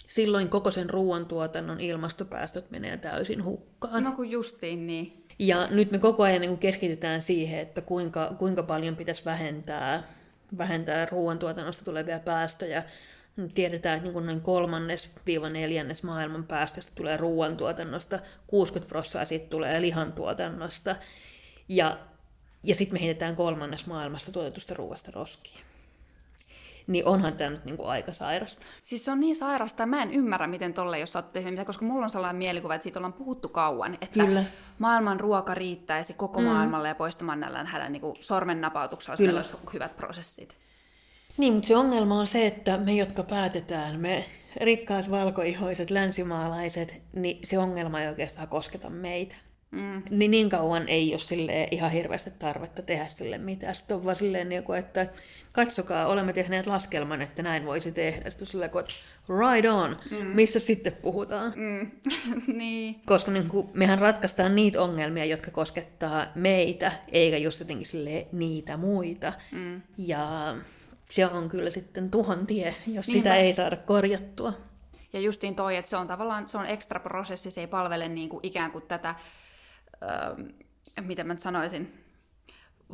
silloin 0.06 0.48
koko 0.48 0.70
sen 0.70 0.90
ruoantuotannon 0.90 1.80
ilmastopäästöt 1.80 2.70
menee 2.70 2.96
täysin 2.96 3.44
hukkaan. 3.44 4.04
No 4.04 4.12
kun 4.12 4.30
justiin 4.30 4.86
niin. 4.86 5.24
Ja 5.38 5.66
nyt 5.66 5.90
me 5.90 5.98
koko 5.98 6.22
ajan 6.22 6.40
niin 6.40 6.58
keskitytään 6.58 7.22
siihen, 7.22 7.60
että 7.60 7.80
kuinka, 7.80 8.34
kuinka 8.38 8.62
paljon 8.62 8.96
pitäisi 8.96 9.24
vähentää, 9.24 10.02
vähentää 10.58 11.06
ruoantuotannosta 11.06 11.84
tulevia 11.84 12.20
päästöjä. 12.20 12.84
Tiedetään, 13.54 13.96
että 13.96 14.04
niin 14.04 14.12
kuin 14.12 14.26
noin 14.26 14.40
kolmannes 14.40 15.12
viiva 15.26 15.50
neljännes 15.50 16.02
maailman 16.02 16.44
päästöstä 16.44 16.92
tulee 16.94 17.16
ruoantuotannosta, 17.16 18.18
60 18.46 18.88
prosenttia 18.88 19.24
siitä 19.24 19.50
tulee 19.50 19.80
lihantuotannosta. 19.80 20.96
Ja, 21.68 21.98
ja 22.62 22.74
sitten 22.74 22.98
me 22.98 23.04
heitetään 23.04 23.36
kolmannes 23.36 23.86
maailmasta 23.86 24.32
tuotetusta 24.32 24.74
ruoasta 24.74 25.10
roskiin. 25.14 25.60
Niin 26.86 27.06
onhan 27.06 27.32
tämä 27.32 27.50
nyt 27.50 27.64
niin 27.64 27.76
kuin 27.76 27.88
aika 27.88 28.12
sairasta. 28.12 28.66
Siis 28.84 29.04
se 29.04 29.10
on 29.10 29.20
niin 29.20 29.36
sairasta, 29.36 29.86
mä 29.86 30.02
en 30.02 30.12
ymmärrä, 30.12 30.46
miten 30.46 30.74
tolle, 30.74 30.98
jos 30.98 31.16
oot 31.16 31.32
tehnyt 31.32 31.66
koska 31.66 31.84
mulla 31.84 32.04
on 32.04 32.10
sellainen 32.10 32.36
mielikuva, 32.36 32.74
että 32.74 32.82
siitä 32.82 32.98
ollaan 32.98 33.12
puhuttu 33.12 33.48
kauan, 33.48 33.94
että 33.94 34.24
Kyllä. 34.24 34.44
maailman 34.78 35.20
ruoka 35.20 35.54
riittäisi 35.54 36.14
koko 36.14 36.40
mm. 36.40 36.46
maailmalle 36.46 36.88
ja 36.88 36.94
poistamaan 36.94 37.40
nälän 37.40 37.66
hädän 37.66 37.92
niin 37.92 38.02
sormen 38.20 38.60
napautuksella, 38.60 39.38
jos 39.38 39.56
hyvät 39.72 39.96
prosessit. 39.96 40.56
Niin, 41.38 41.52
mutta 41.52 41.68
se 41.68 41.76
ongelma 41.76 42.20
on 42.20 42.26
se, 42.26 42.46
että 42.46 42.76
me, 42.76 42.92
jotka 42.92 43.22
päätetään, 43.22 44.00
me 44.00 44.24
rikkaat 44.60 45.10
valkoihoiset 45.10 45.90
länsimaalaiset, 45.90 47.02
niin 47.12 47.38
se 47.44 47.58
ongelma 47.58 48.00
ei 48.00 48.08
oikeastaan 48.08 48.48
kosketa 48.48 48.90
meitä. 48.90 49.36
Mm. 49.70 50.02
Niin, 50.10 50.30
niin 50.30 50.50
kauan 50.50 50.88
ei 50.88 51.12
ole 51.12 51.18
silleen 51.18 51.68
ihan 51.70 51.90
hirveästi 51.90 52.30
tarvetta 52.38 52.82
tehdä 52.82 53.06
sille 53.08 53.38
mitään. 53.38 53.74
Sitten 53.74 53.96
on 53.96 54.04
vaan 54.04 54.16
silleen, 54.16 54.48
niin 54.48 54.62
kuin, 54.62 54.78
että 54.78 55.06
katsokaa, 55.52 56.06
olemme 56.06 56.32
tehneet 56.32 56.66
laskelman, 56.66 57.22
että 57.22 57.42
näin 57.42 57.66
voisi 57.66 57.92
tehdä. 57.92 58.30
Sitten 58.30 58.70
kuin, 58.70 58.84
että 58.84 58.94
right 59.28 59.70
on, 59.70 59.96
mm. 60.10 60.26
missä 60.26 60.58
sitten 60.58 60.92
puhutaan. 60.92 61.52
Mm. 61.56 61.90
niin. 62.58 63.00
Koska 63.06 63.30
niin 63.30 63.48
kuin, 63.48 63.68
mehän 63.74 63.98
ratkaistaan 63.98 64.54
niitä 64.54 64.82
ongelmia, 64.82 65.24
jotka 65.24 65.50
koskettaa 65.50 66.26
meitä, 66.34 66.92
eikä 67.12 67.36
just 67.36 67.60
jotenkin 67.60 67.86
niitä 68.32 68.76
muita. 68.76 69.32
Mm. 69.52 69.82
Ja 69.98 70.56
se 71.10 71.26
on 71.26 71.48
kyllä 71.48 71.70
sitten 71.70 72.10
tuhon 72.10 72.46
tie, 72.46 72.66
jos 72.68 72.86
Niinpä. 72.86 73.02
sitä 73.02 73.36
ei 73.36 73.52
saada 73.52 73.76
korjattua. 73.76 74.52
Ja 75.12 75.20
justiin 75.20 75.54
toi, 75.56 75.76
että 75.76 75.88
se 75.88 75.96
on 75.96 76.06
tavallaan 76.06 76.48
se 76.48 76.58
on 76.58 76.66
ekstra 76.66 77.00
prosessi, 77.00 77.50
se 77.50 77.60
ei 77.60 77.66
palvele 77.66 78.08
niin 78.08 78.28
kuin 78.28 78.40
ikään 78.42 78.70
kuin 78.70 78.84
tätä, 78.88 79.14
öö, 80.02 80.44
miten 81.00 81.26
mä 81.26 81.32
nyt 81.32 81.40
sanoisin, 81.40 82.04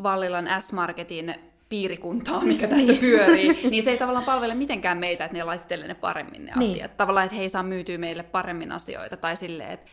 Vallilan 0.02 0.48
S-Marketin 0.62 1.34
piirikuntaa, 1.68 2.44
mikä 2.44 2.68
tässä 2.68 2.92
pyörii, 3.00 3.70
niin 3.70 3.82
se 3.82 3.90
ei 3.90 3.98
tavallaan 3.98 4.24
palvele 4.24 4.54
mitenkään 4.54 4.98
meitä, 4.98 5.24
että 5.24 5.36
ne 5.36 5.44
laittelee 5.44 5.88
ne 5.88 5.94
paremmin 5.94 6.44
ne 6.44 6.52
Niin. 6.56 6.70
asiat. 6.72 6.96
Tavallaan, 6.96 7.26
että 7.26 7.36
he 7.36 7.42
ei 7.42 7.48
saa 7.48 7.62
myytyä 7.62 7.98
meille 7.98 8.22
paremmin 8.22 8.72
asioita, 8.72 9.16
tai 9.16 9.36
silleen, 9.36 9.70
että 9.70 9.90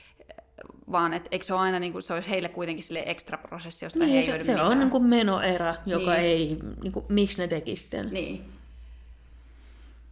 vaan 0.92 1.14
että 1.14 1.30
eikö 1.32 1.46
se 1.46 1.54
ole 1.54 1.62
aina 1.62 1.80
niin 1.80 1.92
kuin, 1.92 2.02
se 2.02 2.14
olisi 2.14 2.30
heille 2.30 2.50
kuitenkin 2.50 2.84
sille 2.84 3.04
ekstra 3.06 3.38
prosessi, 3.38 3.86
josta 3.86 4.00
he 4.00 4.06
Niin, 4.06 4.18
ei 4.18 4.24
se, 4.24 4.32
se 4.46 4.52
mitään. 4.52 4.68
on 4.68 4.80
niin 4.80 4.90
kuin 4.90 5.04
menoerä, 5.04 5.76
joka 5.86 6.14
Niin. 6.14 6.26
ei, 6.26 6.58
niin 6.84 6.92
kuin, 6.92 7.06
miksi 7.10 7.42
ne 7.42 7.48
tekisivät 7.48 7.92
sen. 7.92 8.14
Niin. 8.14 8.46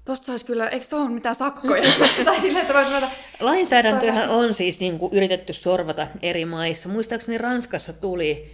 Tosta 0.05 0.25
saisi 0.25 0.45
kyllä, 0.45 0.67
eikö 0.67 0.86
tuohon 0.89 1.11
mitään 1.11 1.36
sakkoja? 1.36 1.84
tai 2.25 2.39
silleen, 2.39 2.61
että 2.61 2.73
voisi 2.73 2.89
ruveta... 2.89 3.09
Lainsäädäntöhän 3.39 4.30
on 4.30 4.53
siis 4.53 4.80
niin 4.80 4.99
kuin 4.99 5.13
yritetty 5.13 5.53
sorvata 5.53 6.07
eri 6.21 6.45
maissa. 6.45 6.89
Muistaakseni 6.89 7.38
Ranskassa 7.38 7.93
tuli, 7.93 8.51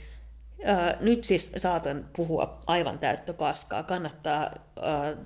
nyt 1.00 1.24
siis 1.24 1.52
saatan 1.58 2.06
puhua 2.16 2.60
aivan 2.68 3.00
täyttä 3.00 3.34
paskaa, 3.34 3.84
kannattaa 3.84 4.52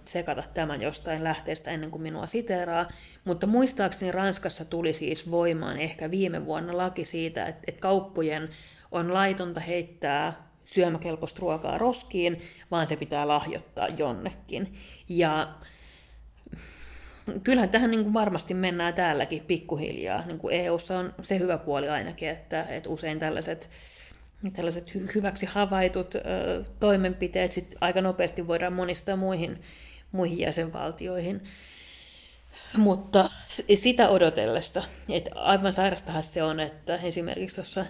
sekata 0.06 0.44
tämän 0.54 0.82
jostain 0.82 1.24
lähteestä 1.24 1.72
ennen 1.72 1.92
kuin 1.92 2.02
minua 2.02 2.26
siteeraa, 2.26 2.88
mutta 3.26 3.48
muistaakseni 3.48 4.12
Ranskassa 4.12 4.66
tuli 4.66 4.94
siis 4.94 5.32
voimaan 5.32 5.80
ehkä 5.80 6.12
viime 6.12 6.46
vuonna 6.46 6.78
laki 6.78 7.06
siitä, 7.06 7.46
että, 7.46 7.62
että 7.68 7.82
kauppojen 7.82 8.50
on 8.92 9.14
laitonta 9.14 9.60
heittää 9.60 10.34
syömäkelpoista 10.66 11.40
ruokaa 11.40 11.78
roskiin, 11.78 12.42
vaan 12.72 12.88
se 12.88 12.96
pitää 12.96 13.28
lahjoittaa 13.28 13.88
jonnekin. 13.88 14.74
Ja 15.10 15.54
kyllähän 17.44 17.70
tähän 17.70 17.92
niin 17.92 18.04
kuin 18.04 18.14
varmasti 18.14 18.54
mennään 18.54 18.94
täälläkin 18.94 19.42
pikkuhiljaa. 19.42 20.26
Niin 20.26 20.38
kuin 20.38 20.56
EUssa 20.56 21.00
on 21.00 21.14
se 21.22 21.40
hyvä 21.40 21.58
puoli 21.58 21.90
ainakin, 21.90 22.30
että, 22.30 22.62
että 22.70 22.90
usein 22.90 23.20
tällaiset, 23.20 23.70
tällaiset 24.56 24.96
hy- 24.96 25.16
hyväksi 25.16 25.46
havaitut 25.46 26.16
ö, 26.16 26.20
toimenpiteet 26.80 27.52
sit 27.52 27.76
aika 27.82 28.02
nopeasti 28.02 28.48
voidaan 28.48 28.74
monistaa 28.74 29.16
muihin, 29.16 29.62
muihin 30.12 30.40
jäsenvaltioihin. 30.40 31.44
Mutta 32.78 33.30
sitä 33.76 34.10
odotellessa, 34.10 34.84
että 35.10 35.32
aivan 35.36 35.74
sairastahan 35.74 36.24
se 36.24 36.44
on, 36.44 36.60
että 36.60 36.96
esimerkiksi 36.96 37.56
tuossa 37.56 37.86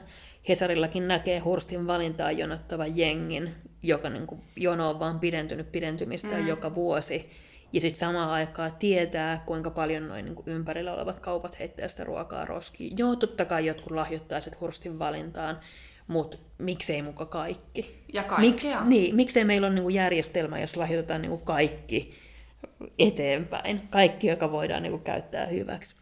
Hesarillakin 0.50 1.08
näkee 1.08 1.40
Hurstin 1.40 1.88
valintaa 1.88 2.32
jonottavan 2.32 2.98
jengin, 2.98 3.56
joka 3.84 4.10
niin 4.10 4.28
kuin, 4.28 4.42
jono 4.56 4.90
on 4.90 5.00
vaan 5.00 5.20
pidentynyt 5.20 5.72
pidentymistä 5.72 6.38
mm. 6.38 6.48
joka 6.48 6.76
vuosi. 6.76 7.32
Ja 7.74 7.82
sitten 7.82 8.00
samaan 8.00 8.30
aikaan 8.30 8.72
tietää, 8.80 9.44
kuinka 9.46 9.70
paljon 9.70 10.08
noin 10.08 10.26
niin 10.26 10.36
kuin 10.36 10.48
ympärillä 10.48 10.94
olevat 10.94 11.20
kaupat 11.20 11.60
heittää 11.60 11.88
sitä 11.88 12.04
ruokaa 12.04 12.46
roskiin. 12.46 12.98
Joo, 12.98 13.16
totta 13.16 13.46
kai 13.46 13.66
jotkut 13.66 13.92
lahjoittaa 13.92 14.42
sit 14.42 14.62
Hurstin 14.62 15.00
valintaan, 15.00 15.60
mutta 16.08 16.38
miksei 16.58 17.02
muka 17.02 17.26
kaikki? 17.26 18.04
Ja 18.14 18.24
kaikkea. 18.24 18.50
Miks, 18.50 18.86
niin, 18.86 19.16
miksei 19.16 19.46
meillä 19.46 19.68
ole 19.68 19.76
niin 19.76 19.84
kuin 19.84 19.96
järjestelmä, 19.96 20.60
jos 20.60 20.78
lahjoitetaan 20.78 21.22
niin 21.22 21.30
kuin 21.30 21.42
kaikki 21.42 22.14
eteenpäin. 23.00 23.88
Kaikki, 23.90 24.28
joka 24.28 24.52
voidaan 24.52 24.84
niin 24.84 24.92
kuin 24.92 25.04
käyttää 25.04 25.46
hyväksi. 25.46 25.96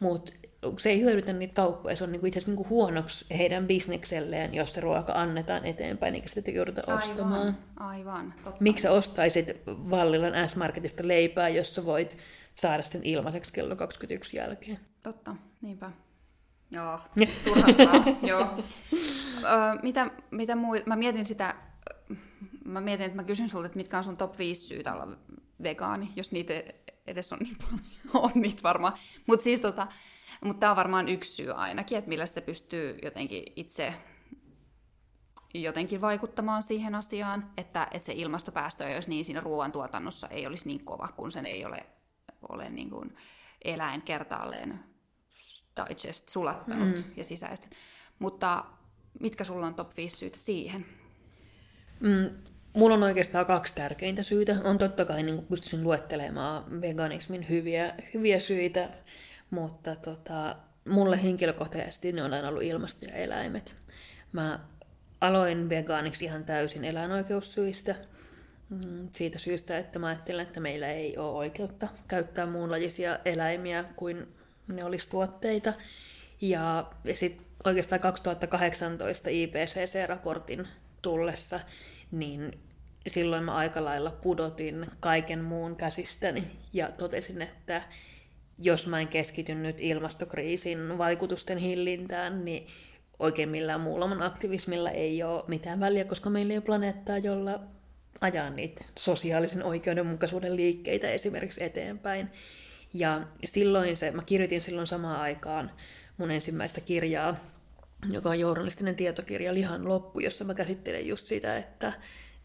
Mutta 0.00 0.32
se 0.78 0.90
ei 0.90 1.00
hyödytä 1.00 1.32
niitä 1.32 1.54
kauppoja, 1.54 1.96
se 1.96 2.04
on 2.04 2.12
niin 2.12 2.20
kuin 2.20 2.28
itse 2.28 2.38
asiassa 2.38 2.50
niin 2.50 2.56
kuin 2.56 2.68
huonoksi 2.68 3.26
heidän 3.38 3.66
bisnekselleen, 3.66 4.54
jos 4.54 4.74
se 4.74 4.80
ruoka 4.80 5.12
annetaan 5.12 5.64
eteenpäin, 5.64 6.14
eikä 6.14 6.28
sitä 6.28 6.50
jouduta 6.50 6.94
ostamaan. 6.94 7.56
Aivan, 7.76 7.88
aivan. 7.88 8.34
Totta. 8.44 8.62
Miksi 8.62 8.82
sä 8.82 8.90
ostaisit 8.90 9.48
Vallilan 9.66 10.48
S-Marketista 10.48 11.08
leipää, 11.08 11.48
jos 11.48 11.74
sä 11.74 11.84
voit 11.84 12.16
saada 12.54 12.82
sen 12.82 13.04
ilmaiseksi 13.04 13.52
kello 13.52 13.76
21 13.76 14.36
jälkeen? 14.36 14.80
Totta, 15.02 15.36
niinpä. 15.60 15.90
Joo, 16.70 17.00
turhauttavaa, 17.44 18.04
joo. 18.22 18.58
Mitä, 19.82 20.10
mitä 20.30 20.56
muu, 20.56 20.76
mä 20.86 20.96
mietin 20.96 21.26
sitä, 21.26 21.54
mä 22.64 22.80
mietin, 22.80 23.06
että 23.06 23.16
mä 23.16 23.24
kysyn 23.24 23.48
sulta, 23.48 23.66
että 23.66 23.76
mitkä 23.76 23.98
on 23.98 24.04
sun 24.04 24.16
top 24.16 24.38
5 24.38 24.66
syytä 24.66 24.92
olla 24.92 25.08
vegaani, 25.62 26.12
jos 26.16 26.32
niitä 26.32 26.54
edes 27.06 27.32
on 27.32 27.38
niin 27.38 27.56
paljon, 27.58 27.80
on 28.24 28.42
niitä 28.42 28.62
varmaan. 28.62 28.92
Mutta 29.26 29.44
siis 29.44 29.60
tota, 29.60 29.86
mutta 30.44 30.60
tämä 30.60 30.70
on 30.70 30.76
varmaan 30.76 31.08
yksi 31.08 31.32
syy 31.32 31.52
ainakin, 31.52 31.98
että 31.98 32.08
millä 32.08 32.26
sitä 32.26 32.40
pystyy 32.40 32.98
jotenkin 33.02 33.42
itse 33.56 33.94
jotenkin 35.54 36.00
vaikuttamaan 36.00 36.62
siihen 36.62 36.94
asiaan, 36.94 37.50
että, 37.56 37.88
että 37.90 38.06
se 38.06 38.12
ilmastopäästö, 38.12 38.88
jos 38.88 39.08
niin 39.08 39.24
siinä 39.24 39.40
ruoantuotannossa 39.40 40.28
ei 40.28 40.46
olisi 40.46 40.66
niin 40.66 40.84
kova, 40.84 41.08
kun 41.16 41.30
sen 41.30 41.46
ei 41.46 41.64
ole, 41.64 41.86
ole 42.48 42.70
niin 42.70 42.90
kuin 42.90 43.16
eläin 43.64 44.02
kertaalleen 44.02 44.84
digest 45.88 46.28
sulattanut 46.28 46.96
mm. 46.96 47.04
ja 47.16 47.24
sisäistä. 47.24 47.68
Mutta 48.18 48.64
mitkä 49.20 49.44
sulla 49.44 49.66
on 49.66 49.74
top 49.74 49.96
5 49.96 50.16
syytä 50.16 50.38
siihen? 50.38 50.86
Mm, 52.00 52.30
mulla 52.72 52.94
on 52.94 53.02
oikeastaan 53.02 53.46
kaksi 53.46 53.74
tärkeintä 53.74 54.22
syytä. 54.22 54.56
On 54.64 54.78
totta 54.78 55.04
kai, 55.04 55.22
niin 55.22 55.46
pystyisin 55.46 55.84
luettelemaan 55.84 56.80
veganismin 56.80 57.48
hyviä, 57.48 57.94
hyviä 58.14 58.38
syitä, 58.38 58.88
mutta 59.50 59.96
tota, 59.96 60.56
mulle 60.88 61.22
henkilökohtaisesti 61.22 62.12
ne 62.12 62.22
on 62.22 62.34
aina 62.34 62.48
ollut 62.48 62.62
ilmasto 62.62 63.04
ja 63.04 63.14
eläimet. 63.14 63.74
Mä 64.32 64.60
aloin 65.20 65.68
vegaaniksi 65.68 66.24
ihan 66.24 66.44
täysin 66.44 66.84
eläinoikeussyistä. 66.84 67.94
Mm, 68.70 69.08
siitä 69.12 69.38
syystä, 69.38 69.78
että 69.78 69.98
mä 69.98 70.06
ajattelen, 70.06 70.46
että 70.46 70.60
meillä 70.60 70.88
ei 70.88 71.18
ole 71.18 71.36
oikeutta 71.36 71.88
käyttää 72.08 72.46
muunlajisia 72.46 73.18
eläimiä 73.24 73.84
kuin 73.96 74.28
ne 74.68 74.84
olisi 74.84 75.10
tuotteita. 75.10 75.72
Ja, 76.40 76.90
ja 77.04 77.16
sitten 77.16 77.47
oikeastaan 77.64 78.00
2018 78.00 79.30
IPCC-raportin 79.30 80.66
tullessa, 81.02 81.60
niin 82.10 82.58
silloin 83.06 83.44
mä 83.44 83.54
aika 83.54 83.84
lailla 83.84 84.10
pudotin 84.10 84.86
kaiken 85.00 85.44
muun 85.44 85.76
käsistäni 85.76 86.44
ja 86.72 86.90
totesin, 86.92 87.42
että 87.42 87.82
jos 88.58 88.86
mä 88.86 89.00
en 89.00 89.08
keskity 89.08 89.54
nyt 89.54 89.80
ilmastokriisin 89.80 90.98
vaikutusten 90.98 91.58
hillintään, 91.58 92.44
niin 92.44 92.66
oikein 93.18 93.48
millään 93.48 93.80
muulla 93.80 94.06
mun 94.06 94.22
aktivismilla 94.22 94.90
ei 94.90 95.22
ole 95.22 95.44
mitään 95.46 95.80
väliä, 95.80 96.04
koska 96.04 96.30
meillä 96.30 96.52
ei 96.52 96.58
ole 96.58 96.64
planeettaa, 96.64 97.18
jolla 97.18 97.60
ajaa 98.20 98.50
niitä 98.50 98.84
sosiaalisen 98.98 99.64
oikeudenmukaisuuden 99.64 100.56
liikkeitä 100.56 101.10
esimerkiksi 101.10 101.64
eteenpäin. 101.64 102.30
Ja 102.94 103.20
silloin 103.44 103.96
se, 103.96 104.10
mä 104.10 104.22
kirjoitin 104.22 104.60
silloin 104.60 104.86
samaan 104.86 105.20
aikaan 105.20 105.70
mun 106.18 106.30
ensimmäistä 106.30 106.80
kirjaa, 106.80 107.36
joka 108.10 108.28
on 108.28 108.40
journalistinen 108.40 108.96
tietokirja 108.96 109.54
Lihan 109.54 109.88
loppu, 109.88 110.20
jossa 110.20 110.44
mä 110.44 110.54
käsittelen 110.54 111.06
just 111.06 111.26
sitä, 111.26 111.56
että, 111.56 111.92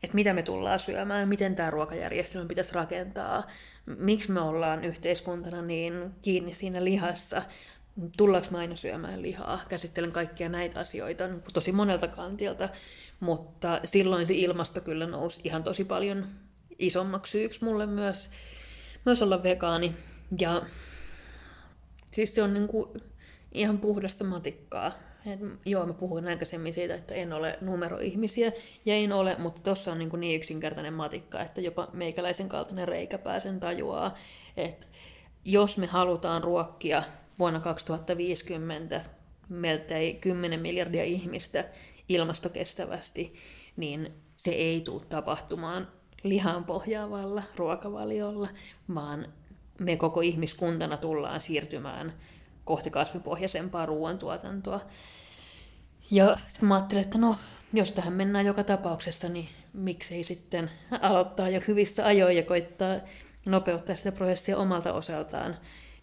että 0.03 0.15
mitä 0.15 0.33
me 0.33 0.43
tullaan 0.43 0.79
syömään, 0.79 1.29
miten 1.29 1.55
tämä 1.55 1.69
ruokajärjestelmä 1.69 2.47
pitäisi 2.47 2.75
rakentaa, 2.75 3.43
miksi 3.85 4.31
me 4.31 4.39
ollaan 4.39 4.83
yhteiskuntana 4.83 5.61
niin 5.61 6.11
kiinni 6.21 6.53
siinä 6.53 6.83
lihassa, 6.83 7.41
tullaanko 8.17 8.47
me 8.51 8.57
aina 8.57 8.75
syömään 8.75 9.21
lihaa. 9.21 9.59
Käsittelen 9.69 10.11
kaikkia 10.11 10.49
näitä 10.49 10.79
asioita 10.79 11.23
tosi 11.53 11.71
monelta 11.71 12.07
kantilta, 12.07 12.69
mutta 13.19 13.79
silloin 13.83 14.27
se 14.27 14.33
ilmasto 14.33 14.81
kyllä 14.81 15.07
nousi 15.07 15.41
ihan 15.43 15.63
tosi 15.63 15.85
paljon 15.85 16.25
isommaksi 16.79 17.31
syyksi 17.31 17.63
mulle 17.63 17.85
myös, 17.85 18.29
myös 19.05 19.21
olla 19.21 19.43
vegaani. 19.43 19.95
Ja 20.39 20.61
siis 22.11 22.35
se 22.35 22.43
on 22.43 22.53
niin 22.53 22.67
kuin 22.67 22.89
ihan 23.53 23.77
puhdasta 23.77 24.23
matikkaa. 24.23 24.91
Et, 25.25 25.39
joo, 25.65 25.85
mä 25.85 25.93
puhuin 25.93 26.27
aikaisemmin 26.27 26.73
siitä, 26.73 26.95
että 26.95 27.15
en 27.15 27.33
ole 27.33 27.57
numeroihmisiä, 27.61 28.51
ja 28.85 28.95
en 28.95 29.13
ole, 29.13 29.35
mutta 29.39 29.61
tuossa 29.61 29.91
on 29.91 29.99
niin, 29.99 30.09
kuin 30.09 30.19
niin 30.19 30.35
yksinkertainen 30.35 30.93
matikka, 30.93 31.41
että 31.41 31.61
jopa 31.61 31.87
meikäläisen 31.93 32.49
kaltainen 32.49 32.87
reikäpää 32.87 33.39
sen 33.39 33.59
tajuaa, 33.59 34.17
että 34.57 34.87
jos 35.45 35.77
me 35.77 35.85
halutaan 35.85 36.43
ruokkia 36.43 37.03
vuonna 37.39 37.59
2050 37.59 39.05
melkein 39.49 40.19
10 40.19 40.59
miljardia 40.59 41.03
ihmistä 41.03 41.65
ilmastokestävästi, 42.09 43.35
niin 43.77 44.13
se 44.37 44.51
ei 44.51 44.81
tule 44.81 45.05
tapahtumaan 45.09 45.87
lihan 46.23 46.65
pohjaavalla 46.65 47.43
ruokavaliolla, 47.55 48.49
vaan 48.95 49.33
me 49.79 49.97
koko 49.97 50.21
ihmiskuntana 50.21 50.97
tullaan 50.97 51.41
siirtymään 51.41 52.13
kohti 52.65 52.89
kasvipohjaisempaa 52.89 53.85
ruoantuotantoa. 53.85 54.79
Ja 56.11 56.37
mä 56.61 56.75
ajattelin, 56.75 57.03
että 57.03 57.17
no, 57.17 57.35
jos 57.73 57.91
tähän 57.91 58.13
mennään 58.13 58.45
joka 58.45 58.63
tapauksessa, 58.63 59.29
niin 59.29 59.49
miksei 59.73 60.23
sitten 60.23 60.71
aloittaa 61.01 61.49
jo 61.49 61.61
hyvissä 61.67 62.05
ajoin 62.05 62.37
ja 62.37 62.43
koittaa 62.43 62.95
nopeuttaa 63.45 63.95
sitä 63.95 64.11
prosessia 64.11 64.57
omalta 64.57 64.93
osaltaan 64.93 65.55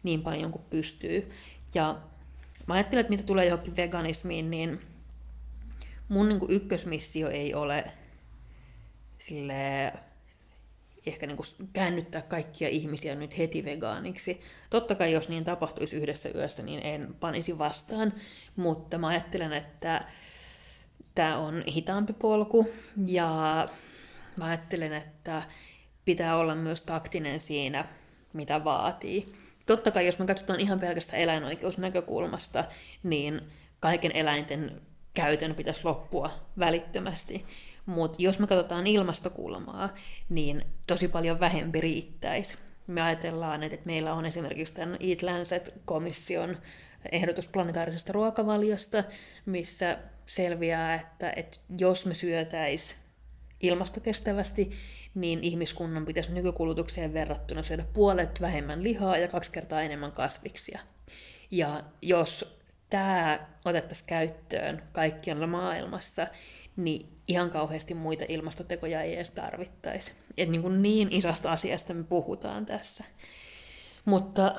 niin 0.02 0.22
paljon 0.22 0.50
kuin 0.50 0.64
pystyy. 0.70 1.30
Ja 1.74 1.96
mä 2.66 2.74
ajattelen, 2.74 3.00
että 3.00 3.10
mitä 3.10 3.22
tulee 3.22 3.46
johonkin 3.46 3.76
veganismiin, 3.76 4.50
niin 4.50 4.80
mun 6.08 6.28
niin 6.28 6.40
ykkösmissio 6.48 7.30
ei 7.30 7.54
ole 7.54 7.84
sille 9.18 9.92
ehkä 11.06 11.26
niin 11.26 11.36
kuin 11.36 11.46
käännyttää 11.72 12.22
kaikkia 12.22 12.68
ihmisiä 12.68 13.14
nyt 13.14 13.38
heti 13.38 13.64
vegaaniksi. 13.64 14.40
Totta 14.70 14.94
kai 14.94 15.12
jos 15.12 15.28
niin 15.28 15.44
tapahtuisi 15.44 15.96
yhdessä 15.96 16.28
yössä, 16.34 16.62
niin 16.62 16.86
en 16.86 17.14
panisi 17.20 17.58
vastaan, 17.58 18.12
mutta 18.56 18.98
mä 18.98 19.08
ajattelen, 19.08 19.52
että 19.52 20.04
tämä 21.14 21.38
on 21.38 21.64
hitaampi 21.68 22.12
polku 22.12 22.68
ja 23.06 23.68
mä 24.36 24.44
ajattelen, 24.44 24.92
että 24.92 25.42
pitää 26.04 26.36
olla 26.36 26.54
myös 26.54 26.82
taktinen 26.82 27.40
siinä, 27.40 27.84
mitä 28.32 28.64
vaatii. 28.64 29.32
Totta 29.66 29.90
kai 29.90 30.06
jos 30.06 30.18
me 30.18 30.26
katsotaan 30.26 30.60
ihan 30.60 30.80
pelkästään 30.80 31.22
eläinoikeusnäkökulmasta, 31.22 32.64
niin 33.02 33.40
kaiken 33.80 34.12
eläinten 34.14 34.80
käytön 35.14 35.54
pitäisi 35.54 35.84
loppua 35.84 36.30
välittömästi. 36.58 37.44
Mutta 37.90 38.22
jos 38.22 38.40
me 38.40 38.46
katsotaan 38.46 38.86
ilmastokulmaa, 38.86 39.94
niin 40.28 40.64
tosi 40.86 41.08
paljon 41.08 41.40
vähempi 41.40 41.80
riittäisi. 41.80 42.54
Me 42.86 43.02
ajatellaan, 43.02 43.62
että 43.62 43.78
meillä 43.84 44.14
on 44.14 44.26
esimerkiksi 44.26 44.74
tämän 44.74 44.96
Eat 45.00 45.22
Lancet-komission 45.22 46.56
ehdotus 47.12 47.48
planetaarisesta 47.48 48.12
ruokavaliosta, 48.12 49.04
missä 49.46 49.98
selviää, 50.26 50.94
että, 50.94 51.32
että 51.36 51.58
jos 51.78 52.06
me 52.06 52.14
syötäis 52.14 52.96
ilmastokestävästi, 53.60 54.70
niin 55.14 55.44
ihmiskunnan 55.44 56.06
pitäisi 56.06 56.32
nykykulutukseen 56.32 57.12
verrattuna 57.12 57.62
syödä 57.62 57.84
puolet 57.92 58.40
vähemmän 58.40 58.82
lihaa 58.82 59.16
ja 59.16 59.28
kaksi 59.28 59.52
kertaa 59.52 59.82
enemmän 59.82 60.12
kasviksia. 60.12 60.80
Ja 61.50 61.84
jos 62.02 62.60
tämä 62.90 63.46
otettaisiin 63.64 64.06
käyttöön 64.06 64.82
kaikkialla 64.92 65.46
maailmassa, 65.46 66.26
niin 66.84 67.08
ihan 67.28 67.50
kauheasti 67.50 67.94
muita 67.94 68.24
ilmastotekoja 68.28 69.02
ei 69.02 69.14
edes 69.14 69.30
tarvittaisi. 69.30 70.12
Et 70.36 70.48
niin, 70.48 70.62
kuin 70.62 70.82
niin 70.82 71.12
isosta 71.12 71.52
asiasta 71.52 71.94
me 71.94 72.04
puhutaan 72.04 72.66
tässä. 72.66 73.04
Mutta 74.04 74.54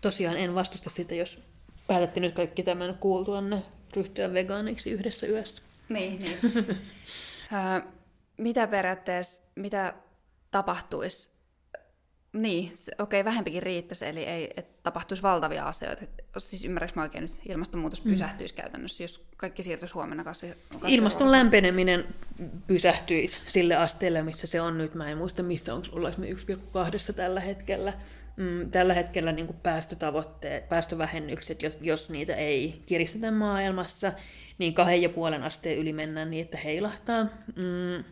tosiaan 0.00 0.36
en 0.36 0.54
vastusta 0.54 0.90
sitä, 0.90 1.14
jos 1.14 1.42
päätätte 1.86 2.20
nyt 2.20 2.34
kaikki 2.34 2.62
tämän 2.62 2.94
kuultuanne 2.94 3.62
ryhtyä 3.96 4.32
vegaaniksi 4.32 4.90
yhdessä 4.90 5.26
yössä. 5.26 5.62
Niin, 5.88 6.18
niin. 6.18 6.38
mitä 8.36 8.66
periaatteessa, 8.66 9.42
mitä 9.54 9.94
tapahtuisi, 10.50 11.30
niin, 12.32 12.72
okei, 12.98 13.20
okay, 13.20 13.24
vähempikin 13.24 13.62
riittäisi, 13.62 14.06
eli 14.06 14.24
ei, 14.24 14.50
että 14.56 14.80
tapahtuisi 14.82 15.22
valtavia 15.22 15.64
asioita. 15.64 16.02
Siis 16.38 16.64
ymmärrätkö 16.64 17.00
mä 17.00 17.02
oikein 17.02 17.22
nyt, 17.22 17.40
ilmastonmuutos 17.48 18.04
mm. 18.04 18.10
pysähtyisi 18.10 18.54
käytännössä, 18.54 19.04
jos 19.04 19.26
kaikki 19.36 19.62
siirtyisi 19.62 19.94
huomenna 19.94 20.24
kasvi, 20.24 20.54
kasvi 20.78 20.94
Ilmaston 20.94 21.30
lämpeneminen 21.30 22.14
pysähtyisi 22.66 23.40
sille 23.46 23.74
asteelle, 23.74 24.22
missä 24.22 24.46
se 24.46 24.60
on 24.60 24.78
nyt. 24.78 24.94
Mä 24.94 25.10
en 25.10 25.18
muista, 25.18 25.42
missä 25.42 25.74
onko 25.74 25.88
ollaan 25.92 26.14
me 26.18 26.26
1,2 26.26 27.12
tällä 27.16 27.40
hetkellä. 27.40 27.92
Mm, 28.36 28.70
tällä 28.70 28.94
hetkellä 28.94 29.32
niin 29.32 29.46
kuin 29.46 29.58
päästötavoitteet, 29.62 30.68
päästövähennykset, 30.68 31.62
jos, 31.62 31.78
jos 31.80 32.10
niitä 32.10 32.34
ei 32.34 32.82
kiristetä 32.86 33.30
maailmassa, 33.30 34.12
niin 34.58 34.74
kahden 34.74 35.02
ja 35.02 35.08
puolen 35.08 35.42
asteen 35.42 35.78
yli 35.78 35.92
mennään 35.92 36.30
niin, 36.30 36.44
että 36.44 36.58
heilahtaa. 36.58 37.24
Mm, 37.56 38.04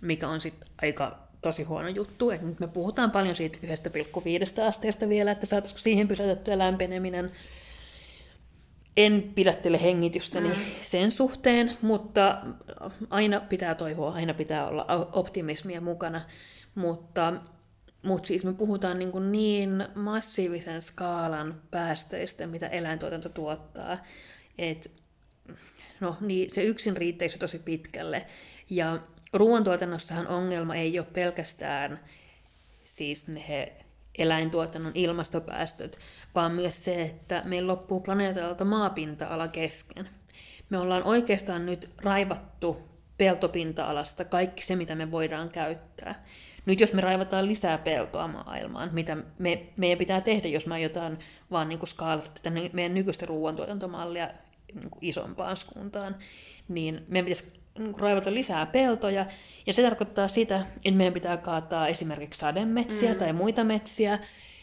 mikä 0.00 0.28
on 0.28 0.40
sitten 0.40 0.68
aika 0.82 1.23
tosi 1.44 1.62
huono 1.62 1.88
juttu. 1.88 2.30
Et 2.30 2.42
nyt 2.42 2.60
me 2.60 2.68
puhutaan 2.68 3.10
paljon 3.10 3.34
siitä 3.34 3.58
1,5 3.62 4.62
asteesta 4.62 5.08
vielä, 5.08 5.30
että 5.30 5.46
saataisiko 5.46 5.78
siihen 5.80 6.08
pysäytettyä 6.08 6.58
lämpeneminen. 6.58 7.30
En 8.96 9.32
pidättele 9.34 9.82
hengitystäni 9.82 10.48
mm. 10.48 10.54
sen 10.82 11.10
suhteen, 11.10 11.76
mutta 11.82 12.42
aina 13.10 13.40
pitää 13.40 13.74
toivoa, 13.74 14.14
aina 14.14 14.34
pitää 14.34 14.66
olla 14.66 14.86
optimismia 15.12 15.80
mukana. 15.80 16.20
Mutta, 16.74 17.32
mutta 18.02 18.26
siis 18.26 18.44
me 18.44 18.52
puhutaan 18.52 18.98
niin, 18.98 19.12
kuin 19.12 19.32
niin 19.32 19.88
massiivisen 19.94 20.82
skaalan 20.82 21.62
päästöistä, 21.70 22.46
mitä 22.46 22.68
eläintuotanto 22.68 23.28
tuottaa, 23.28 23.98
että 24.58 24.90
no, 26.00 26.16
niin 26.20 26.50
se 26.50 26.62
yksin 26.62 26.96
riittäisi 26.96 27.38
tosi 27.38 27.58
pitkälle. 27.58 28.26
Ja 28.70 28.98
ruoantuotannossahan 29.34 30.28
ongelma 30.28 30.74
ei 30.74 30.98
ole 30.98 31.06
pelkästään 31.12 32.00
siis 32.84 33.28
ne 33.28 33.72
eläintuotannon 34.18 34.92
ilmastopäästöt, 34.94 35.98
vaan 36.34 36.52
myös 36.52 36.84
se, 36.84 37.02
että 37.02 37.42
meillä 37.44 37.72
loppuu 37.72 38.00
planeetalta 38.00 38.64
maapinta-ala 38.64 39.48
kesken. 39.48 40.08
Me 40.70 40.78
ollaan 40.78 41.02
oikeastaan 41.02 41.66
nyt 41.66 41.90
raivattu 42.02 42.88
peltopinta-alasta 43.18 44.24
kaikki 44.24 44.62
se, 44.62 44.76
mitä 44.76 44.94
me 44.94 45.10
voidaan 45.10 45.50
käyttää. 45.50 46.24
Nyt 46.66 46.80
jos 46.80 46.92
me 46.92 47.00
raivataan 47.00 47.46
lisää 47.46 47.78
peltoa 47.78 48.28
maailmaan, 48.28 48.90
mitä 48.92 49.16
me, 49.38 49.66
meidän 49.76 49.98
pitää 49.98 50.20
tehdä, 50.20 50.48
jos 50.48 50.66
me 50.66 50.74
aiotaan 50.74 51.18
vaan 51.50 51.68
niin 51.68 51.86
skaalata 51.86 52.30
tätä 52.34 52.50
meidän 52.72 52.94
nykyistä 52.94 53.26
ruoantuotantomallia 53.26 54.30
niin 54.74 54.90
isompaan 55.00 55.56
suuntaan, 55.56 56.16
niin 56.68 57.04
meidän 57.08 57.24
pitäisi 57.24 57.63
raivata 57.98 58.34
lisää 58.34 58.66
peltoja, 58.66 59.26
ja 59.66 59.72
se 59.72 59.82
tarkoittaa 59.82 60.28
sitä, 60.28 60.56
että 60.76 60.96
meidän 60.96 61.14
pitää 61.14 61.36
kaataa 61.36 61.88
esimerkiksi 61.88 62.40
sademetsiä 62.40 63.12
mm. 63.12 63.18
tai 63.18 63.32
muita 63.32 63.64
metsiä, 63.64 64.18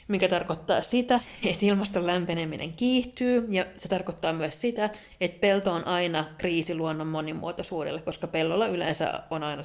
mikä 0.08 0.28
tarkoittaa 0.28 0.82
sitä, 0.82 1.20
että 1.46 1.66
ilmaston 1.66 2.08
lämpeneminen 2.08 2.74
kiihtyy, 2.74 3.48
ja 3.50 3.66
se 3.78 3.90
tarkoittaa 3.90 4.34
myös 4.34 4.62
sitä, 4.62 4.90
että 5.22 5.40
pelto 5.40 5.74
on 5.74 5.88
aina 5.88 6.26
kriisi 6.38 6.76
luonnon 6.76 7.08
monimuotoisuudelle, 7.08 8.02
koska 8.02 8.28
pellolla 8.28 8.68
yleensä 8.68 9.24
on 9.30 9.44
aina 9.44 9.64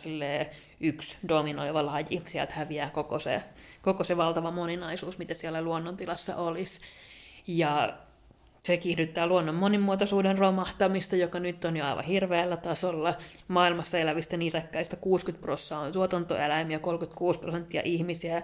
yksi 0.80 1.16
dominoiva 1.28 1.86
laji, 1.86 2.22
sieltä 2.26 2.54
häviää 2.54 2.90
koko 2.90 3.18
se, 3.18 3.42
koko 3.82 4.04
se 4.04 4.16
valtava 4.16 4.50
moninaisuus, 4.50 5.18
mitä 5.18 5.34
siellä 5.34 5.62
luonnontilassa 5.62 6.36
olisi. 6.36 6.80
Ja 7.46 7.98
se 8.66 8.76
kiihdyttää 8.76 9.26
luonnon 9.26 9.54
monimuotoisuuden 9.54 10.38
romahtamista, 10.38 11.16
joka 11.16 11.40
nyt 11.40 11.64
on 11.64 11.76
jo 11.76 11.84
aivan 11.84 12.04
hirveällä 12.04 12.56
tasolla. 12.56 13.14
Maailmassa 13.48 13.98
elävistä 13.98 14.36
nisäkkäistä 14.36 14.96
60 14.96 15.42
prosenttia 15.42 15.78
on 15.78 15.92
tuotantoeläimiä, 15.92 16.78
36 16.78 17.40
prosenttia 17.40 17.82
ihmisiä 17.84 18.42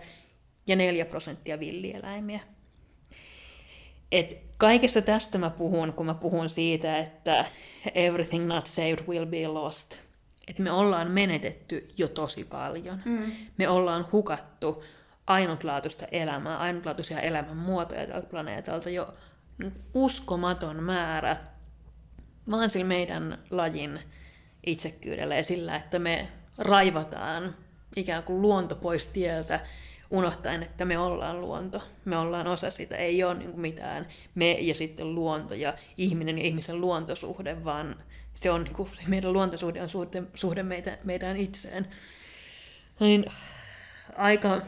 ja 0.67 0.77
4 0.77 1.05
prosenttia 1.05 1.61
villieläimiä. 1.61 2.41
Et 4.13 4.37
kaikesta 4.57 5.03
tästä 5.03 5.39
mä 5.39 5.51
puhun, 5.51 5.93
kun 5.93 6.07
mä 6.07 6.15
puhun 6.15 6.49
siitä, 6.49 6.99
että 6.99 7.45
everything 7.95 8.47
not 8.47 8.67
saved 8.67 9.07
will 9.09 9.27
be 9.27 9.47
lost. 9.47 9.99
Et 10.49 10.59
me 10.59 10.73
ollaan 10.73 11.11
menetetty 11.11 11.89
jo 11.99 12.09
tosi 12.09 12.45
paljon. 12.45 13.03
Mm. 13.05 13.33
Me 13.59 13.69
ollaan 13.69 14.07
hukattu 14.13 14.85
ainutlaatuista 15.27 16.07
elämää, 16.07 16.59
ainutlaatuisia 16.59 17.21
elämän 17.21 17.57
muotoja 17.57 18.07
tältä 18.07 18.27
planeetalta 18.27 18.91
jo 18.91 19.15
uskomaton 19.95 20.83
määrä, 20.83 21.37
vaan 22.51 22.71
sillä 22.71 22.87
meidän 22.87 23.39
lajin 23.51 24.01
itsekkyydellä 24.67 25.37
ja 25.37 25.45
sillä, 25.45 25.77
että 25.77 25.99
me 25.99 26.29
raivataan 26.59 27.55
ikään 27.97 28.23
kuin 28.23 28.43
luonto 28.43 28.77
pois 28.77 29.07
tieltä, 29.07 29.61
unohtaen, 30.13 30.63
että 30.63 30.85
me 30.85 30.99
ollaan 30.99 31.41
luonto. 31.41 31.83
Me 32.05 32.19
ollaan 32.19 32.47
osa 32.47 32.71
sitä. 32.71 32.97
Ei 32.97 33.25
ole 33.25 33.35
niin 33.35 33.61
mitään 33.61 34.07
me 34.35 34.53
ja 34.53 34.75
sitten 34.75 35.15
luonto 35.15 35.55
ja 35.55 35.75
ihminen 35.97 36.39
ja 36.39 36.45
ihmisen 36.45 36.81
luontosuhde, 36.81 37.65
vaan 37.65 37.97
se 38.35 38.51
on 38.51 38.65
niin 38.65 38.75
kuin, 38.75 38.89
meidän 39.07 39.33
luontosuhde 39.33 39.83
on 39.83 39.89
suhde, 39.89 40.23
suhde 40.35 40.63
meitä, 40.63 40.99
meidän 41.05 41.37
itseen. 41.37 41.87
Niin, 43.01 43.25
aika 44.17 44.63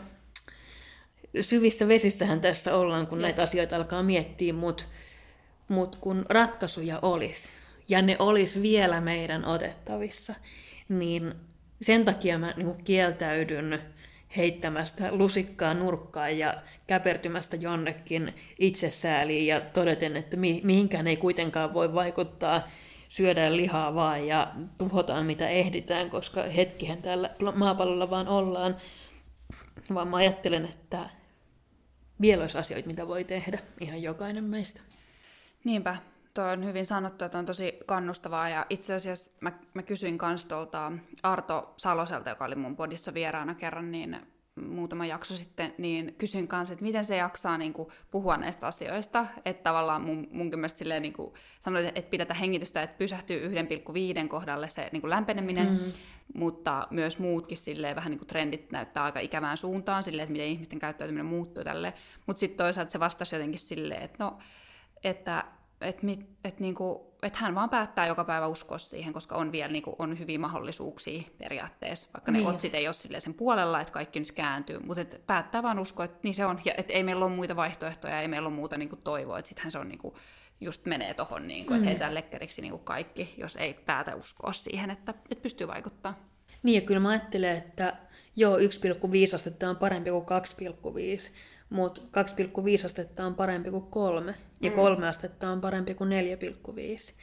syvissä 1.40 1.88
vesissähän 1.88 2.40
tässä 2.40 2.76
ollaan, 2.76 3.06
kun 3.06 3.18
ja. 3.18 3.22
näitä 3.22 3.42
asioita 3.42 3.76
alkaa 3.76 4.02
miettiä, 4.02 4.52
mutta 4.52 4.84
mut 5.68 5.96
kun 5.96 6.26
ratkaisuja 6.28 6.98
olisi, 7.02 7.52
ja 7.88 8.02
ne 8.02 8.16
olisi 8.18 8.62
vielä 8.62 9.00
meidän 9.00 9.44
otettavissa, 9.44 10.34
niin 10.88 11.34
sen 11.82 12.04
takia 12.04 12.38
mä 12.38 12.54
niin 12.56 12.84
kieltäydyn 12.84 13.82
heittämästä 14.36 15.12
lusikkaa 15.12 15.74
nurkkaan 15.74 16.38
ja 16.38 16.54
käpertymästä 16.86 17.56
jonnekin 17.56 18.34
itsesääliin 18.58 19.46
ja 19.46 19.60
todeten, 19.60 20.16
että 20.16 20.36
mi- 20.36 20.60
mihinkään 20.64 21.06
ei 21.06 21.16
kuitenkaan 21.16 21.74
voi 21.74 21.94
vaikuttaa, 21.94 22.62
syödään 23.08 23.56
lihaa 23.56 23.94
vaan 23.94 24.26
ja 24.26 24.52
tuhotaan 24.78 25.26
mitä 25.26 25.48
ehditään, 25.48 26.10
koska 26.10 26.42
hetkihän 26.42 27.02
täällä 27.02 27.30
maapallolla 27.54 28.10
vaan 28.10 28.28
ollaan. 28.28 28.76
Vaan 29.94 30.08
mä 30.08 30.16
ajattelen, 30.16 30.64
että 30.64 30.98
vielä 32.20 32.40
olisi 32.40 32.58
asioita, 32.58 32.88
mitä 32.88 33.08
voi 33.08 33.24
tehdä, 33.24 33.58
ihan 33.80 34.02
jokainen 34.02 34.44
meistä. 34.44 34.80
Niinpä, 35.64 35.96
tuo 36.34 36.44
on 36.44 36.64
hyvin 36.64 36.86
sanottu, 36.86 37.24
että 37.24 37.38
on 37.38 37.46
tosi 37.46 37.78
kannustavaa. 37.86 38.48
Ja 38.48 38.66
itse 38.70 38.94
asiassa 38.94 39.30
mä, 39.40 39.52
mä 39.74 39.82
kysyin 39.82 40.18
kans 40.18 40.44
tuolta 40.44 40.92
Arto 41.22 41.74
Saloselta, 41.76 42.30
joka 42.30 42.44
oli 42.44 42.54
mun 42.54 42.76
podissa 42.76 43.14
vieraana 43.14 43.54
kerran, 43.54 43.90
niin 43.90 44.20
muutama 44.60 45.06
jakso 45.06 45.36
sitten, 45.36 45.74
niin 45.78 46.14
kysyin 46.18 46.48
kanssa, 46.48 46.72
että 46.72 46.84
miten 46.84 47.04
se 47.04 47.16
jaksaa 47.16 47.58
niin 47.58 47.72
kuin, 47.72 47.88
puhua 48.10 48.36
näistä 48.36 48.66
asioista. 48.66 49.26
Että 49.44 49.62
tavallaan 49.62 50.02
mun, 50.02 50.28
munkin 50.30 50.58
mielestä 50.58 50.78
silleen, 50.78 51.02
niin 51.02 51.12
kuin, 51.12 51.34
sanoit, 51.60 51.86
että 51.86 52.10
pidetä 52.10 52.34
hengitystä, 52.34 52.82
että 52.82 52.98
pysähtyy 52.98 53.48
1,5 54.22 54.28
kohdalle 54.28 54.68
se 54.68 54.88
niin 54.92 55.00
kuin 55.00 55.10
lämpeneminen, 55.10 55.68
mm. 55.68 55.92
Mutta 56.34 56.88
myös 56.90 57.18
muutkin 57.18 57.58
silleen, 57.58 57.96
vähän 57.96 58.10
niin 58.10 58.18
kuin 58.18 58.28
trendit 58.28 58.72
näyttää 58.72 59.04
aika 59.04 59.20
ikävään 59.20 59.56
suuntaan, 59.56 60.02
silleen, 60.02 60.24
että 60.24 60.32
miten 60.32 60.46
ihmisten 60.46 60.78
käyttäytyminen 60.78 61.26
muuttuu 61.26 61.64
tälle. 61.64 61.94
Mutta 62.26 62.40
sitten 62.40 62.56
toisaalta 62.56 62.90
se 62.90 63.00
vastasi 63.00 63.34
jotenkin 63.36 63.58
silleen, 63.58 64.02
että 64.02 64.24
no, 64.24 64.38
että 65.04 65.44
että 65.80 66.06
et 66.44 66.60
niinku, 66.60 67.14
et 67.22 67.36
hän 67.36 67.54
vaan 67.54 67.70
päättää 67.70 68.06
joka 68.06 68.24
päivä 68.24 68.46
uskoa 68.46 68.78
siihen, 68.78 69.12
koska 69.12 69.34
on 69.34 69.52
vielä 69.52 69.72
niinku, 69.72 69.96
on 69.98 70.18
hyviä 70.18 70.38
mahdollisuuksia 70.38 71.22
periaatteessa, 71.38 72.08
vaikka 72.14 72.32
niin. 72.32 72.44
ne 72.44 72.50
otsit 72.50 72.74
ei 72.74 72.86
ole 72.86 73.20
sen 73.20 73.34
puolella, 73.34 73.80
että 73.80 73.92
kaikki 73.92 74.18
nyt 74.18 74.32
kääntyy, 74.32 74.78
mutta 74.78 75.00
et 75.00 75.22
päättää 75.26 75.62
vaan 75.62 75.78
uskoa, 75.78 76.04
että 76.04 76.18
niin 76.22 76.34
se 76.34 76.46
on, 76.46 76.60
ja 76.64 76.74
et 76.76 76.90
ei 76.90 77.02
meillä 77.02 77.24
ole 77.24 77.34
muita 77.34 77.56
vaihtoehtoja, 77.56 78.20
ei 78.20 78.28
meillä 78.28 78.46
ole 78.46 78.54
muuta 78.54 78.76
niinku, 78.76 78.96
toivoa, 78.96 79.38
että 79.38 79.48
sittenhän 79.48 79.72
se 79.72 79.78
on 79.78 79.88
niinku, 79.88 80.16
just 80.60 80.86
menee 80.86 81.14
tuohon, 81.14 81.48
niinku, 81.48 81.72
mm. 81.72 81.76
että 81.76 81.88
heitään 81.88 82.14
lekkeriksi 82.14 82.62
niinku, 82.62 82.78
kaikki, 82.78 83.34
jos 83.38 83.56
ei 83.56 83.74
päätä 83.74 84.14
uskoa 84.14 84.52
siihen, 84.52 84.90
että, 84.90 85.14
että 85.30 85.42
pystyy 85.42 85.68
vaikuttaa. 85.68 86.28
Niin, 86.62 86.74
ja 86.74 86.80
kyllä 86.80 87.00
mä 87.00 87.08
ajattelen, 87.08 87.56
että 87.56 87.96
joo, 88.36 88.58
1,5 88.58 88.64
astetta 89.34 89.70
on 89.70 89.76
parempi 89.76 90.10
kuin 90.10 90.26
2,5, 91.26 91.30
mutta 91.70 92.00
2,5 92.00 92.86
astetta 92.86 93.26
on 93.26 93.34
parempi 93.34 93.70
kuin 93.70 93.86
3 93.86 94.34
ja 94.60 94.70
mm. 94.70 94.76
3 94.76 95.08
astetta 95.08 95.50
on 95.50 95.60
parempi 95.60 95.94
kuin 95.94 96.10
4,5. 96.10 97.14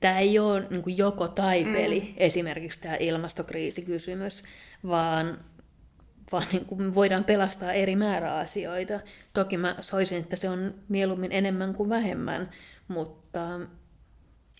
Tämä 0.00 0.18
ei 0.18 0.38
ole 0.38 0.66
niin 0.70 0.82
kuin 0.82 0.98
joko 0.98 1.28
tai 1.28 1.64
peli, 1.64 2.00
mm. 2.00 2.14
esimerkiksi 2.16 2.80
tämä 2.80 2.96
ilmastokriisikysymys, 2.96 4.44
vaan, 4.86 5.44
vaan 6.32 6.46
niin 6.52 6.64
kuin 6.64 6.94
voidaan 6.94 7.24
pelastaa 7.24 7.72
eri 7.72 7.96
määrä 7.96 8.34
asioita. 8.34 9.00
Toki 9.32 9.56
mä 9.56 9.76
soisin, 9.80 10.18
että 10.18 10.36
se 10.36 10.48
on 10.48 10.74
mieluummin 10.88 11.32
enemmän 11.32 11.74
kuin 11.74 11.88
vähemmän, 11.88 12.50
mutta 12.88 13.60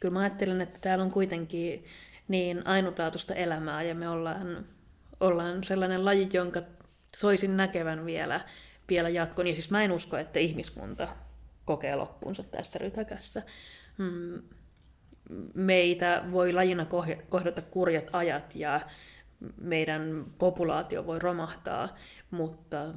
kyllä 0.00 0.12
mä 0.12 0.20
ajattelen, 0.20 0.60
että 0.60 0.78
täällä 0.80 1.04
on 1.04 1.10
kuitenkin 1.10 1.84
niin 2.28 2.66
ainutlaatuista 2.66 3.34
elämää 3.34 3.82
ja 3.82 3.94
me 3.94 4.08
ollaan, 4.08 4.66
ollaan 5.20 5.64
sellainen 5.64 6.04
laji, 6.04 6.28
jonka 6.32 6.62
soisin 7.16 7.56
näkevän 7.56 8.06
vielä 8.06 8.40
vielä 8.88 9.08
jatkon. 9.08 9.46
Ja 9.46 9.54
siis 9.54 9.70
mä 9.70 9.82
en 9.82 9.92
usko, 9.92 10.16
että 10.16 10.38
ihmiskunta 10.38 11.08
kokee 11.64 11.96
loppuunsa 11.96 12.42
tässä 12.42 12.78
rytäkässä. 12.78 13.42
Mm, 13.98 14.42
meitä 15.54 16.24
voi 16.32 16.52
lajina 16.52 16.86
kohdata 17.28 17.62
kurjat 17.62 18.04
ajat 18.12 18.54
ja 18.54 18.80
meidän 19.60 20.26
populaatio 20.38 21.06
voi 21.06 21.18
romahtaa, 21.18 21.88
mutta 22.30 22.94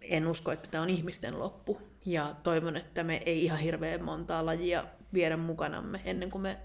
en 0.00 0.26
usko, 0.26 0.52
että 0.52 0.70
tämä 0.70 0.82
on 0.82 0.90
ihmisten 0.90 1.38
loppu. 1.38 1.80
Ja 2.06 2.34
toivon, 2.42 2.76
että 2.76 3.02
me 3.02 3.22
ei 3.26 3.44
ihan 3.44 3.58
hirveän 3.58 4.04
montaa 4.04 4.46
lajia 4.46 4.84
viedä 5.12 5.36
mukanamme 5.36 6.00
ennen 6.04 6.30
kuin 6.30 6.42
me 6.42 6.58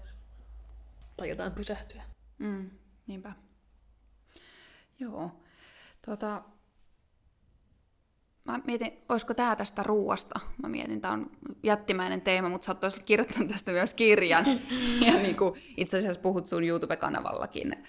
tajutaan 1.16 1.52
pysähtyä. 1.52 2.02
Mm, 2.38 2.70
niinpä. 3.06 3.32
Joo. 4.98 5.30
Tota, 6.06 6.42
Mä 8.44 8.60
mietin, 8.66 8.92
olisiko 9.08 9.34
tämä 9.34 9.56
tästä 9.56 9.82
ruuasta. 9.82 10.40
Mä 10.62 10.68
mietin, 10.68 11.00
tämä 11.00 11.14
on 11.14 11.30
jättimäinen 11.62 12.20
teema, 12.20 12.48
mutta 12.48 12.64
sä 12.64 12.72
oot 12.82 13.02
kirjoittanut 13.04 13.48
tästä 13.48 13.72
myös 13.72 13.94
kirjan. 13.94 14.44
ja 15.06 15.12
niin 15.12 15.36
kuin, 15.36 15.60
itse 15.76 15.98
asiassa 15.98 16.20
puhut 16.20 16.46
sun 16.46 16.64
YouTube-kanavallakin 16.64 17.86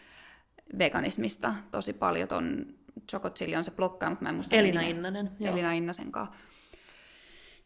veganismista 0.78 1.53
tosi 1.72 1.93
paljon. 1.93 2.28
Ton 2.28 2.66
Chocotsilli 3.09 3.55
on 3.55 3.63
se 3.63 3.72
blokkaa, 3.72 4.09
mutta 4.09 4.24
mä 4.24 4.30
en 4.30 4.36
muista 4.36 4.55
Elina 4.55 4.82
Innanen. 4.82 5.32
Joo. 5.39 5.53
Elina 5.53 5.74
Innasen 5.74 6.11
kanssa. 6.11 6.36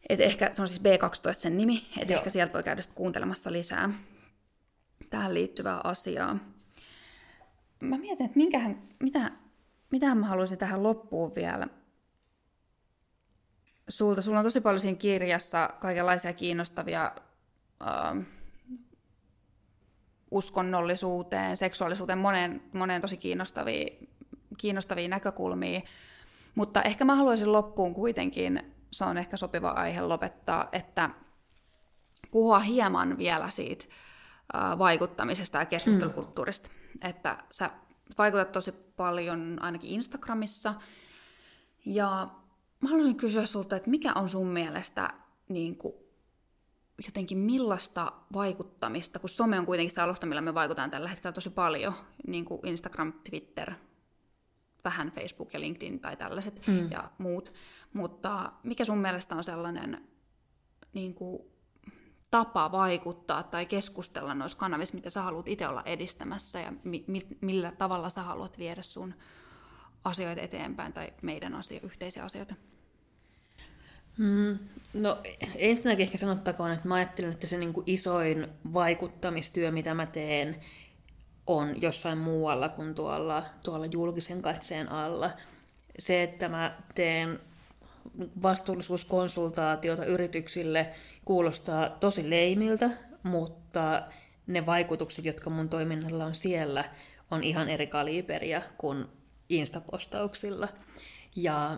Et 0.09 0.21
ehkä, 0.21 0.49
se 0.51 0.61
on 0.61 0.67
siis 0.67 0.81
B12 0.81 1.33
sen 1.33 1.57
nimi, 1.57 1.87
että 1.97 2.13
ehkä 2.13 2.29
sieltä 2.29 2.53
voi 2.53 2.63
käydä 2.63 2.81
kuuntelemassa 2.95 3.51
lisää 3.51 3.89
tähän 5.09 5.33
liittyvää 5.33 5.81
asiaa. 5.83 6.37
Mä 7.79 7.97
mietin, 7.97 8.25
että 8.25 8.37
minkähän, 8.37 8.81
mitä, 8.99 9.31
mitä 9.91 10.15
mä 10.15 10.27
haluaisin 10.27 10.57
tähän 10.57 10.83
loppuun 10.83 11.35
vielä 11.35 11.67
sulta. 13.89 14.21
Sulla 14.21 14.39
on 14.39 14.45
tosi 14.45 14.61
paljon 14.61 14.79
siinä 14.79 14.97
kirjassa 14.97 15.69
kaikenlaisia 15.79 16.33
kiinnostavia 16.33 17.11
äh, 17.81 18.25
uskonnollisuuteen, 20.31 21.57
seksuaalisuuteen, 21.57 22.19
moneen, 22.19 22.61
moneen 22.73 23.01
tosi 23.01 23.17
kiinnostavia, 23.17 24.07
kiinnostavia 24.57 25.07
näkökulmia. 25.07 25.81
Mutta 26.55 26.81
ehkä 26.81 27.05
mä 27.05 27.15
haluaisin 27.15 27.53
loppuun 27.53 27.93
kuitenkin, 27.93 28.73
se 28.91 29.05
on 29.05 29.17
ehkä 29.17 29.37
sopiva 29.37 29.69
aihe 29.69 30.01
lopettaa, 30.01 30.69
että 30.71 31.09
puhua 32.31 32.59
hieman 32.59 33.17
vielä 33.17 33.49
siitä 33.49 33.85
vaikuttamisesta 34.77 35.57
ja 35.57 35.65
keskustelukulttuurista. 35.65 36.69
Mm. 36.69 37.09
Että 37.09 37.37
sä 37.51 37.69
vaikutat 38.17 38.51
tosi 38.51 38.71
paljon 38.71 39.57
ainakin 39.61 39.89
Instagramissa. 39.89 40.73
Ja 41.85 42.27
mä 42.81 42.89
haluaisin 42.89 43.17
kysyä 43.17 43.45
sulta, 43.45 43.75
että 43.75 43.89
mikä 43.89 44.13
on 44.13 44.29
sun 44.29 44.47
mielestä 44.47 45.09
niin 45.49 45.77
kuin, 45.77 45.93
jotenkin 47.05 47.37
millaista 47.37 48.11
vaikuttamista, 48.33 49.19
kun 49.19 49.29
some 49.29 49.59
on 49.59 49.65
kuitenkin 49.65 49.95
se 49.95 50.01
alusta, 50.01 50.25
millä 50.25 50.41
me 50.41 50.53
vaikutaan 50.53 50.91
tällä 50.91 51.09
hetkellä 51.09 51.33
tosi 51.33 51.49
paljon, 51.49 51.93
niin 52.27 52.45
kuin 52.45 52.67
Instagram, 52.67 53.13
Twitter, 53.29 53.73
vähän 54.83 55.11
Facebook 55.11 55.53
ja 55.53 55.59
LinkedIn 55.59 55.99
tai 55.99 56.17
tällaiset 56.17 56.67
mm. 56.67 56.91
ja 56.91 57.11
muut. 57.17 57.53
Mutta 57.93 58.51
mikä 58.63 58.85
sun 58.85 58.97
mielestä 58.97 59.35
on 59.35 59.43
sellainen 59.43 60.07
niin 60.93 61.13
kuin, 61.13 61.41
tapa 62.31 62.71
vaikuttaa 62.71 63.43
tai 63.43 63.65
keskustella 63.65 64.33
noissa 64.33 64.57
kanavissa, 64.57 64.95
mitä 64.95 65.09
sä 65.09 65.21
haluat 65.21 65.47
itse 65.47 65.67
olla 65.67 65.83
edistämässä 65.85 66.59
ja 66.59 66.73
mi- 66.83 67.05
millä 67.41 67.71
tavalla 67.71 68.09
sä 68.09 68.21
haluat 68.21 68.57
viedä 68.57 68.81
sun 68.81 69.13
asioita 70.03 70.41
eteenpäin 70.41 70.93
tai 70.93 71.13
meidän 71.21 71.55
asio- 71.55 71.79
yhteisiä 71.83 72.23
asioita? 72.23 72.55
Mm, 74.19 74.59
no 74.93 75.17
ensinnäkin 75.55 76.03
ehkä 76.03 76.17
sanottakoon, 76.17 76.71
että 76.71 76.87
mä 76.87 76.95
ajattelen, 76.95 77.31
että 77.31 77.47
se 77.47 77.57
niin 77.57 77.73
kuin 77.73 77.83
isoin 77.87 78.47
vaikuttamistyö, 78.73 79.71
mitä 79.71 79.93
mä 79.93 80.05
teen, 80.05 80.55
on 81.47 81.81
jossain 81.81 82.17
muualla 82.17 82.69
kuin 82.69 82.95
tuolla, 82.95 83.45
tuolla 83.63 83.85
julkisen 83.85 84.41
katseen 84.41 84.91
alla. 84.91 85.31
Se, 85.99 86.23
että 86.23 86.49
mä 86.49 86.77
teen 86.95 87.39
vastuullisuuskonsultaatiota 88.43 90.05
yrityksille, 90.05 90.89
kuulostaa 91.25 91.89
tosi 91.89 92.29
leimiltä, 92.29 92.89
mutta 93.23 94.01
ne 94.47 94.65
vaikutukset, 94.65 95.25
jotka 95.25 95.49
mun 95.49 95.69
toiminnalla 95.69 96.25
on 96.25 96.35
siellä, 96.35 96.83
on 97.31 97.43
ihan 97.43 97.69
eri 97.69 97.87
kaliberia 97.87 98.61
kuin 98.77 99.05
instapostauksilla. 99.49 100.67
Ja 101.35 101.77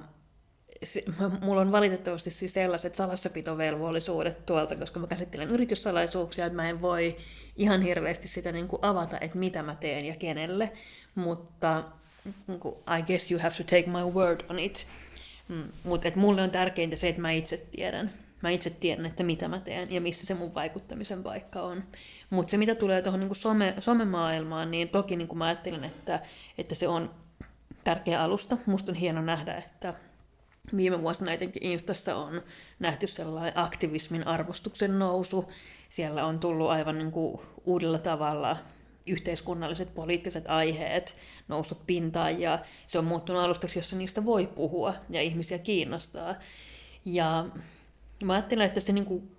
mulla 1.41 1.61
on 1.61 1.71
valitettavasti 1.71 2.31
siis 2.31 2.53
sellaiset 2.53 2.95
salassapitovelvollisuudet 2.95 4.45
tuolta, 4.45 4.75
koska 4.75 4.99
mä 4.99 5.07
käsittelen 5.07 5.49
yrityssalaisuuksia, 5.49 6.45
että 6.45 6.55
mä 6.55 6.69
en 6.69 6.81
voi 6.81 7.17
ihan 7.55 7.81
hirveästi 7.81 8.27
sitä 8.27 8.51
niin 8.51 8.67
kuin 8.67 8.79
avata, 8.81 9.17
että 9.21 9.37
mitä 9.37 9.63
mä 9.63 9.75
teen 9.75 10.05
ja 10.05 10.15
kenelle, 10.15 10.71
mutta 11.15 11.83
niin 12.47 12.59
kuin, 12.59 12.75
I 12.99 13.01
guess 13.01 13.31
you 13.31 13.41
have 13.41 13.55
to 13.55 13.63
take 13.63 13.85
my 13.87 14.21
word 14.21 14.41
on 14.49 14.59
it. 14.59 14.87
Mm, 15.47 15.63
mutta 15.83 16.11
mulle 16.15 16.41
on 16.41 16.51
tärkeintä 16.51 16.95
se, 16.95 17.09
että 17.09 17.21
mä 17.21 17.31
itse 17.31 17.57
tiedän. 17.57 18.13
Mä 18.41 18.49
itse 18.49 18.69
tiedän, 18.69 19.05
että 19.05 19.23
mitä 19.23 19.47
mä 19.47 19.59
teen 19.59 19.91
ja 19.91 20.01
missä 20.01 20.25
se 20.25 20.33
mun 20.33 20.55
vaikuttamisen 20.55 21.23
paikka 21.23 21.61
on. 21.61 21.83
Mutta 22.29 22.51
se, 22.51 22.57
mitä 22.57 22.75
tulee 22.75 23.01
tuohon 23.01 23.19
niin 23.19 23.35
some, 23.35 23.73
somemaailmaan, 23.79 24.71
niin 24.71 24.89
toki 24.89 25.15
niin 25.15 25.27
kuin 25.27 25.37
mä 25.37 25.45
ajattelen, 25.45 25.83
että, 25.83 26.19
että 26.57 26.75
se 26.75 26.87
on 26.87 27.11
tärkeä 27.83 28.23
alusta. 28.23 28.57
Musta 28.65 28.91
on 28.91 28.95
hieno 28.95 29.21
nähdä, 29.21 29.55
että 29.55 29.93
viime 30.77 31.01
vuosina 31.01 31.33
etenkin 31.33 31.63
Instassa 31.63 32.15
on 32.15 32.41
nähty 32.79 33.07
sellainen 33.07 33.57
aktivismin 33.57 34.27
arvostuksen 34.27 34.99
nousu. 34.99 35.51
Siellä 35.89 36.25
on 36.25 36.39
tullut 36.39 36.69
aivan 36.69 36.97
niin 36.97 37.11
kuin 37.11 37.41
uudella 37.65 37.99
tavalla 37.99 38.57
yhteiskunnalliset 39.07 39.93
poliittiset 39.93 40.43
aiheet 40.47 41.15
noussut 41.47 41.87
pintaan 41.87 42.39
ja 42.39 42.59
se 42.87 42.99
on 42.99 43.05
muuttunut 43.05 43.41
alustaksi, 43.41 43.79
jossa 43.79 43.95
niistä 43.95 44.25
voi 44.25 44.47
puhua 44.47 44.93
ja 45.09 45.21
ihmisiä 45.21 45.57
kiinnostaa. 45.57 46.35
Ja 47.05 47.45
mä 48.23 48.33
ajattelen, 48.33 48.65
että 48.65 48.79
se 48.79 48.93
niin 48.93 49.05
kuin 49.05 49.35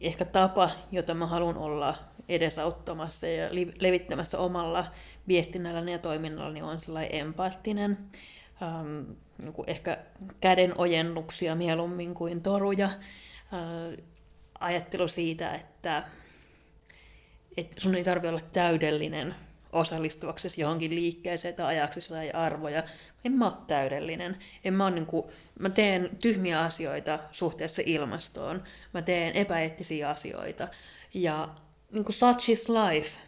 ehkä 0.00 0.24
tapa, 0.24 0.70
jota 0.92 1.14
mä 1.14 1.26
haluan 1.26 1.56
olla 1.56 1.94
edesauttamassa 2.28 3.26
ja 3.26 3.48
levittämässä 3.78 4.38
omalla 4.38 4.84
viestinnälläni 5.28 5.92
ja 5.92 5.98
toiminnallani 5.98 6.62
on 6.62 6.80
sellainen 6.80 7.14
empaattinen, 7.14 7.98
ähm, 8.62 9.10
niin 9.42 9.54
ehkä 9.66 9.98
käden 10.40 10.72
ojennuksia 10.78 11.54
mieluummin 11.54 12.14
kuin 12.14 12.42
toruja. 12.42 12.86
Äh, 12.86 14.04
ajattelu 14.60 15.08
siitä, 15.08 15.54
että, 15.54 16.02
että 17.56 17.80
sun 17.80 17.94
ei 17.94 18.04
tarvitse 18.04 18.28
olla 18.28 18.46
täydellinen 18.52 19.34
osallistuaksesi 19.72 20.60
johonkin 20.60 20.94
liikkeeseen 20.94 21.54
tai 21.54 21.66
ajaksesi 21.66 22.08
tai 22.08 22.30
arvoja. 22.30 22.82
En 23.24 23.32
mä 23.32 23.44
ole 23.44 23.54
täydellinen. 23.66 24.36
En 24.64 24.74
mä, 24.74 24.90
niin 24.90 25.06
kuin, 25.06 25.26
mä 25.58 25.70
teen 25.70 26.10
tyhmiä 26.20 26.60
asioita 26.60 27.18
suhteessa 27.30 27.82
ilmastoon. 27.86 28.62
Mä 28.94 29.02
teen 29.02 29.32
epäeettisiä 29.32 30.08
asioita. 30.08 30.68
Ja 31.14 31.48
niin 31.92 32.04
kuin 32.04 32.14
such 32.14 32.50
is 32.50 32.68
life. 32.68 33.18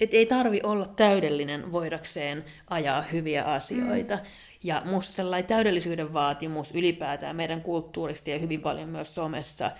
Et 0.00 0.14
ei 0.14 0.26
tarvi 0.26 0.60
olla 0.62 0.86
täydellinen 0.86 1.72
voidakseen 1.72 2.44
ajaa 2.70 3.02
hyviä 3.02 3.44
asioita. 3.44 4.16
Mm. 4.16 4.22
Ja 4.66 4.82
musta 4.84 5.14
sellainen 5.14 5.48
täydellisyyden 5.48 6.12
vaatimus 6.12 6.74
ylipäätään 6.74 7.36
meidän 7.36 7.62
kulttuurista 7.62 8.30
ja 8.30 8.38
hyvin 8.38 8.60
paljon 8.60 8.88
myös 8.88 9.14
somessa 9.14 9.70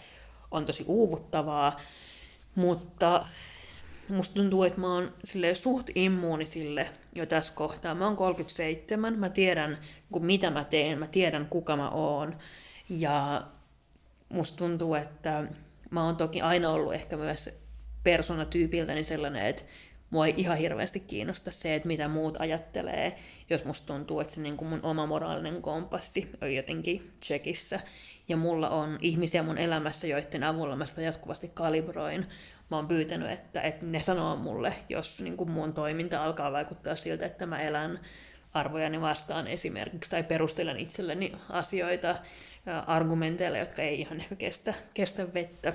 on 0.51 0.65
tosi 0.65 0.85
uuvuttavaa. 0.87 1.81
Mutta 2.55 3.27
musta 4.09 4.35
tuntuu, 4.35 4.63
että 4.63 4.81
mä 4.81 4.95
oon 4.95 5.13
suht 5.53 5.91
immuuni 5.95 6.47
sille 6.47 6.91
jo 7.15 7.27
tässä 7.27 7.55
kohtaa. 7.55 7.95
Mä 7.95 8.05
oon 8.05 8.17
37, 8.17 9.19
mä 9.19 9.29
tiedän 9.29 9.79
mitä 10.21 10.51
mä 10.51 10.65
teen, 10.65 10.99
mä 10.99 11.07
tiedän 11.07 11.47
kuka 11.47 11.77
mä 11.77 11.91
oon. 11.91 12.35
Ja 12.89 13.43
musta 14.29 14.59
tuntuu, 14.59 14.95
että 14.95 15.45
mä 15.91 16.05
oon 16.05 16.17
toki 16.17 16.41
aina 16.41 16.71
ollut 16.71 16.95
ehkä 16.95 17.17
myös 17.17 17.61
persoonatyypiltäni 18.05 19.05
sellainen, 19.05 19.47
että 19.47 19.63
mua 20.11 20.27
ei 20.27 20.35
ihan 20.37 20.57
hirveästi 20.57 21.01
kiinnosta 21.01 21.51
se, 21.51 21.75
että 21.75 21.89
mitä 21.89 22.09
muut 22.09 22.37
ajattelee, 22.41 23.17
jos 23.51 23.65
musta 23.65 23.87
tuntuu, 23.87 24.21
että 24.21 24.35
se 24.35 24.41
niin 24.41 24.57
kuin 24.57 24.69
mun 24.69 24.81
oma 24.83 25.07
moraalinen 25.07 25.63
kompassi 25.63 26.31
on 26.43 26.55
jotenkin 26.55 27.13
tsekissä. 27.21 27.81
Ja 28.29 28.37
mulla 28.37 28.71
on 28.71 28.99
ihmisiä 29.01 29.43
mun 29.43 29.59
elämässä, 29.59 30.07
joiden 30.07 30.45
avulla 30.45 30.77
mä 30.77 30.87
sitä 30.87 31.03
jatkuvasti 31.03 31.51
kalibroin. 31.55 32.27
Mä 32.71 32.77
oon 32.77 32.89
pyytänyt, 32.89 33.31
että, 33.31 33.61
että 33.61 33.87
ne 33.87 34.03
sanoo 34.03 34.37
mulle, 34.37 34.73
jos 34.89 35.21
niin 35.21 35.37
kuin 35.37 35.51
mun 35.51 35.73
toiminta 35.73 36.25
alkaa 36.25 36.53
vaikuttaa 36.53 36.95
siltä, 36.95 37.27
että 37.27 37.47
mä 37.47 37.63
elän 37.63 38.01
arvojani 38.53 39.01
vastaan 39.01 39.47
esimerkiksi, 39.47 40.11
tai 40.11 40.23
perustelen 40.23 40.79
itselleni 40.79 41.33
asioita 41.49 42.17
argumenteilla, 42.87 43.59
jotka 43.59 43.83
ei 43.83 44.01
ihan 44.01 44.21
ehkä 44.21 44.37
kestä, 44.37 44.75
kestä 44.95 45.35
vettä. 45.35 45.73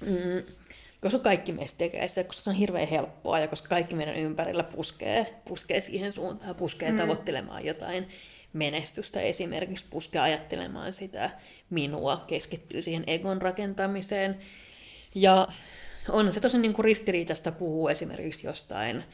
Mm 0.00 0.63
koska 1.04 1.18
kaikki 1.18 1.52
meistä 1.52 1.78
tekee 1.78 2.08
sitä, 2.08 2.24
koska 2.24 2.42
se 2.42 2.50
on 2.50 2.56
hirveän 2.56 2.88
helppoa 2.88 3.38
ja 3.38 3.48
koska 3.48 3.68
kaikki 3.68 3.94
meidän 3.94 4.16
ympärillä 4.16 4.62
puskee, 4.62 5.34
puskee 5.44 5.80
siihen 5.80 6.12
suuntaan, 6.12 6.54
puskee 6.54 6.90
mm. 6.90 6.96
tavoittelemaan 6.96 7.64
jotain 7.64 8.08
menestystä 8.52 9.20
esimerkiksi, 9.20 9.84
puskee 9.90 10.20
ajattelemaan 10.20 10.92
sitä 10.92 11.30
minua, 11.70 12.24
keskittyy 12.26 12.82
siihen 12.82 13.04
egon 13.06 13.42
rakentamiseen. 13.42 14.38
Ja 15.14 15.48
on 16.08 16.32
se 16.32 16.40
tosi 16.40 16.58
niin 16.58 16.72
kuin 16.72 16.84
ristiriitaista 16.84 17.52
puhua 17.52 17.90
esimerkiksi 17.90 18.46
jostain, 18.46 19.04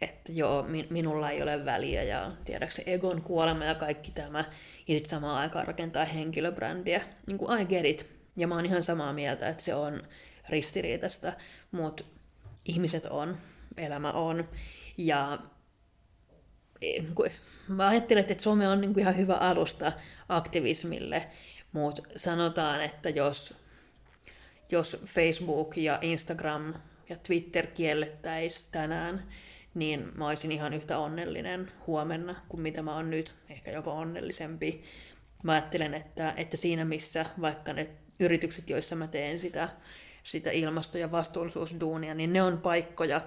että 0.00 0.32
joo, 0.32 0.62
min- 0.62 0.86
minulla 0.90 1.30
ei 1.30 1.42
ole 1.42 1.64
väliä 1.64 2.02
ja 2.02 2.32
tiedätkö 2.44 2.82
egon 2.86 3.22
kuolema 3.22 3.64
ja 3.64 3.74
kaikki 3.74 4.10
tämä, 4.10 4.44
ja 4.88 4.94
sitten 4.94 5.10
samaan 5.10 5.38
aikaan 5.38 5.66
rakentaa 5.66 6.04
henkilöbrändiä. 6.04 7.02
Niin 7.26 7.38
kuin 7.38 7.60
I 7.60 7.64
get 7.64 7.84
it. 7.84 8.06
Ja 8.36 8.46
mä 8.46 8.54
oon 8.54 8.66
ihan 8.66 8.82
samaa 8.82 9.12
mieltä, 9.12 9.48
että 9.48 9.62
se 9.62 9.74
on 9.74 10.02
ristiriitasta, 10.48 11.32
mutta 11.70 12.04
ihmiset 12.64 13.06
on, 13.06 13.38
elämä 13.76 14.12
on. 14.12 14.48
Ja 14.96 15.38
e, 16.82 17.02
niin 17.02 17.14
mä 17.68 17.88
ajattelen, 17.88 18.20
että 18.20 18.42
some 18.42 18.68
on 18.68 18.80
niin 18.80 18.94
kuin 18.94 19.00
ihan 19.02 19.16
hyvä 19.16 19.34
alusta 19.34 19.92
aktivismille, 20.28 21.26
mutta 21.72 22.02
sanotaan, 22.16 22.84
että 22.84 23.10
jos, 23.10 23.54
jos 24.72 24.96
Facebook 25.06 25.76
ja 25.76 25.98
Instagram 26.02 26.74
ja 27.08 27.16
Twitter 27.16 27.66
kiellettäisiin 27.66 28.72
tänään, 28.72 29.22
niin 29.74 30.12
mä 30.14 30.28
olisin 30.28 30.52
ihan 30.52 30.74
yhtä 30.74 30.98
onnellinen 30.98 31.72
huomenna 31.86 32.34
kuin 32.48 32.60
mitä 32.60 32.82
mä 32.82 32.94
oon 32.94 33.10
nyt, 33.10 33.34
ehkä 33.48 33.70
jopa 33.70 33.92
onnellisempi. 33.92 34.84
Mä 35.42 35.52
ajattelen, 35.52 35.94
että, 35.94 36.34
että 36.36 36.56
siinä 36.56 36.84
missä 36.84 37.26
vaikka 37.40 37.72
ne 37.72 37.88
yritykset, 38.20 38.70
joissa 38.70 38.96
mä 38.96 39.06
teen 39.06 39.38
sitä 39.38 39.68
sitä 40.24 40.50
ilmasto- 40.50 40.98
ja 40.98 41.12
vastuullisuusduunia, 41.12 42.14
niin 42.14 42.32
ne 42.32 42.42
on 42.42 42.58
paikkoja 42.58 43.20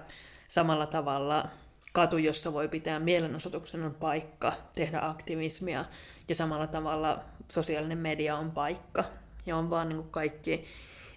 samalla 0.48 0.86
tavalla 0.86 1.48
katu, 1.92 2.18
jossa 2.18 2.52
voi 2.52 2.68
pitää 2.68 2.98
mielenosoituksen 2.98 3.82
on 3.82 3.94
paikka 3.94 4.52
tehdä 4.74 4.98
aktivismia 5.02 5.84
ja 6.28 6.34
samalla 6.34 6.66
tavalla 6.66 7.20
sosiaalinen 7.52 7.98
media 7.98 8.36
on 8.36 8.50
paikka 8.50 9.04
ja 9.46 9.56
on 9.56 9.70
vaan 9.70 9.88
niin 9.88 9.96
kuin 9.96 10.10
kaikki 10.10 10.64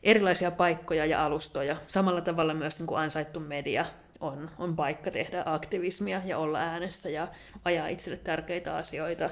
erilaisia 0.03 0.51
paikkoja 0.51 1.05
ja 1.05 1.25
alustoja. 1.25 1.75
Samalla 1.87 2.21
tavalla 2.21 2.53
myös 2.53 2.79
niin 2.79 2.87
kuin 2.87 2.99
ansaittu 2.99 3.39
media 3.39 3.85
on, 4.19 4.49
on 4.57 4.75
paikka 4.75 5.11
tehdä 5.11 5.43
aktivismia 5.45 6.21
ja 6.25 6.37
olla 6.37 6.59
äänessä 6.59 7.09
ja 7.09 7.27
ajaa 7.65 7.87
itselle 7.87 8.17
tärkeitä 8.17 8.75
asioita. 8.75 9.29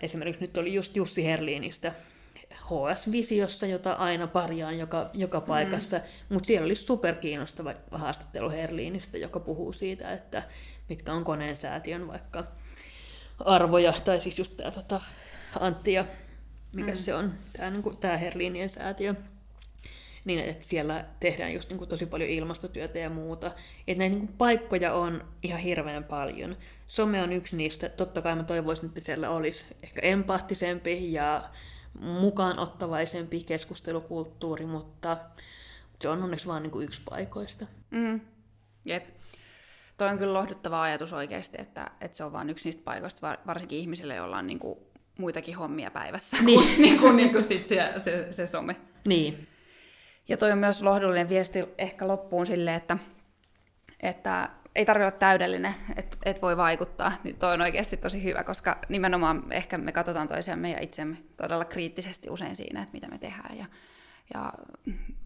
Esimerkiksi 0.00 0.40
nyt 0.40 0.56
oli 0.56 0.74
just 0.74 0.96
Jussi 0.96 1.24
Herliinistä 1.24 1.92
HS-visiossa, 2.66 3.66
jota 3.66 3.92
aina 3.92 4.26
parjaan 4.26 4.78
joka, 4.78 5.10
joka 5.12 5.40
paikassa, 5.40 5.96
mm. 5.96 6.02
mutta 6.28 6.46
siellä 6.46 6.64
oli 6.64 6.74
superkiinnostava 6.74 7.74
haastattelu 7.90 8.50
Herliinistä, 8.50 9.18
joka 9.18 9.40
puhuu 9.40 9.72
siitä, 9.72 10.12
että 10.12 10.42
mitkä 10.88 11.12
on 11.12 11.24
koneen 11.24 11.56
säätiön 11.56 12.08
vaikka 12.08 12.44
arvoja, 13.38 13.92
tai 14.04 14.20
siis 14.20 14.38
just 14.38 14.56
tämä 14.56 14.70
tota, 14.70 15.00
Antti 15.60 15.92
ja 15.92 16.04
mikä 16.72 16.90
mm. 16.90 16.96
se 16.96 17.14
on, 17.14 17.34
tämä 17.52 17.70
niinku, 17.70 17.92
Herliinien 18.20 18.68
säätiö. 18.68 19.14
niin 20.24 20.40
että 20.40 20.64
siellä 20.64 21.04
tehdään 21.20 21.54
just 21.54 21.68
niin 21.68 21.78
kuin 21.78 21.88
tosi 21.88 22.06
paljon 22.06 22.30
ilmastotyötä 22.30 22.98
ja 22.98 23.10
muuta. 23.10 23.46
Että 23.86 23.98
näitä 23.98 24.16
niin 24.16 24.26
kuin 24.26 24.36
paikkoja 24.38 24.94
on 24.94 25.24
ihan 25.42 25.60
hirveän 25.60 26.04
paljon. 26.04 26.56
Some 26.86 27.22
on 27.22 27.32
yksi 27.32 27.56
niistä. 27.56 27.88
Totta 27.88 28.22
kai 28.22 28.36
mä 28.36 28.42
toivoisin, 28.42 28.86
että 28.86 29.00
siellä 29.00 29.30
olisi 29.30 29.66
ehkä 29.82 30.00
empaattisempi 30.02 31.12
ja 31.12 31.50
mukaan 32.00 32.58
ottavaisempi 32.58 33.44
keskustelukulttuuri, 33.44 34.66
mutta 34.66 35.16
se 36.00 36.08
on 36.08 36.22
onneksi 36.22 36.46
vain 36.46 36.62
niin 36.62 36.82
yksi 36.82 37.02
paikoista. 37.10 37.66
Mm. 37.90 38.20
Jep. 38.84 39.06
Toi 39.96 40.08
on 40.08 40.18
kyllä 40.18 40.32
lohduttava 40.32 40.82
ajatus 40.82 41.12
oikeasti, 41.12 41.56
että, 41.60 41.90
että 42.00 42.16
se 42.16 42.24
on 42.24 42.32
vain 42.32 42.50
yksi 42.50 42.68
niistä 42.68 42.82
paikoista, 42.84 43.38
varsinkin 43.46 43.78
ihmisille, 43.78 44.14
joilla 44.14 44.38
on 44.38 44.46
niin 44.46 44.58
kuin 44.58 44.78
muitakin 45.18 45.56
hommia 45.56 45.90
päivässä 45.90 46.36
niin. 46.42 46.60
kuin, 46.60 46.82
niin 46.82 47.00
kuin, 47.00 47.16
niin 47.20 47.32
kuin 47.32 47.42
sit 47.42 47.66
se, 47.66 47.92
se, 47.96 48.32
se 48.32 48.46
some. 48.46 48.76
Niin. 49.06 49.48
Ja 50.28 50.36
toi 50.36 50.52
on 50.52 50.58
myös 50.58 50.82
lohdullinen 50.82 51.28
viesti 51.28 51.64
ehkä 51.78 52.08
loppuun 52.08 52.46
sille, 52.46 52.74
että, 52.74 52.98
että 54.02 54.50
ei 54.76 54.84
tarvitse 54.84 55.06
olla 55.06 55.18
täydellinen, 55.18 55.74
että 55.96 56.16
et 56.24 56.42
voi 56.42 56.56
vaikuttaa, 56.56 57.12
niin 57.24 57.36
toi 57.36 57.54
on 57.54 57.60
oikeasti 57.60 57.96
tosi 57.96 58.24
hyvä, 58.24 58.44
koska 58.44 58.78
nimenomaan 58.88 59.52
ehkä 59.52 59.78
me 59.78 59.92
katsotaan 59.92 60.28
toisiamme 60.28 60.70
ja 60.70 60.80
itsemme 60.80 61.16
todella 61.36 61.64
kriittisesti 61.64 62.30
usein 62.30 62.56
siinä, 62.56 62.82
että 62.82 62.92
mitä 62.92 63.08
me 63.08 63.18
tehdään 63.18 63.58
ja, 63.58 63.66
ja 64.34 64.52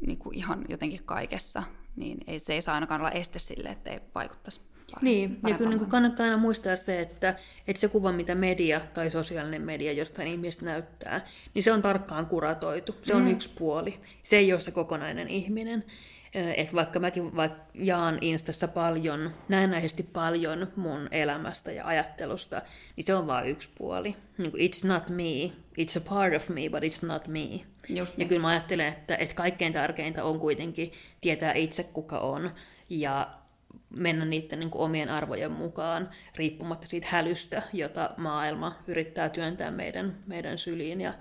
niin 0.07 0.19
kuin 0.19 0.37
ihan 0.37 0.65
jotenkin 0.69 1.05
kaikessa, 1.05 1.63
niin 1.97 2.19
ei, 2.27 2.39
se 2.39 2.55
ei 2.55 2.63
saa 2.63 2.75
ainakaan 2.75 3.01
olla 3.01 3.11
este 3.11 3.39
sille, 3.39 3.69
että 3.69 3.91
ei 3.91 4.01
vaikuttaisi. 4.15 4.61
Niin, 5.03 5.39
ja 5.49 5.55
kyllä 5.55 5.71
niin 5.71 5.87
kannattaa 5.87 6.25
aina 6.25 6.37
muistaa 6.37 6.77
se, 6.77 7.01
että, 7.01 7.35
että 7.67 7.81
se 7.81 7.89
kuva, 7.89 8.13
mitä 8.13 8.35
media 8.35 8.81
tai 8.95 9.11
sosiaalinen 9.11 9.63
media 9.63 9.93
jostain 9.93 10.29
ihmistä 10.29 10.65
näyttää, 10.65 11.27
niin 11.55 11.63
se 11.63 11.73
on 11.73 11.83
tarkkaan 11.83 12.27
kuratoitu. 12.27 12.97
Se 13.03 13.15
on 13.15 13.23
mm. 13.23 13.31
yksi 13.31 13.51
puoli. 13.59 14.01
Se 14.23 14.37
ei 14.37 14.53
ole 14.53 14.61
se 14.61 14.71
kokonainen 14.71 15.29
ihminen. 15.29 15.85
Että 16.35 16.75
vaikka 16.75 17.01
mäkin 17.01 17.37
vaikka 17.37 17.61
jaan 17.75 18.19
Instassa 18.21 18.69
paljon, 18.69 19.35
näennäisesti 19.49 20.03
paljon 20.03 20.73
mun 20.77 21.09
elämästä 21.11 21.73
ja 21.73 21.87
ajattelusta, 21.87 22.63
niin 22.97 23.05
se 23.05 23.15
on 23.15 23.27
vain 23.27 23.49
yksi 23.49 23.69
puoli. 23.79 24.17
Niin 24.39 24.51
kuin, 24.51 24.71
it's 24.71 24.89
not 24.89 25.11
me, 25.11 25.53
it's 25.79 25.99
a 25.99 26.09
part 26.09 26.35
of 26.35 26.49
me, 26.49 26.61
but 26.71 26.83
it's 26.83 27.07
not 27.07 27.27
me. 27.27 27.61
Just 27.89 28.17
niin. 28.17 28.25
Ja 28.25 28.29
kyllä 28.29 28.43
mä 28.43 28.49
ajattelen, 28.49 28.87
että, 28.87 29.17
että 29.17 29.35
kaikkein 29.35 29.73
tärkeintä 29.73 30.25
on 30.25 30.39
kuitenkin 30.39 30.93
tietää 31.21 31.53
itse 31.53 31.85
kuka 31.85 32.19
on 32.19 32.51
ja 32.89 33.31
mennä 33.91 34.25
niiden 34.25 34.61
niin 34.61 34.71
kuin 34.71 34.83
omien 34.83 35.09
arvojen 35.09 35.53
mukaan, 35.53 36.11
riippumatta 36.37 36.87
siitä 36.87 37.07
hälystä, 37.11 37.63
jota 37.73 38.11
maailma 38.17 38.79
yrittää 38.87 39.29
työntää 39.29 39.71
meidän, 39.71 40.17
meidän 40.27 40.59
syliin. 40.59 41.01
Ja 41.01 41.15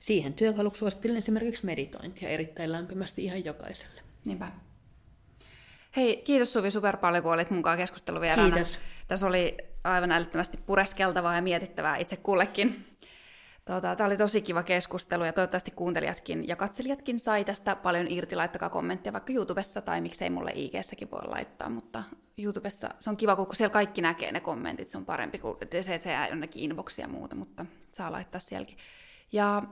siihen 0.00 0.34
työkaluksi 0.34 0.78
suosittelen 0.78 1.16
esimerkiksi 1.16 1.66
meditointia 1.66 2.28
erittäin 2.28 2.72
lämpimästi 2.72 3.24
ihan 3.24 3.44
jokaiselle. 3.44 4.03
Niinpä. 4.24 4.48
Hei, 5.96 6.16
kiitos 6.16 6.52
Suvi 6.52 6.70
super 6.70 6.96
paljon, 6.96 7.22
kun 7.22 7.32
olit 7.32 7.50
mukaan 7.50 7.78
keskusteluvieraana. 7.78 8.50
Kiitos. 8.50 8.78
Tässä 9.08 9.26
oli 9.26 9.56
aivan 9.84 10.12
älyttömästi 10.12 10.56
pureskeltavaa 10.66 11.36
ja 11.36 11.42
mietittävää 11.42 11.96
itse 11.96 12.16
kullekin. 12.16 12.86
Tota, 13.64 13.96
Tämä 13.96 14.06
oli 14.06 14.16
tosi 14.16 14.42
kiva 14.42 14.62
keskustelu 14.62 15.24
ja 15.24 15.32
toivottavasti 15.32 15.70
kuuntelijatkin 15.70 16.48
ja 16.48 16.56
katselijatkin 16.56 17.18
sai 17.18 17.44
tästä 17.44 17.76
paljon 17.76 18.06
irti. 18.08 18.36
Laittakaa 18.36 18.70
kommentteja 18.70 19.12
vaikka 19.12 19.32
YouTubessa 19.32 19.80
tai 19.80 20.00
miksei 20.00 20.30
mulle 20.30 20.52
IG-säkin 20.54 21.10
voi 21.10 21.28
laittaa, 21.28 21.70
mutta 21.70 22.02
YouTubessa 22.38 22.88
se 22.98 23.10
on 23.10 23.16
kiva, 23.16 23.36
kun 23.36 23.56
siellä 23.56 23.72
kaikki 23.72 24.02
näkee 24.02 24.32
ne 24.32 24.40
kommentit. 24.40 24.88
Se 24.88 24.98
on 24.98 25.04
parempi 25.04 25.38
kuin 25.38 25.56
se, 25.80 25.94
että 25.94 26.04
se 26.04 26.10
jää 26.10 26.28
jonnekin 26.28 26.62
inboxia 26.62 27.04
ja 27.04 27.08
muuta, 27.08 27.36
mutta 27.36 27.66
saa 27.92 28.12
laittaa 28.12 28.40
sielläkin. 28.40 28.78
Ja 29.32 29.62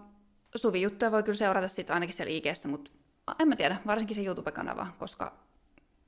Suvi-juttuja 0.56 1.12
voi 1.12 1.22
kyllä 1.22 1.36
seurata 1.36 1.68
sitten 1.68 1.94
ainakin 1.94 2.14
siellä 2.14 2.32
ig 2.32 2.44
mutta 2.66 2.90
en 3.38 3.48
mä 3.48 3.56
tiedä, 3.56 3.76
varsinkin 3.86 4.16
se 4.16 4.22
YouTube-kanava, 4.22 4.86
koska, 4.98 5.32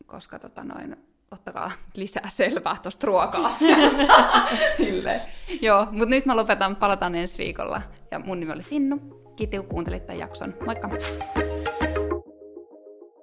koska 0.07 0.39
tota 0.39 0.65
noin, 0.65 0.97
ottakaa 1.31 1.71
lisää 1.97 2.29
selvää 2.29 2.77
tuosta 2.83 3.07
ruoka-asiasta. 3.07 4.03
Joo, 5.63 5.87
mutta 5.91 6.07
nyt 6.07 6.27
mä 6.27 6.37
lopetan, 6.37 6.77
palataan 6.77 7.15
ensi 7.15 7.39
viikolla. 7.39 7.83
Ja 8.11 8.19
mun 8.19 8.41
nimi 8.41 8.53
oli 8.53 8.63
Sinnu. 8.63 8.99
Kiitos, 9.37 9.65
kuuntelit 9.69 10.07
tämän 10.07 10.21
jakson. 10.21 10.55
Moikka! 10.67 10.91